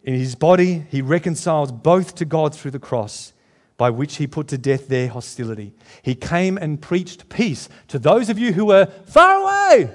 In 0.04 0.14
His 0.14 0.36
body, 0.36 0.86
He 0.92 1.02
reconciles 1.02 1.72
both 1.72 2.14
to 2.16 2.26
God 2.26 2.54
through 2.54 2.72
the 2.72 2.80
cross 2.80 3.34
by 3.80 3.90
which 3.90 4.18
he 4.18 4.28
put 4.28 4.50
to 4.50 4.58
death 4.58 4.90
their 4.90 5.08
hostility. 5.08 5.72
He 6.02 6.14
came 6.14 6.58
and 6.58 6.82
preached 6.82 7.30
peace 7.30 7.70
to 7.88 7.98
those 7.98 8.30
of 8.30 8.38
you 8.38 8.52
who 8.52 8.66
were 8.66 8.88
far 9.06 9.42
away 9.42 9.90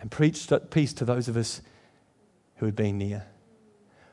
and 0.00 0.10
preached 0.10 0.52
peace 0.70 0.92
to 0.94 1.04
those 1.04 1.28
of 1.28 1.36
us 1.36 1.62
who 2.56 2.66
had 2.66 2.74
been 2.74 2.98
near. 2.98 3.26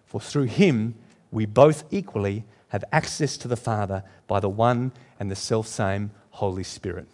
For 0.05 0.21
through 0.21 0.43
him 0.43 0.93
we 1.31 1.47
both 1.47 1.85
equally 1.89 2.45
have 2.67 2.83
access 2.91 3.35
to 3.37 3.47
the 3.47 3.57
Father 3.57 4.03
by 4.27 4.39
the 4.39 4.47
one 4.47 4.91
and 5.19 5.31
the 5.31 5.35
self 5.35 5.65
same 5.65 6.11
Holy 6.29 6.63
Spirit. 6.63 7.07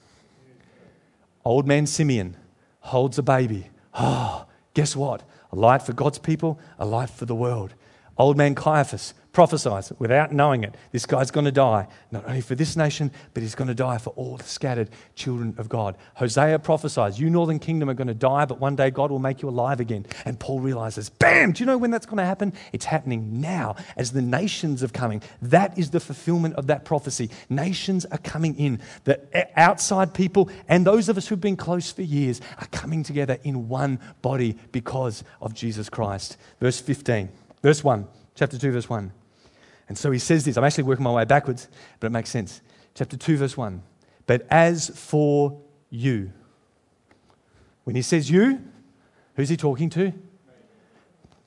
Old 1.46 1.66
man 1.66 1.88
Simeon 1.88 2.36
holds 2.82 3.18
a 3.18 3.24
baby. 3.24 3.70
Oh, 3.94 4.48
guess 4.74 4.98
what? 4.98 5.24
A 5.54 5.56
light 5.56 5.82
for 5.82 5.94
God's 5.94 6.20
people, 6.20 6.60
a 6.78 6.86
light 6.86 7.10
for 7.10 7.26
the 7.26 7.36
world. 7.36 7.74
Old 8.18 8.36
man 8.36 8.54
Caiaphas 8.54 9.14
prophesies 9.34 9.94
without 9.98 10.32
knowing 10.32 10.64
it. 10.64 10.76
This 10.92 11.06
guy's 11.06 11.32
going 11.32 11.46
to 11.46 11.52
die, 11.52 11.88
not 12.12 12.28
only 12.28 12.42
for 12.42 12.56
this 12.56 12.76
nation, 12.76 13.12
but 13.34 13.44
he's 13.44 13.56
going 13.56 13.70
to 13.70 13.74
die 13.74 13.98
for 13.98 14.10
all 14.12 14.38
the 14.38 14.44
scattered 14.44 14.90
children 15.16 15.56
of 15.58 15.70
God. 15.70 15.96
Hosea 16.16 16.60
prophesies, 16.60 17.20
You, 17.20 17.30
northern 17.30 17.60
kingdom, 17.60 17.90
are 17.90 17.94
going 17.94 18.08
to 18.08 18.14
die, 18.14 18.46
but 18.46 18.60
one 18.60 18.76
day 18.76 18.92
God 18.92 19.10
will 19.10 19.20
make 19.20 19.42
you 19.42 19.50
alive 19.50 19.80
again. 19.80 20.06
And 20.26 20.40
Paul 20.40 20.60
realizes, 20.60 21.10
Bam! 21.10 21.54
Do 21.54 21.62
you 21.62 21.66
know 21.66 21.78
when 21.78 21.92
that's 21.92 22.06
going 22.06 22.18
to 22.18 22.26
happen? 22.26 22.54
It's 22.74 22.86
happening 22.86 23.40
now 23.40 23.76
as 23.96 24.12
the 24.12 24.22
nations 24.22 24.84
are 24.84 24.90
coming. 24.90 25.22
That 25.42 25.78
is 25.78 25.92
the 25.92 26.00
fulfillment 26.00 26.56
of 26.56 26.68
that 26.68 26.84
prophecy. 26.84 27.30
Nations 27.50 28.06
are 28.06 28.18
coming 28.18 28.56
in. 28.58 28.82
The 29.06 29.22
eh, 29.36 29.46
outside 29.56 30.14
people 30.14 30.50
and 30.68 30.86
those 30.86 31.10
of 31.10 31.18
us 31.18 31.28
who've 31.28 31.40
been 31.40 31.58
close 31.58 31.92
for 31.92 32.02
years 32.02 32.42
are 32.60 32.68
coming 32.68 33.04
together 33.04 33.38
in 33.44 33.70
one 33.70 34.00
body 34.22 34.58
because 34.72 35.24
of 35.42 35.54
Jesus 35.54 35.90
Christ. 35.90 36.38
Verse 36.60 36.80
15, 36.80 37.30
verse 37.62 37.84
1, 37.84 38.08
chapter 38.36 38.58
2, 38.58 38.72
verse 38.72 38.90
1. 38.90 39.12
And 39.92 39.98
so 39.98 40.10
he 40.10 40.20
says 40.20 40.46
this. 40.46 40.56
I'm 40.56 40.64
actually 40.64 40.86
working 40.86 41.04
my 41.04 41.12
way 41.12 41.26
backwards, 41.26 41.68
but 42.00 42.08
it 42.08 42.12
makes 42.12 42.30
sense. 42.30 42.62
Chapter 42.96 43.18
2, 43.18 43.36
verse 43.36 43.58
1. 43.58 43.84
But 44.26 44.48
as 44.50 44.90
for 44.98 45.60
you, 45.90 46.32
when 47.84 47.98
he 47.98 48.02
says 48.02 48.32
you, 48.32 48.62
who's 49.36 49.50
he 49.50 49.58
talking 49.58 49.90
to? 49.90 50.14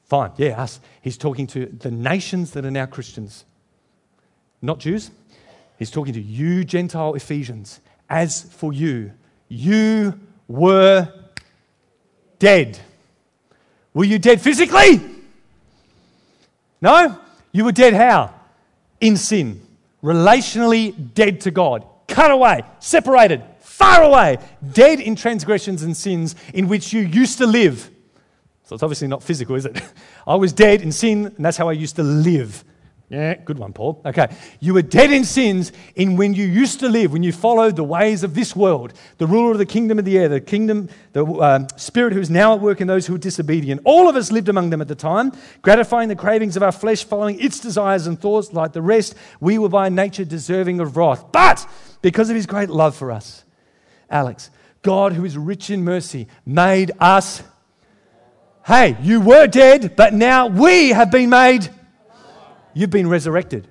Fine, 0.03 0.32
yeah, 0.36 0.62
us. 0.62 0.78
He's 1.01 1.16
talking 1.16 1.47
to 1.47 1.64
the 1.64 1.90
nations 1.90 2.51
that 2.51 2.66
are 2.66 2.70
now 2.70 2.84
Christians, 2.84 3.47
not 4.61 4.78
Jews. 4.78 5.11
He's 5.78 5.90
talking 5.90 6.12
to 6.12 6.20
you, 6.20 6.64
Gentile 6.64 7.14
Ephesians. 7.14 7.80
As 8.11 8.42
for 8.42 8.74
you, 8.74 9.12
you 9.49 10.20
were 10.49 11.11
dead. 12.38 12.78
Were 13.95 14.05
you 14.05 14.18
dead 14.18 14.42
physically? 14.42 15.01
No? 16.82 17.24
You 17.55 17.65
were 17.65 17.73
dead 17.73 17.95
how? 17.95 18.35
In 19.01 19.17
sin, 19.17 19.65
relationally 20.03 21.15
dead 21.15 21.41
to 21.43 21.53
God, 21.53 21.87
cut 22.09 22.33
away, 22.33 22.63
separated, 22.81 23.45
far 23.61 24.03
away, 24.03 24.39
dead 24.73 24.99
in 24.99 25.15
transgressions 25.15 25.85
and 25.85 25.97
sins 25.97 26.35
in 26.53 26.67
which 26.67 26.93
you 26.93 27.03
used 27.03 27.39
to 27.39 27.47
live. 27.47 27.91
So 28.65 28.75
it's 28.75 28.83
obviously 28.83 29.07
not 29.07 29.23
physical, 29.23 29.55
is 29.55 29.67
it? 29.67 29.81
I 30.27 30.35
was 30.35 30.53
dead 30.53 30.83
in 30.83 30.91
sin, 30.91 31.27
and 31.27 31.45
that's 31.45 31.57
how 31.57 31.69
I 31.69 31.73
used 31.73 31.95
to 31.95 32.03
live. 32.03 32.65
Yeah, 33.15 33.35
good 33.35 33.61
one, 33.61 33.73
Paul. 33.73 34.03
Okay. 34.05 34.27
You 34.59 34.75
were 34.75 34.83
dead 34.83 35.12
in 35.12 35.23
sins 35.23 35.71
in 35.95 36.17
when 36.17 36.35
you 36.35 36.47
used 36.47 36.81
to 36.81 36.89
live, 36.89 37.12
when 37.12 37.23
you 37.23 37.31
followed 37.31 37.77
the 37.77 37.85
ways 37.85 38.25
of 38.25 38.35
this 38.35 38.57
world, 38.57 38.93
the 39.19 39.27
ruler 39.29 39.53
of 39.53 39.59
the 39.59 39.67
kingdom 39.67 40.01
of 40.01 40.05
the 40.05 40.19
air, 40.19 40.29
the 40.29 40.41
kingdom, 40.41 40.89
the 41.12 41.25
um, 41.25 41.69
spirit 41.77 42.12
who 42.12 42.19
is 42.19 42.29
now 42.29 42.55
at 42.55 42.61
work 42.61 42.81
in 42.81 42.89
those 42.89 43.07
who 43.07 43.15
are 43.15 43.19
disobedient. 43.19 43.81
All 43.85 44.09
of 44.09 44.17
us 44.17 44.33
lived 44.33 44.49
among 44.49 44.71
them 44.71 44.81
at 44.81 44.89
the 44.89 44.97
time, 44.97 45.31
gratifying 45.62 46.09
the 46.09 46.17
cravings 46.17 46.57
of 46.57 46.65
our 46.65 46.73
flesh, 46.73 47.05
following 47.05 47.39
its 47.39 47.61
desires 47.61 48.09
and 48.09 48.21
thoughts 48.21 48.53
like 48.53 48.73
the 48.73 48.83
rest. 48.83 49.15
We 49.39 49.59
were 49.59 49.69
by 49.69 49.91
nature 49.91 50.25
deserving 50.25 50.81
of 50.81 50.97
wrath. 50.97 51.31
But 51.31 51.65
because 52.03 52.31
of 52.31 52.35
his 52.35 52.47
great 52.47 52.69
love 52.69 52.97
for 52.97 53.12
us, 53.12 53.45
Alex, 54.11 54.51
God, 54.83 55.12
who 55.12 55.25
is 55.25 55.39
rich 55.39 55.71
in 55.71 55.85
mercy, 55.85 56.27
made 56.45 56.91
us. 56.99 57.45
Hey, 58.67 58.97
you 59.01 59.21
were 59.21 59.47
dead, 59.47 59.95
but 59.95 60.12
now 60.12 60.49
we 60.49 60.89
have 60.89 61.12
been 61.12 61.31
made 61.31 61.71
You've 62.75 62.91
been 62.91 63.09
resurrected. 63.09 63.68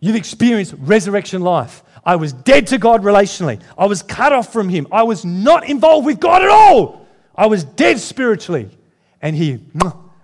You've 0.00 0.16
experienced 0.16 0.74
resurrection 0.78 1.42
life. 1.42 1.82
I 2.04 2.16
was 2.16 2.32
dead 2.32 2.66
to 2.68 2.78
God 2.78 3.02
relationally. 3.02 3.60
I 3.78 3.86
was 3.86 4.02
cut 4.02 4.32
off 4.32 4.52
from 4.52 4.68
Him. 4.68 4.86
I 4.92 5.02
was 5.02 5.24
not 5.24 5.68
involved 5.68 6.06
with 6.06 6.20
God 6.20 6.42
at 6.42 6.50
all. 6.50 7.06
I 7.34 7.46
was 7.46 7.64
dead 7.64 7.98
spiritually. 7.98 8.68
And 9.22 9.34
He 9.34 9.60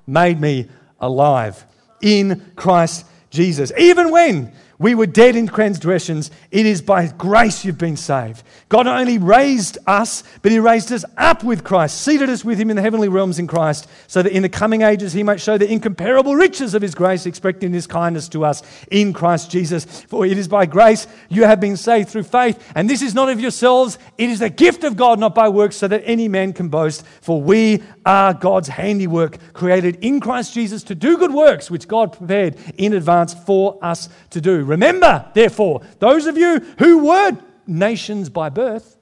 made 0.06 0.38
me 0.38 0.68
alive 1.00 1.64
in 2.02 2.52
Christ 2.56 3.06
Jesus. 3.30 3.72
Even 3.78 4.10
when 4.10 4.52
we 4.80 4.94
were 4.94 5.06
dead 5.06 5.36
in 5.36 5.46
transgressions. 5.46 6.30
It 6.50 6.64
is 6.64 6.80
by 6.80 7.06
grace 7.08 7.66
you've 7.66 7.76
been 7.76 7.98
saved. 7.98 8.42
God 8.70 8.86
not 8.86 8.98
only 8.98 9.18
raised 9.18 9.76
us, 9.86 10.24
but 10.40 10.50
He 10.50 10.58
raised 10.58 10.90
us 10.90 11.04
up 11.18 11.44
with 11.44 11.64
Christ, 11.64 12.00
seated 12.00 12.30
us 12.30 12.46
with 12.46 12.58
Him 12.58 12.70
in 12.70 12.76
the 12.76 12.82
heavenly 12.82 13.08
realms 13.08 13.38
in 13.38 13.46
Christ, 13.46 13.86
so 14.06 14.22
that 14.22 14.32
in 14.32 14.40
the 14.42 14.48
coming 14.48 14.80
ages 14.80 15.12
He 15.12 15.22
might 15.22 15.38
show 15.38 15.58
the 15.58 15.70
incomparable 15.70 16.34
riches 16.34 16.72
of 16.72 16.80
His 16.80 16.94
grace, 16.94 17.26
expecting 17.26 17.74
His 17.74 17.86
kindness 17.86 18.26
to 18.30 18.42
us 18.42 18.62
in 18.90 19.12
Christ 19.12 19.50
Jesus. 19.50 19.84
For 19.84 20.24
it 20.24 20.38
is 20.38 20.48
by 20.48 20.64
grace 20.64 21.06
you 21.28 21.44
have 21.44 21.60
been 21.60 21.76
saved 21.76 22.08
through 22.08 22.22
faith, 22.22 22.72
and 22.74 22.88
this 22.88 23.02
is 23.02 23.14
not 23.14 23.28
of 23.28 23.38
yourselves, 23.38 23.98
it 24.16 24.30
is 24.30 24.38
the 24.38 24.48
gift 24.48 24.84
of 24.84 24.96
God, 24.96 25.18
not 25.18 25.34
by 25.34 25.50
works, 25.50 25.76
so 25.76 25.88
that 25.88 26.02
any 26.06 26.26
man 26.26 26.54
can 26.54 26.70
boast. 26.70 27.04
For 27.20 27.42
we 27.42 27.82
are 28.06 28.32
God's 28.32 28.68
handiwork, 28.68 29.52
created 29.52 29.98
in 30.00 30.20
Christ 30.20 30.54
Jesus 30.54 30.82
to 30.84 30.94
do 30.94 31.18
good 31.18 31.34
works, 31.34 31.70
which 31.70 31.86
God 31.86 32.14
prepared 32.14 32.56
in 32.78 32.94
advance 32.94 33.34
for 33.34 33.78
us 33.82 34.08
to 34.30 34.40
do. 34.40 34.69
Remember, 34.70 35.28
therefore, 35.34 35.82
those 35.98 36.26
of 36.26 36.38
you 36.38 36.60
who 36.78 37.06
were 37.06 37.36
nations 37.66 38.30
by 38.30 38.50
birth 38.50 38.96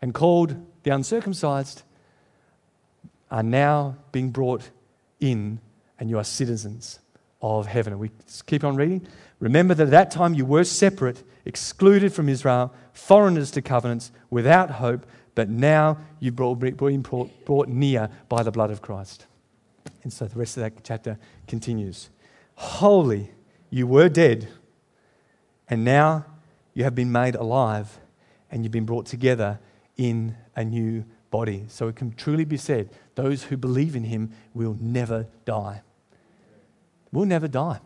and 0.00 0.14
called 0.14 0.54
the 0.84 0.94
uncircumcised 0.94 1.82
are 3.28 3.42
now 3.42 3.96
being 4.12 4.30
brought 4.30 4.70
in, 5.18 5.58
and 5.98 6.08
you 6.08 6.16
are 6.16 6.22
citizens 6.22 7.00
of 7.42 7.66
heaven. 7.66 7.92
And 7.92 8.00
we 8.00 8.12
keep 8.46 8.62
on 8.62 8.76
reading. 8.76 9.04
Remember 9.40 9.74
that 9.74 9.84
at 9.84 9.90
that 9.90 10.10
time 10.12 10.32
you 10.32 10.46
were 10.46 10.62
separate, 10.62 11.24
excluded 11.44 12.12
from 12.12 12.28
Israel, 12.28 12.72
foreigners 12.92 13.50
to 13.50 13.62
covenants, 13.62 14.12
without 14.30 14.70
hope, 14.70 15.06
but 15.34 15.48
now 15.48 15.98
you've 16.20 16.36
been 16.36 17.02
brought, 17.02 17.68
near 17.68 18.08
by 18.28 18.44
the 18.44 18.52
blood 18.52 18.70
of 18.70 18.80
Christ. 18.80 19.26
And 20.04 20.12
so 20.12 20.26
the 20.26 20.38
rest 20.38 20.56
of 20.56 20.62
that 20.62 20.84
chapter 20.84 21.18
continues. 21.48 22.10
Holy 22.54 23.32
you 23.70 23.86
were 23.86 24.08
dead, 24.08 24.48
and 25.68 25.84
now 25.84 26.24
you 26.74 26.84
have 26.84 26.94
been 26.94 27.12
made 27.12 27.34
alive, 27.34 27.98
and 28.50 28.62
you've 28.64 28.72
been 28.72 28.86
brought 28.86 29.06
together 29.06 29.58
in 29.96 30.36
a 30.56 30.64
new 30.64 31.04
body. 31.30 31.64
So 31.68 31.88
it 31.88 31.96
can 31.96 32.12
truly 32.12 32.44
be 32.44 32.56
said 32.56 32.90
those 33.14 33.44
who 33.44 33.56
believe 33.56 33.94
in 33.96 34.04
him 34.04 34.32
will 34.54 34.76
never 34.80 35.26
die. 35.44 35.82
We'll 37.12 37.26
never 37.26 37.48
die. 37.48 37.80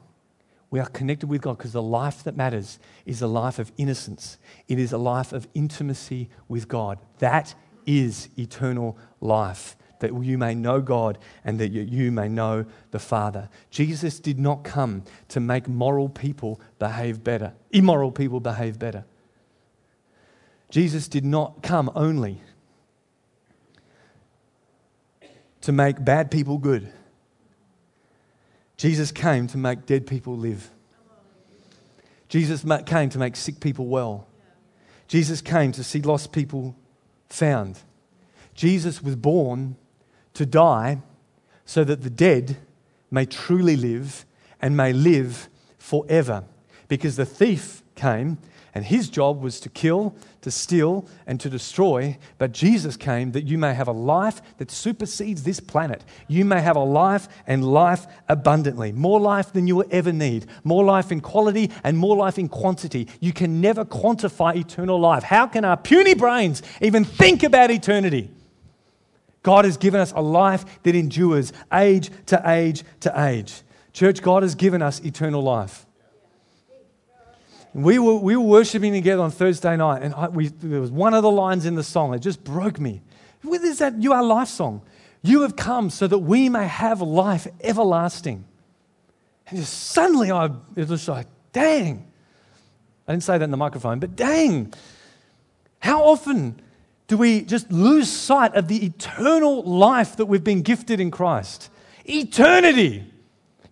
We 0.70 0.80
are 0.80 0.86
connected 0.86 1.28
with 1.28 1.42
God 1.42 1.58
because 1.58 1.72
the 1.72 1.82
life 1.82 2.24
that 2.24 2.36
matters 2.36 2.78
is 3.04 3.20
a 3.20 3.26
life 3.26 3.58
of 3.58 3.72
innocence. 3.76 4.38
It 4.68 4.78
is 4.78 4.92
a 4.92 4.98
life 4.98 5.32
of 5.32 5.46
intimacy 5.54 6.30
with 6.48 6.66
God. 6.66 6.98
That 7.18 7.54
is 7.84 8.28
eternal 8.38 8.96
life 9.20 9.76
that 10.02 10.12
you 10.22 10.36
may 10.36 10.54
know 10.54 10.80
God 10.80 11.16
and 11.44 11.58
that 11.58 11.68
you 11.68 12.12
may 12.12 12.28
know 12.28 12.66
the 12.90 12.98
Father. 12.98 13.48
Jesus 13.70 14.20
did 14.20 14.38
not 14.38 14.64
come 14.64 15.04
to 15.28 15.40
make 15.40 15.66
moral 15.66 16.08
people 16.08 16.60
behave 16.78 17.24
better, 17.24 17.54
immoral 17.70 18.12
people 18.12 18.40
behave 18.40 18.78
better. 18.78 19.04
Jesus 20.70 21.08
did 21.08 21.24
not 21.24 21.62
come 21.62 21.90
only 21.94 22.42
to 25.62 25.72
make 25.72 26.04
bad 26.04 26.30
people 26.30 26.58
good. 26.58 26.92
Jesus 28.76 29.12
came 29.12 29.46
to 29.46 29.58
make 29.58 29.86
dead 29.86 30.06
people 30.06 30.36
live. 30.36 30.70
Jesus 32.28 32.64
came 32.86 33.10
to 33.10 33.18
make 33.18 33.36
sick 33.36 33.60
people 33.60 33.86
well. 33.86 34.26
Jesus 35.06 35.40
came 35.40 35.70
to 35.72 35.84
see 35.84 36.00
lost 36.00 36.32
people 36.32 36.74
found. 37.28 37.78
Jesus 38.54 39.02
was 39.02 39.14
born 39.14 39.76
to 40.34 40.46
die 40.46 41.02
so 41.64 41.84
that 41.84 42.02
the 42.02 42.10
dead 42.10 42.56
may 43.10 43.26
truly 43.26 43.76
live 43.76 44.24
and 44.60 44.76
may 44.76 44.92
live 44.92 45.48
forever. 45.78 46.44
Because 46.88 47.16
the 47.16 47.26
thief 47.26 47.82
came 47.94 48.38
And 48.74 48.86
his 48.86 49.10
job 49.10 49.42
was 49.42 49.60
to 49.60 49.68
kill, 49.68 50.14
to 50.40 50.50
steal, 50.50 51.06
and 51.26 51.38
to 51.40 51.50
destroy. 51.50 52.16
But 52.38 52.52
Jesus 52.52 52.96
came 52.96 53.32
that 53.32 53.44
you 53.44 53.58
may 53.58 53.74
have 53.74 53.88
a 53.88 53.92
life 53.92 54.40
that 54.56 54.70
supersedes 54.70 55.42
this 55.42 55.60
planet. 55.60 56.02
You 56.26 56.46
may 56.46 56.62
have 56.62 56.76
a 56.76 56.84
life 56.84 57.28
and 57.46 57.64
life 57.64 58.06
abundantly. 58.30 58.90
More 58.92 59.20
life 59.20 59.52
than 59.52 59.66
you 59.66 59.76
will 59.76 59.88
ever 59.90 60.12
need. 60.12 60.46
More 60.64 60.84
life 60.84 61.12
in 61.12 61.20
quality 61.20 61.70
and 61.84 61.98
more 61.98 62.16
life 62.16 62.38
in 62.38 62.48
quantity. 62.48 63.08
You 63.20 63.34
can 63.34 63.60
never 63.60 63.84
quantify 63.84 64.56
eternal 64.56 64.98
life. 64.98 65.22
How 65.22 65.46
can 65.46 65.66
our 65.66 65.76
puny 65.76 66.14
brains 66.14 66.62
even 66.80 67.04
think 67.04 67.42
about 67.42 67.70
eternity? 67.70 68.30
God 69.42 69.64
has 69.64 69.76
given 69.76 70.00
us 70.00 70.12
a 70.12 70.22
life 70.22 70.64
that 70.82 70.94
endures 70.94 71.52
age 71.72 72.10
to 72.26 72.40
age 72.46 72.84
to 73.00 73.20
age. 73.20 73.62
Church, 73.92 74.22
God 74.22 74.42
has 74.42 74.54
given 74.54 74.82
us 74.82 75.00
eternal 75.00 75.42
life. 75.42 75.86
We 77.74 77.98
were, 77.98 78.16
we 78.16 78.36
were 78.36 78.42
worshiping 78.42 78.92
together 78.92 79.22
on 79.22 79.30
Thursday 79.30 79.76
night, 79.76 80.02
and 80.02 80.14
I, 80.14 80.28
we, 80.28 80.48
there 80.48 80.80
was 80.80 80.90
one 80.90 81.14
of 81.14 81.22
the 81.22 81.30
lines 81.30 81.64
in 81.64 81.74
the 81.74 81.82
song 81.82 82.10
that 82.12 82.20
just 82.20 82.44
broke 82.44 82.78
me. 82.78 83.00
What 83.42 83.62
is 83.62 83.78
that 83.78 84.00
You 84.00 84.12
Are 84.12 84.22
Life 84.22 84.48
song? 84.48 84.82
You 85.22 85.42
have 85.42 85.56
come 85.56 85.88
so 85.88 86.06
that 86.06 86.18
we 86.18 86.48
may 86.48 86.66
have 86.66 87.00
life 87.00 87.46
everlasting. 87.62 88.44
And 89.48 89.58
just 89.58 89.72
suddenly 89.72 90.30
I 90.30 90.50
it 90.76 90.88
was 90.88 91.08
like, 91.08 91.26
dang. 91.52 92.06
I 93.06 93.12
didn't 93.12 93.24
say 93.24 93.38
that 93.38 93.44
in 93.44 93.50
the 93.50 93.56
microphone, 93.56 94.00
but 94.00 94.16
dang. 94.16 94.72
How 95.78 96.04
often 96.04 96.60
do 97.08 97.16
we 97.16 97.42
just 97.42 97.70
lose 97.70 98.10
sight 98.10 98.54
of 98.54 98.68
the 98.68 98.84
eternal 98.86 99.62
life 99.62 100.16
that 100.16 100.26
we've 100.26 100.44
been 100.44 100.62
gifted 100.62 101.00
in 101.00 101.10
Christ? 101.10 101.70
Eternity, 102.04 103.04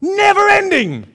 never 0.01 0.49
ending. 0.49 1.07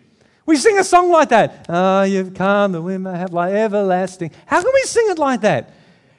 We 0.45 0.57
sing 0.57 0.77
a 0.77 0.83
song 0.83 1.11
like 1.11 1.29
that. 1.29 1.65
Oh, 1.69 2.03
you've 2.03 2.33
come 2.33 2.73
that 2.73 2.81
we 2.81 2.97
may 2.97 3.17
have 3.17 3.33
life 3.33 3.53
everlasting. 3.53 4.31
How 4.45 4.61
can 4.61 4.71
we 4.73 4.81
sing 4.83 5.05
it 5.09 5.17
like 5.17 5.41
that? 5.41 5.73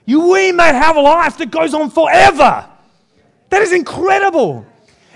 You, 0.04 0.30
we 0.30 0.52
may 0.52 0.68
have 0.68 0.96
a 0.96 1.00
life 1.00 1.38
that 1.38 1.50
goes 1.50 1.74
on 1.74 1.90
forever. 1.90 2.68
That 3.50 3.62
is 3.62 3.72
incredible. 3.72 4.66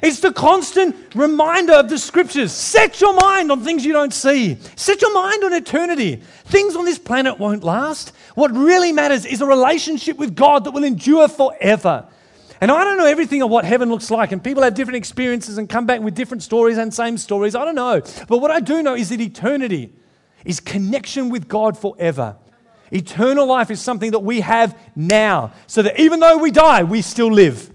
It's 0.02 0.20
the 0.20 0.32
constant 0.32 0.96
reminder 1.14 1.74
of 1.74 1.88
the 1.88 1.98
scriptures. 1.98 2.52
Set 2.52 3.00
your 3.00 3.14
mind 3.14 3.52
on 3.52 3.62
things 3.62 3.84
you 3.84 3.92
don't 3.92 4.14
see. 4.14 4.56
Set 4.76 5.02
your 5.02 5.12
mind 5.12 5.44
on 5.44 5.52
eternity. 5.52 6.16
Things 6.44 6.74
on 6.76 6.84
this 6.84 6.98
planet 6.98 7.38
won't 7.38 7.62
last. 7.62 8.12
What 8.34 8.50
really 8.52 8.92
matters 8.92 9.26
is 9.26 9.40
a 9.40 9.46
relationship 9.46 10.16
with 10.16 10.34
God 10.34 10.64
that 10.64 10.70
will 10.70 10.84
endure 10.84 11.28
forever. 11.28 12.06
And 12.60 12.70
I 12.70 12.84
don't 12.84 12.98
know 12.98 13.06
everything 13.06 13.42
of 13.42 13.50
what 13.50 13.64
heaven 13.64 13.88
looks 13.88 14.10
like, 14.10 14.32
and 14.32 14.44
people 14.44 14.62
have 14.62 14.74
different 14.74 14.96
experiences 14.96 15.56
and 15.56 15.68
come 15.68 15.86
back 15.86 16.00
with 16.00 16.14
different 16.14 16.42
stories 16.42 16.76
and 16.76 16.92
same 16.92 17.16
stories. 17.16 17.54
I 17.54 17.64
don't 17.64 17.74
know. 17.74 18.02
But 18.28 18.38
what 18.38 18.50
I 18.50 18.60
do 18.60 18.82
know 18.82 18.94
is 18.94 19.08
that 19.08 19.20
eternity 19.20 19.94
is 20.44 20.60
connection 20.60 21.30
with 21.30 21.48
God 21.48 21.78
forever. 21.78 22.36
Eternal 22.90 23.46
life 23.46 23.70
is 23.70 23.80
something 23.80 24.10
that 24.10 24.20
we 24.20 24.40
have 24.40 24.78
now, 24.94 25.52
so 25.66 25.82
that 25.82 25.98
even 26.00 26.20
though 26.20 26.38
we 26.38 26.50
die, 26.50 26.82
we 26.82 27.02
still 27.02 27.32
live. 27.32 27.70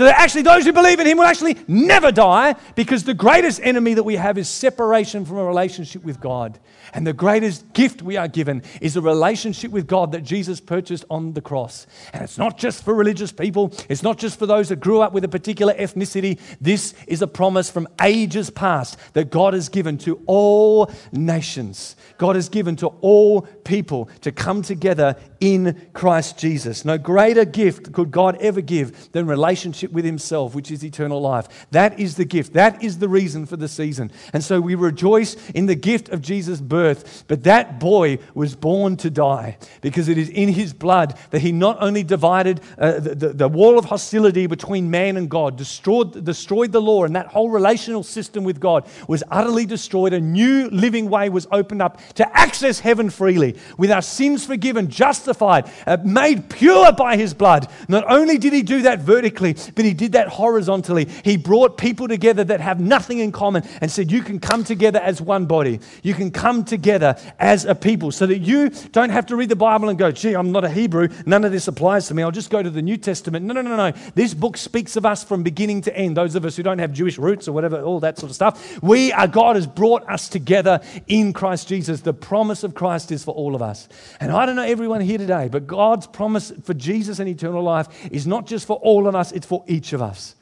So 0.00 0.04
that 0.04 0.18
actually 0.18 0.40
those 0.40 0.64
who 0.64 0.72
believe 0.72 0.98
in 0.98 1.06
him 1.06 1.18
will 1.18 1.26
actually 1.26 1.58
never 1.68 2.10
die 2.10 2.54
because 2.74 3.04
the 3.04 3.12
greatest 3.12 3.60
enemy 3.62 3.92
that 3.92 4.02
we 4.02 4.16
have 4.16 4.38
is 4.38 4.48
separation 4.48 5.26
from 5.26 5.36
a 5.36 5.44
relationship 5.44 6.02
with 6.02 6.20
God. 6.20 6.58
And 6.94 7.06
the 7.06 7.12
greatest 7.12 7.70
gift 7.74 8.00
we 8.00 8.16
are 8.16 8.26
given 8.26 8.62
is 8.80 8.96
a 8.96 9.02
relationship 9.02 9.70
with 9.70 9.86
God 9.86 10.12
that 10.12 10.22
Jesus 10.22 10.58
purchased 10.58 11.04
on 11.10 11.34
the 11.34 11.42
cross. 11.42 11.86
And 12.14 12.24
it's 12.24 12.38
not 12.38 12.56
just 12.56 12.82
for 12.82 12.94
religious 12.94 13.30
people, 13.30 13.74
it's 13.90 14.02
not 14.02 14.16
just 14.16 14.38
for 14.38 14.46
those 14.46 14.70
that 14.70 14.80
grew 14.80 15.02
up 15.02 15.12
with 15.12 15.22
a 15.22 15.28
particular 15.28 15.74
ethnicity. 15.74 16.40
This 16.62 16.94
is 17.06 17.20
a 17.20 17.26
promise 17.26 17.70
from 17.70 17.86
ages 18.00 18.48
past 18.48 18.98
that 19.12 19.30
God 19.30 19.52
has 19.52 19.68
given 19.68 19.98
to 19.98 20.22
all 20.24 20.90
nations. 21.12 21.94
God 22.16 22.36
has 22.36 22.48
given 22.48 22.74
to 22.76 22.86
all 23.02 23.42
people 23.42 24.08
to 24.22 24.32
come 24.32 24.62
together 24.62 25.16
in 25.40 25.88
Christ 25.94 26.38
Jesus. 26.38 26.84
No 26.84 26.98
greater 26.98 27.46
gift 27.46 27.92
could 27.92 28.10
God 28.10 28.36
ever 28.40 28.60
give 28.60 29.10
than 29.12 29.26
relationship 29.26 29.90
with 29.90 30.04
Himself, 30.04 30.54
which 30.54 30.70
is 30.70 30.84
eternal 30.84 31.20
life. 31.20 31.66
That 31.70 31.98
is 31.98 32.16
the 32.16 32.26
gift. 32.26 32.52
That 32.52 32.82
is 32.82 32.98
the 32.98 33.08
reason 33.08 33.46
for 33.46 33.56
the 33.56 33.68
season. 33.68 34.12
And 34.34 34.44
so 34.44 34.60
we 34.60 34.74
rejoice 34.74 35.36
in 35.50 35.66
the 35.66 35.74
gift 35.74 36.10
of 36.10 36.20
Jesus' 36.20 36.60
birth. 36.60 37.24
But 37.26 37.44
that 37.44 37.80
boy 37.80 38.18
was 38.34 38.54
born 38.54 38.98
to 38.98 39.10
die 39.10 39.56
because 39.80 40.08
it 40.08 40.18
is 40.18 40.28
in 40.28 40.50
His 40.50 40.74
blood 40.74 41.16
that 41.30 41.40
He 41.40 41.52
not 41.52 41.78
only 41.80 42.02
divided 42.02 42.60
uh, 42.78 43.00
the, 43.00 43.14
the, 43.14 43.28
the 43.30 43.48
wall 43.48 43.78
of 43.78 43.86
hostility 43.86 44.46
between 44.46 44.90
man 44.90 45.16
and 45.16 45.30
God, 45.30 45.56
destroyed, 45.56 46.22
destroyed 46.24 46.72
the 46.72 46.82
law, 46.82 47.04
and 47.04 47.16
that 47.16 47.28
whole 47.28 47.48
relational 47.48 48.02
system 48.02 48.44
with 48.44 48.60
God 48.60 48.86
was 49.08 49.24
utterly 49.30 49.64
destroyed. 49.64 50.12
A 50.12 50.20
new 50.20 50.68
living 50.68 51.08
way 51.08 51.30
was 51.30 51.46
opened 51.50 51.80
up 51.80 51.98
to 52.14 52.38
access 52.38 52.80
heaven 52.80 53.08
freely 53.08 53.56
with 53.78 53.90
our 53.90 54.02
sins 54.02 54.44
forgiven, 54.44 54.88
just 54.88 55.29
justified, 55.30 55.70
uh, 55.86 55.96
made 56.04 56.48
pure 56.48 56.92
by 56.92 57.16
his 57.16 57.34
blood. 57.34 57.68
Not 57.88 58.04
only 58.08 58.38
did 58.38 58.52
he 58.52 58.62
do 58.62 58.82
that 58.82 59.00
vertically, 59.00 59.54
but 59.74 59.84
he 59.84 59.94
did 59.94 60.12
that 60.12 60.28
horizontally. 60.28 61.06
He 61.24 61.36
brought 61.36 61.78
people 61.78 62.08
together 62.08 62.42
that 62.44 62.60
have 62.60 62.80
nothing 62.80 63.18
in 63.18 63.30
common 63.32 63.62
and 63.80 63.90
said, 63.90 64.10
You 64.10 64.22
can 64.22 64.40
come 64.40 64.64
together 64.64 64.98
as 64.98 65.20
one 65.20 65.46
body. 65.46 65.80
You 66.02 66.14
can 66.14 66.30
come 66.30 66.64
together 66.64 67.16
as 67.38 67.64
a 67.64 67.74
people 67.74 68.10
so 68.10 68.26
that 68.26 68.38
you 68.38 68.70
don't 68.92 69.10
have 69.10 69.26
to 69.26 69.36
read 69.36 69.48
the 69.48 69.56
Bible 69.56 69.88
and 69.88 69.98
go, 69.98 70.10
Gee, 70.10 70.34
I'm 70.34 70.50
not 70.52 70.64
a 70.64 70.70
Hebrew. 70.70 71.08
None 71.26 71.44
of 71.44 71.52
this 71.52 71.68
applies 71.68 72.08
to 72.08 72.14
me. 72.14 72.22
I'll 72.22 72.30
just 72.30 72.50
go 72.50 72.62
to 72.62 72.70
the 72.70 72.82
New 72.82 72.96
Testament. 72.96 73.46
No, 73.46 73.54
no, 73.54 73.62
no, 73.62 73.76
no. 73.76 73.92
This 74.14 74.34
book 74.34 74.56
speaks 74.56 74.96
of 74.96 75.06
us 75.06 75.22
from 75.22 75.42
beginning 75.42 75.82
to 75.82 75.96
end. 75.96 76.16
Those 76.16 76.34
of 76.34 76.44
us 76.44 76.56
who 76.56 76.62
don't 76.62 76.80
have 76.80 76.92
Jewish 76.92 77.18
roots 77.18 77.46
or 77.46 77.52
whatever, 77.52 77.80
all 77.82 78.00
that 78.00 78.18
sort 78.18 78.30
of 78.30 78.34
stuff. 78.34 78.82
We 78.82 79.12
are, 79.12 79.28
God 79.28 79.56
has 79.56 79.66
brought 79.66 80.08
us 80.08 80.28
together 80.28 80.80
in 81.06 81.32
Christ 81.32 81.68
Jesus. 81.68 82.00
The 82.00 82.14
promise 82.14 82.64
of 82.64 82.74
Christ 82.74 83.12
is 83.12 83.22
for 83.22 83.34
all 83.34 83.54
of 83.54 83.62
us. 83.62 83.88
And 84.18 84.32
I 84.32 84.46
don't 84.46 84.56
know 84.56 84.62
everyone 84.62 85.00
here 85.00 85.19
today, 85.20 85.48
but 85.48 85.66
God's 85.66 86.06
promise 86.06 86.52
for 86.64 86.74
Jesus 86.74 87.20
and 87.20 87.28
eternal 87.28 87.62
life 87.62 87.86
is 88.10 88.26
not 88.26 88.46
just 88.46 88.66
for 88.66 88.76
all 88.78 89.06
of 89.06 89.14
us, 89.14 89.30
it's 89.30 89.46
for 89.46 89.62
each 89.68 89.92
of 89.92 90.02
us. 90.02 90.34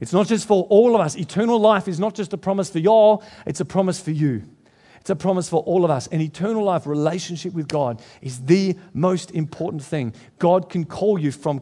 It's 0.00 0.12
not 0.12 0.26
just 0.26 0.46
for 0.46 0.64
all 0.64 0.94
of 0.94 1.00
us. 1.00 1.16
Eternal 1.16 1.60
life 1.60 1.86
is 1.86 2.00
not 2.00 2.14
just 2.14 2.32
a 2.32 2.36
promise 2.36 2.68
for 2.68 2.80
y'all, 2.80 3.22
it's 3.46 3.60
a 3.60 3.64
promise 3.64 4.00
for 4.00 4.10
you. 4.10 4.42
It's 5.00 5.10
a 5.10 5.16
promise 5.16 5.48
for 5.48 5.62
all 5.62 5.84
of 5.84 5.90
us. 5.90 6.06
And 6.08 6.22
eternal 6.22 6.62
life, 6.62 6.86
relationship 6.86 7.54
with 7.54 7.66
God, 7.66 8.00
is 8.20 8.44
the 8.44 8.76
most 8.92 9.32
important 9.32 9.82
thing. 9.82 10.14
God 10.38 10.70
can 10.70 10.84
call 10.84 11.18
you 11.18 11.32
from 11.32 11.58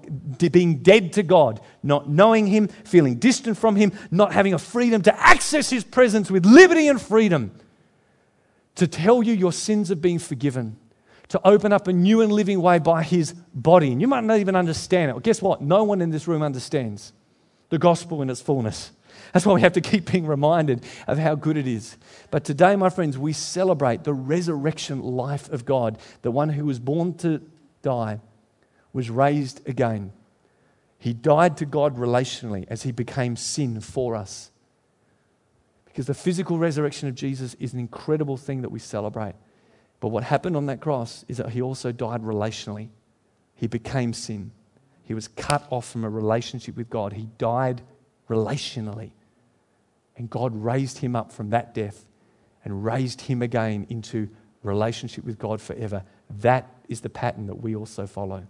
being 0.52 0.78
dead 0.82 1.14
to 1.14 1.22
God, 1.22 1.60
not 1.82 2.08
knowing 2.08 2.46
Him, 2.46 2.68
feeling 2.68 3.14
distant 3.16 3.56
from 3.56 3.76
Him, 3.76 3.92
not 4.10 4.32
having 4.32 4.52
a 4.52 4.58
freedom 4.58 5.00
to 5.02 5.20
access 5.20 5.70
His 5.70 5.84
presence 5.84 6.30
with 6.30 6.44
liberty 6.44 6.86
and 6.88 7.00
freedom, 7.00 7.50
to 8.74 8.86
tell 8.86 9.22
you 9.22 9.32
your 9.32 9.52
sins 9.52 9.88
have 9.88 10.02
been 10.02 10.18
forgiven 10.18 10.76
to 11.30 11.40
open 11.46 11.72
up 11.72 11.88
a 11.88 11.92
new 11.92 12.20
and 12.20 12.32
living 12.32 12.60
way 12.60 12.78
by 12.78 13.02
his 13.02 13.32
body. 13.54 13.92
And 13.92 14.00
you 14.00 14.08
might 14.08 14.24
not 14.24 14.38
even 14.38 14.56
understand 14.56 15.10
it. 15.10 15.14
Well, 15.14 15.20
guess 15.20 15.40
what? 15.40 15.62
No 15.62 15.84
one 15.84 16.00
in 16.00 16.10
this 16.10 16.28
room 16.28 16.42
understands 16.42 17.12
the 17.70 17.78
gospel 17.78 18.20
in 18.20 18.28
its 18.28 18.40
fullness. 18.40 18.90
That's 19.32 19.46
why 19.46 19.54
we 19.54 19.60
have 19.60 19.74
to 19.74 19.80
keep 19.80 20.10
being 20.10 20.26
reminded 20.26 20.84
of 21.06 21.18
how 21.18 21.36
good 21.36 21.56
it 21.56 21.68
is. 21.68 21.96
But 22.32 22.44
today, 22.44 22.74
my 22.74 22.90
friends, 22.90 23.16
we 23.16 23.32
celebrate 23.32 24.02
the 24.02 24.12
resurrection 24.12 25.02
life 25.02 25.48
of 25.50 25.64
God. 25.64 25.98
The 26.22 26.32
one 26.32 26.48
who 26.48 26.64
was 26.64 26.80
born 26.80 27.14
to 27.18 27.40
die 27.82 28.18
was 28.92 29.08
raised 29.08 29.66
again. 29.68 30.12
He 30.98 31.12
died 31.12 31.56
to 31.58 31.64
God 31.64 31.96
relationally 31.96 32.66
as 32.68 32.82
he 32.82 32.90
became 32.90 33.36
sin 33.36 33.80
for 33.80 34.16
us. 34.16 34.50
Because 35.84 36.06
the 36.06 36.14
physical 36.14 36.58
resurrection 36.58 37.08
of 37.08 37.14
Jesus 37.14 37.54
is 37.60 37.72
an 37.72 37.78
incredible 37.78 38.36
thing 38.36 38.62
that 38.62 38.70
we 38.70 38.80
celebrate. 38.80 39.34
But 40.00 40.08
what 40.08 40.24
happened 40.24 40.56
on 40.56 40.66
that 40.66 40.80
cross 40.80 41.24
is 41.28 41.36
that 41.36 41.50
he 41.50 41.60
also 41.60 41.92
died 41.92 42.22
relationally. 42.22 42.88
He 43.54 43.66
became 43.66 44.12
sin. 44.14 44.50
He 45.04 45.12
was 45.12 45.28
cut 45.28 45.66
off 45.70 45.88
from 45.88 46.04
a 46.04 46.10
relationship 46.10 46.76
with 46.76 46.88
God. 46.88 47.12
He 47.12 47.28
died 47.36 47.82
relationally. 48.28 49.10
And 50.16 50.30
God 50.30 50.54
raised 50.54 50.98
him 50.98 51.14
up 51.14 51.32
from 51.32 51.50
that 51.50 51.74
death 51.74 52.06
and 52.64 52.84
raised 52.84 53.22
him 53.22 53.42
again 53.42 53.86
into 53.90 54.28
relationship 54.62 55.24
with 55.24 55.38
God 55.38 55.60
forever. 55.60 56.04
That 56.38 56.68
is 56.88 57.00
the 57.00 57.10
pattern 57.10 57.46
that 57.46 57.56
we 57.56 57.74
also 57.76 58.06
follow. 58.06 58.46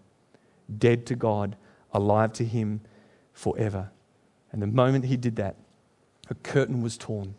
Dead 0.79 1.07
to 1.07 1.17
God, 1.17 1.57
alive 1.93 2.33
to 2.35 2.45
him 2.45 2.81
forever. 3.33 3.91
And 4.53 4.61
the 4.63 4.67
moment 4.67 5.07
he 5.07 5.17
did 5.17 5.37
that, 5.37 5.57
a 6.29 6.35
curtain 6.35 6.83
was 6.83 6.97
torn 6.97 7.35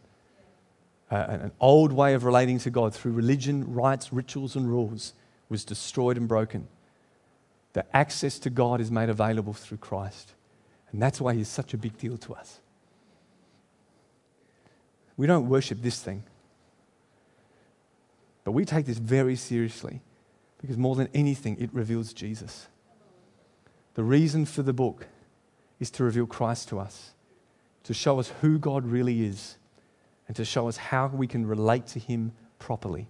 an 1.11 1.51
old 1.59 1.91
way 1.91 2.13
of 2.13 2.23
relating 2.23 2.57
to 2.59 2.69
God 2.69 2.93
through 2.95 3.11
religion, 3.11 3.73
rites, 3.73 4.13
rituals, 4.13 4.55
and 4.55 4.69
rules 4.69 5.13
was 5.49 5.65
destroyed 5.65 6.17
and 6.17 6.27
broken. 6.27 6.67
The 7.73 7.85
access 7.95 8.39
to 8.39 8.49
God 8.49 8.79
is 8.79 8.89
made 8.89 9.09
available 9.09 9.53
through 9.53 9.77
Christ. 9.79 10.33
And 10.91 11.01
that's 11.01 11.19
why 11.19 11.33
He's 11.33 11.49
such 11.49 11.73
a 11.73 11.77
big 11.77 11.97
deal 11.97 12.17
to 12.17 12.33
us. 12.33 12.59
We 15.17 15.27
don't 15.27 15.49
worship 15.49 15.81
this 15.81 16.01
thing, 16.01 16.23
but 18.43 18.53
we 18.53 18.65
take 18.65 18.85
this 18.85 18.97
very 18.97 19.35
seriously 19.35 20.01
because 20.59 20.77
more 20.77 20.95
than 20.95 21.09
anything, 21.13 21.57
it 21.59 21.69
reveals 21.73 22.13
Jesus. 22.13 22.67
The 23.95 24.03
reason 24.03 24.45
for 24.45 24.63
the 24.63 24.73
book 24.73 25.07
is 25.79 25.91
to 25.91 26.03
reveal 26.03 26.25
Christ 26.25 26.69
to 26.69 26.79
us, 26.79 27.11
to 27.83 27.93
show 27.93 28.19
us 28.19 28.31
who 28.41 28.57
God 28.57 28.85
really 28.85 29.25
is 29.25 29.57
and 30.31 30.35
to 30.37 30.45
show 30.45 30.69
us 30.69 30.77
how 30.77 31.07
we 31.07 31.27
can 31.27 31.45
relate 31.45 31.85
to 31.87 31.99
Him 31.99 32.31
properly. 32.57 33.09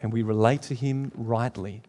and 0.00 0.12
we 0.12 0.22
relate 0.22 0.62
to 0.62 0.76
Him 0.76 1.10
rightly 1.16 1.82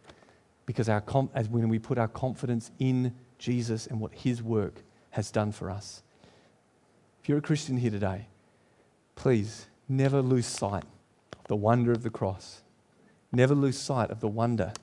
because 0.66 0.90
our 0.90 1.04
as 1.36 1.48
when 1.48 1.70
we 1.70 1.78
put 1.78 2.00
our 2.00 2.08
confidence 2.08 2.72
in 2.80 3.14
Jesus 3.38 3.86
and 3.86 4.00
what 4.00 4.12
His 4.16 4.42
work 4.42 4.82
has 5.12 5.30
done 5.30 5.52
for 5.52 5.70
us. 5.70 6.02
If 7.22 7.30
you're 7.30 7.38
a 7.38 7.42
Christian 7.42 7.78
here 7.78 7.92
today, 7.92 8.30
please 9.14 9.68
never 9.88 10.24
lose 10.24 10.48
sight 10.48 10.86
of 11.38 11.46
the 11.48 11.56
wonder 11.56 11.92
of 11.92 12.02
the 12.02 12.10
cross. 12.10 12.64
Never 13.32 13.54
lose 13.54 13.78
sight 13.78 14.10
of 14.10 14.22
the 14.22 14.28
wonder 14.28 14.74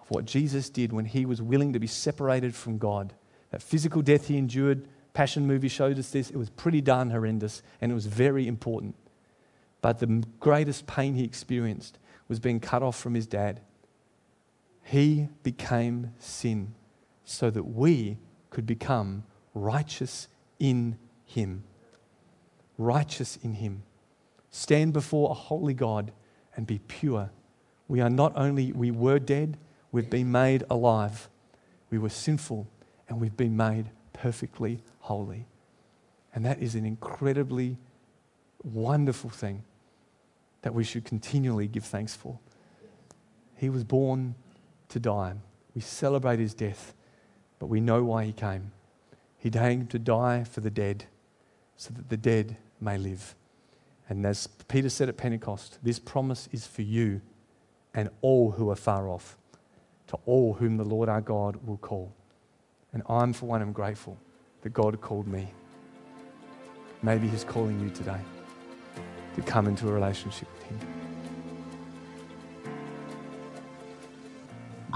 of 0.00 0.10
what 0.10 0.26
Jesus 0.26 0.70
did 0.70 0.92
when 0.92 1.06
He 1.06 1.26
was 1.26 1.42
willing 1.42 1.72
to 1.72 1.80
be 1.80 1.88
separated 1.88 2.54
from 2.54 2.78
God. 2.78 3.12
That 3.50 3.64
physical 3.64 4.00
death 4.00 4.28
He 4.28 4.38
endured, 4.38 4.86
Passion 5.12 5.44
movie 5.44 5.66
showed 5.66 5.98
us 5.98 6.10
this. 6.10 6.30
It 6.30 6.36
was 6.36 6.50
pretty 6.50 6.80
darn 6.80 7.10
horrendous 7.10 7.64
and 7.80 7.90
it 7.90 7.96
was 7.96 8.06
very 8.06 8.46
important. 8.46 8.94
But 9.84 9.98
the 9.98 10.24
greatest 10.40 10.86
pain 10.86 11.12
he 11.12 11.24
experienced 11.24 11.98
was 12.26 12.40
being 12.40 12.58
cut 12.58 12.82
off 12.82 12.98
from 12.98 13.12
his 13.12 13.26
dad. 13.26 13.60
He 14.82 15.28
became 15.42 16.14
sin 16.18 16.74
so 17.26 17.50
that 17.50 17.64
we 17.64 18.16
could 18.48 18.64
become 18.64 19.24
righteous 19.52 20.28
in 20.58 20.96
him. 21.26 21.64
Righteous 22.78 23.36
in 23.42 23.52
him. 23.52 23.82
Stand 24.50 24.94
before 24.94 25.30
a 25.30 25.34
holy 25.34 25.74
God 25.74 26.12
and 26.56 26.66
be 26.66 26.78
pure. 26.78 27.30
We 27.86 28.00
are 28.00 28.08
not 28.08 28.32
only, 28.36 28.72
we 28.72 28.90
were 28.90 29.18
dead, 29.18 29.58
we've 29.92 30.08
been 30.08 30.32
made 30.32 30.64
alive. 30.70 31.28
We 31.90 31.98
were 31.98 32.08
sinful 32.08 32.66
and 33.06 33.20
we've 33.20 33.36
been 33.36 33.54
made 33.54 33.90
perfectly 34.14 34.80
holy. 35.00 35.46
And 36.34 36.42
that 36.46 36.62
is 36.62 36.74
an 36.74 36.86
incredibly 36.86 37.76
wonderful 38.62 39.28
thing 39.28 39.62
that 40.64 40.72
we 40.72 40.82
should 40.82 41.04
continually 41.04 41.68
give 41.68 41.84
thanks 41.84 42.16
for. 42.16 42.38
He 43.54 43.68
was 43.68 43.84
born 43.84 44.34
to 44.88 44.98
die. 44.98 45.34
We 45.74 45.82
celebrate 45.82 46.38
his 46.38 46.54
death, 46.54 46.94
but 47.58 47.66
we 47.66 47.82
know 47.82 48.02
why 48.02 48.24
he 48.24 48.32
came. 48.32 48.72
He 49.36 49.50
came 49.50 49.86
to 49.88 49.98
die 49.98 50.42
for 50.42 50.62
the 50.62 50.70
dead 50.70 51.04
so 51.76 51.92
that 51.92 52.08
the 52.08 52.16
dead 52.16 52.56
may 52.80 52.96
live. 52.96 53.34
And 54.08 54.24
as 54.24 54.46
Peter 54.46 54.88
said 54.88 55.10
at 55.10 55.18
Pentecost, 55.18 55.80
this 55.82 55.98
promise 55.98 56.48
is 56.50 56.66
for 56.66 56.80
you 56.80 57.20
and 57.92 58.08
all 58.22 58.52
who 58.52 58.70
are 58.70 58.76
far 58.76 59.06
off, 59.10 59.36
to 60.06 60.18
all 60.24 60.54
whom 60.54 60.78
the 60.78 60.84
Lord 60.84 61.10
our 61.10 61.20
God 61.20 61.56
will 61.66 61.76
call. 61.76 62.10
And 62.94 63.02
I'm, 63.06 63.34
for 63.34 63.44
one, 63.44 63.60
am 63.60 63.72
grateful 63.72 64.16
that 64.62 64.72
God 64.72 64.98
called 65.02 65.28
me. 65.28 65.52
Maybe 67.02 67.28
He's 67.28 67.44
calling 67.44 67.78
you 67.80 67.90
today 67.90 68.20
to 69.34 69.42
come 69.42 69.66
into 69.66 69.88
a 69.88 69.92
relationship 69.92 70.43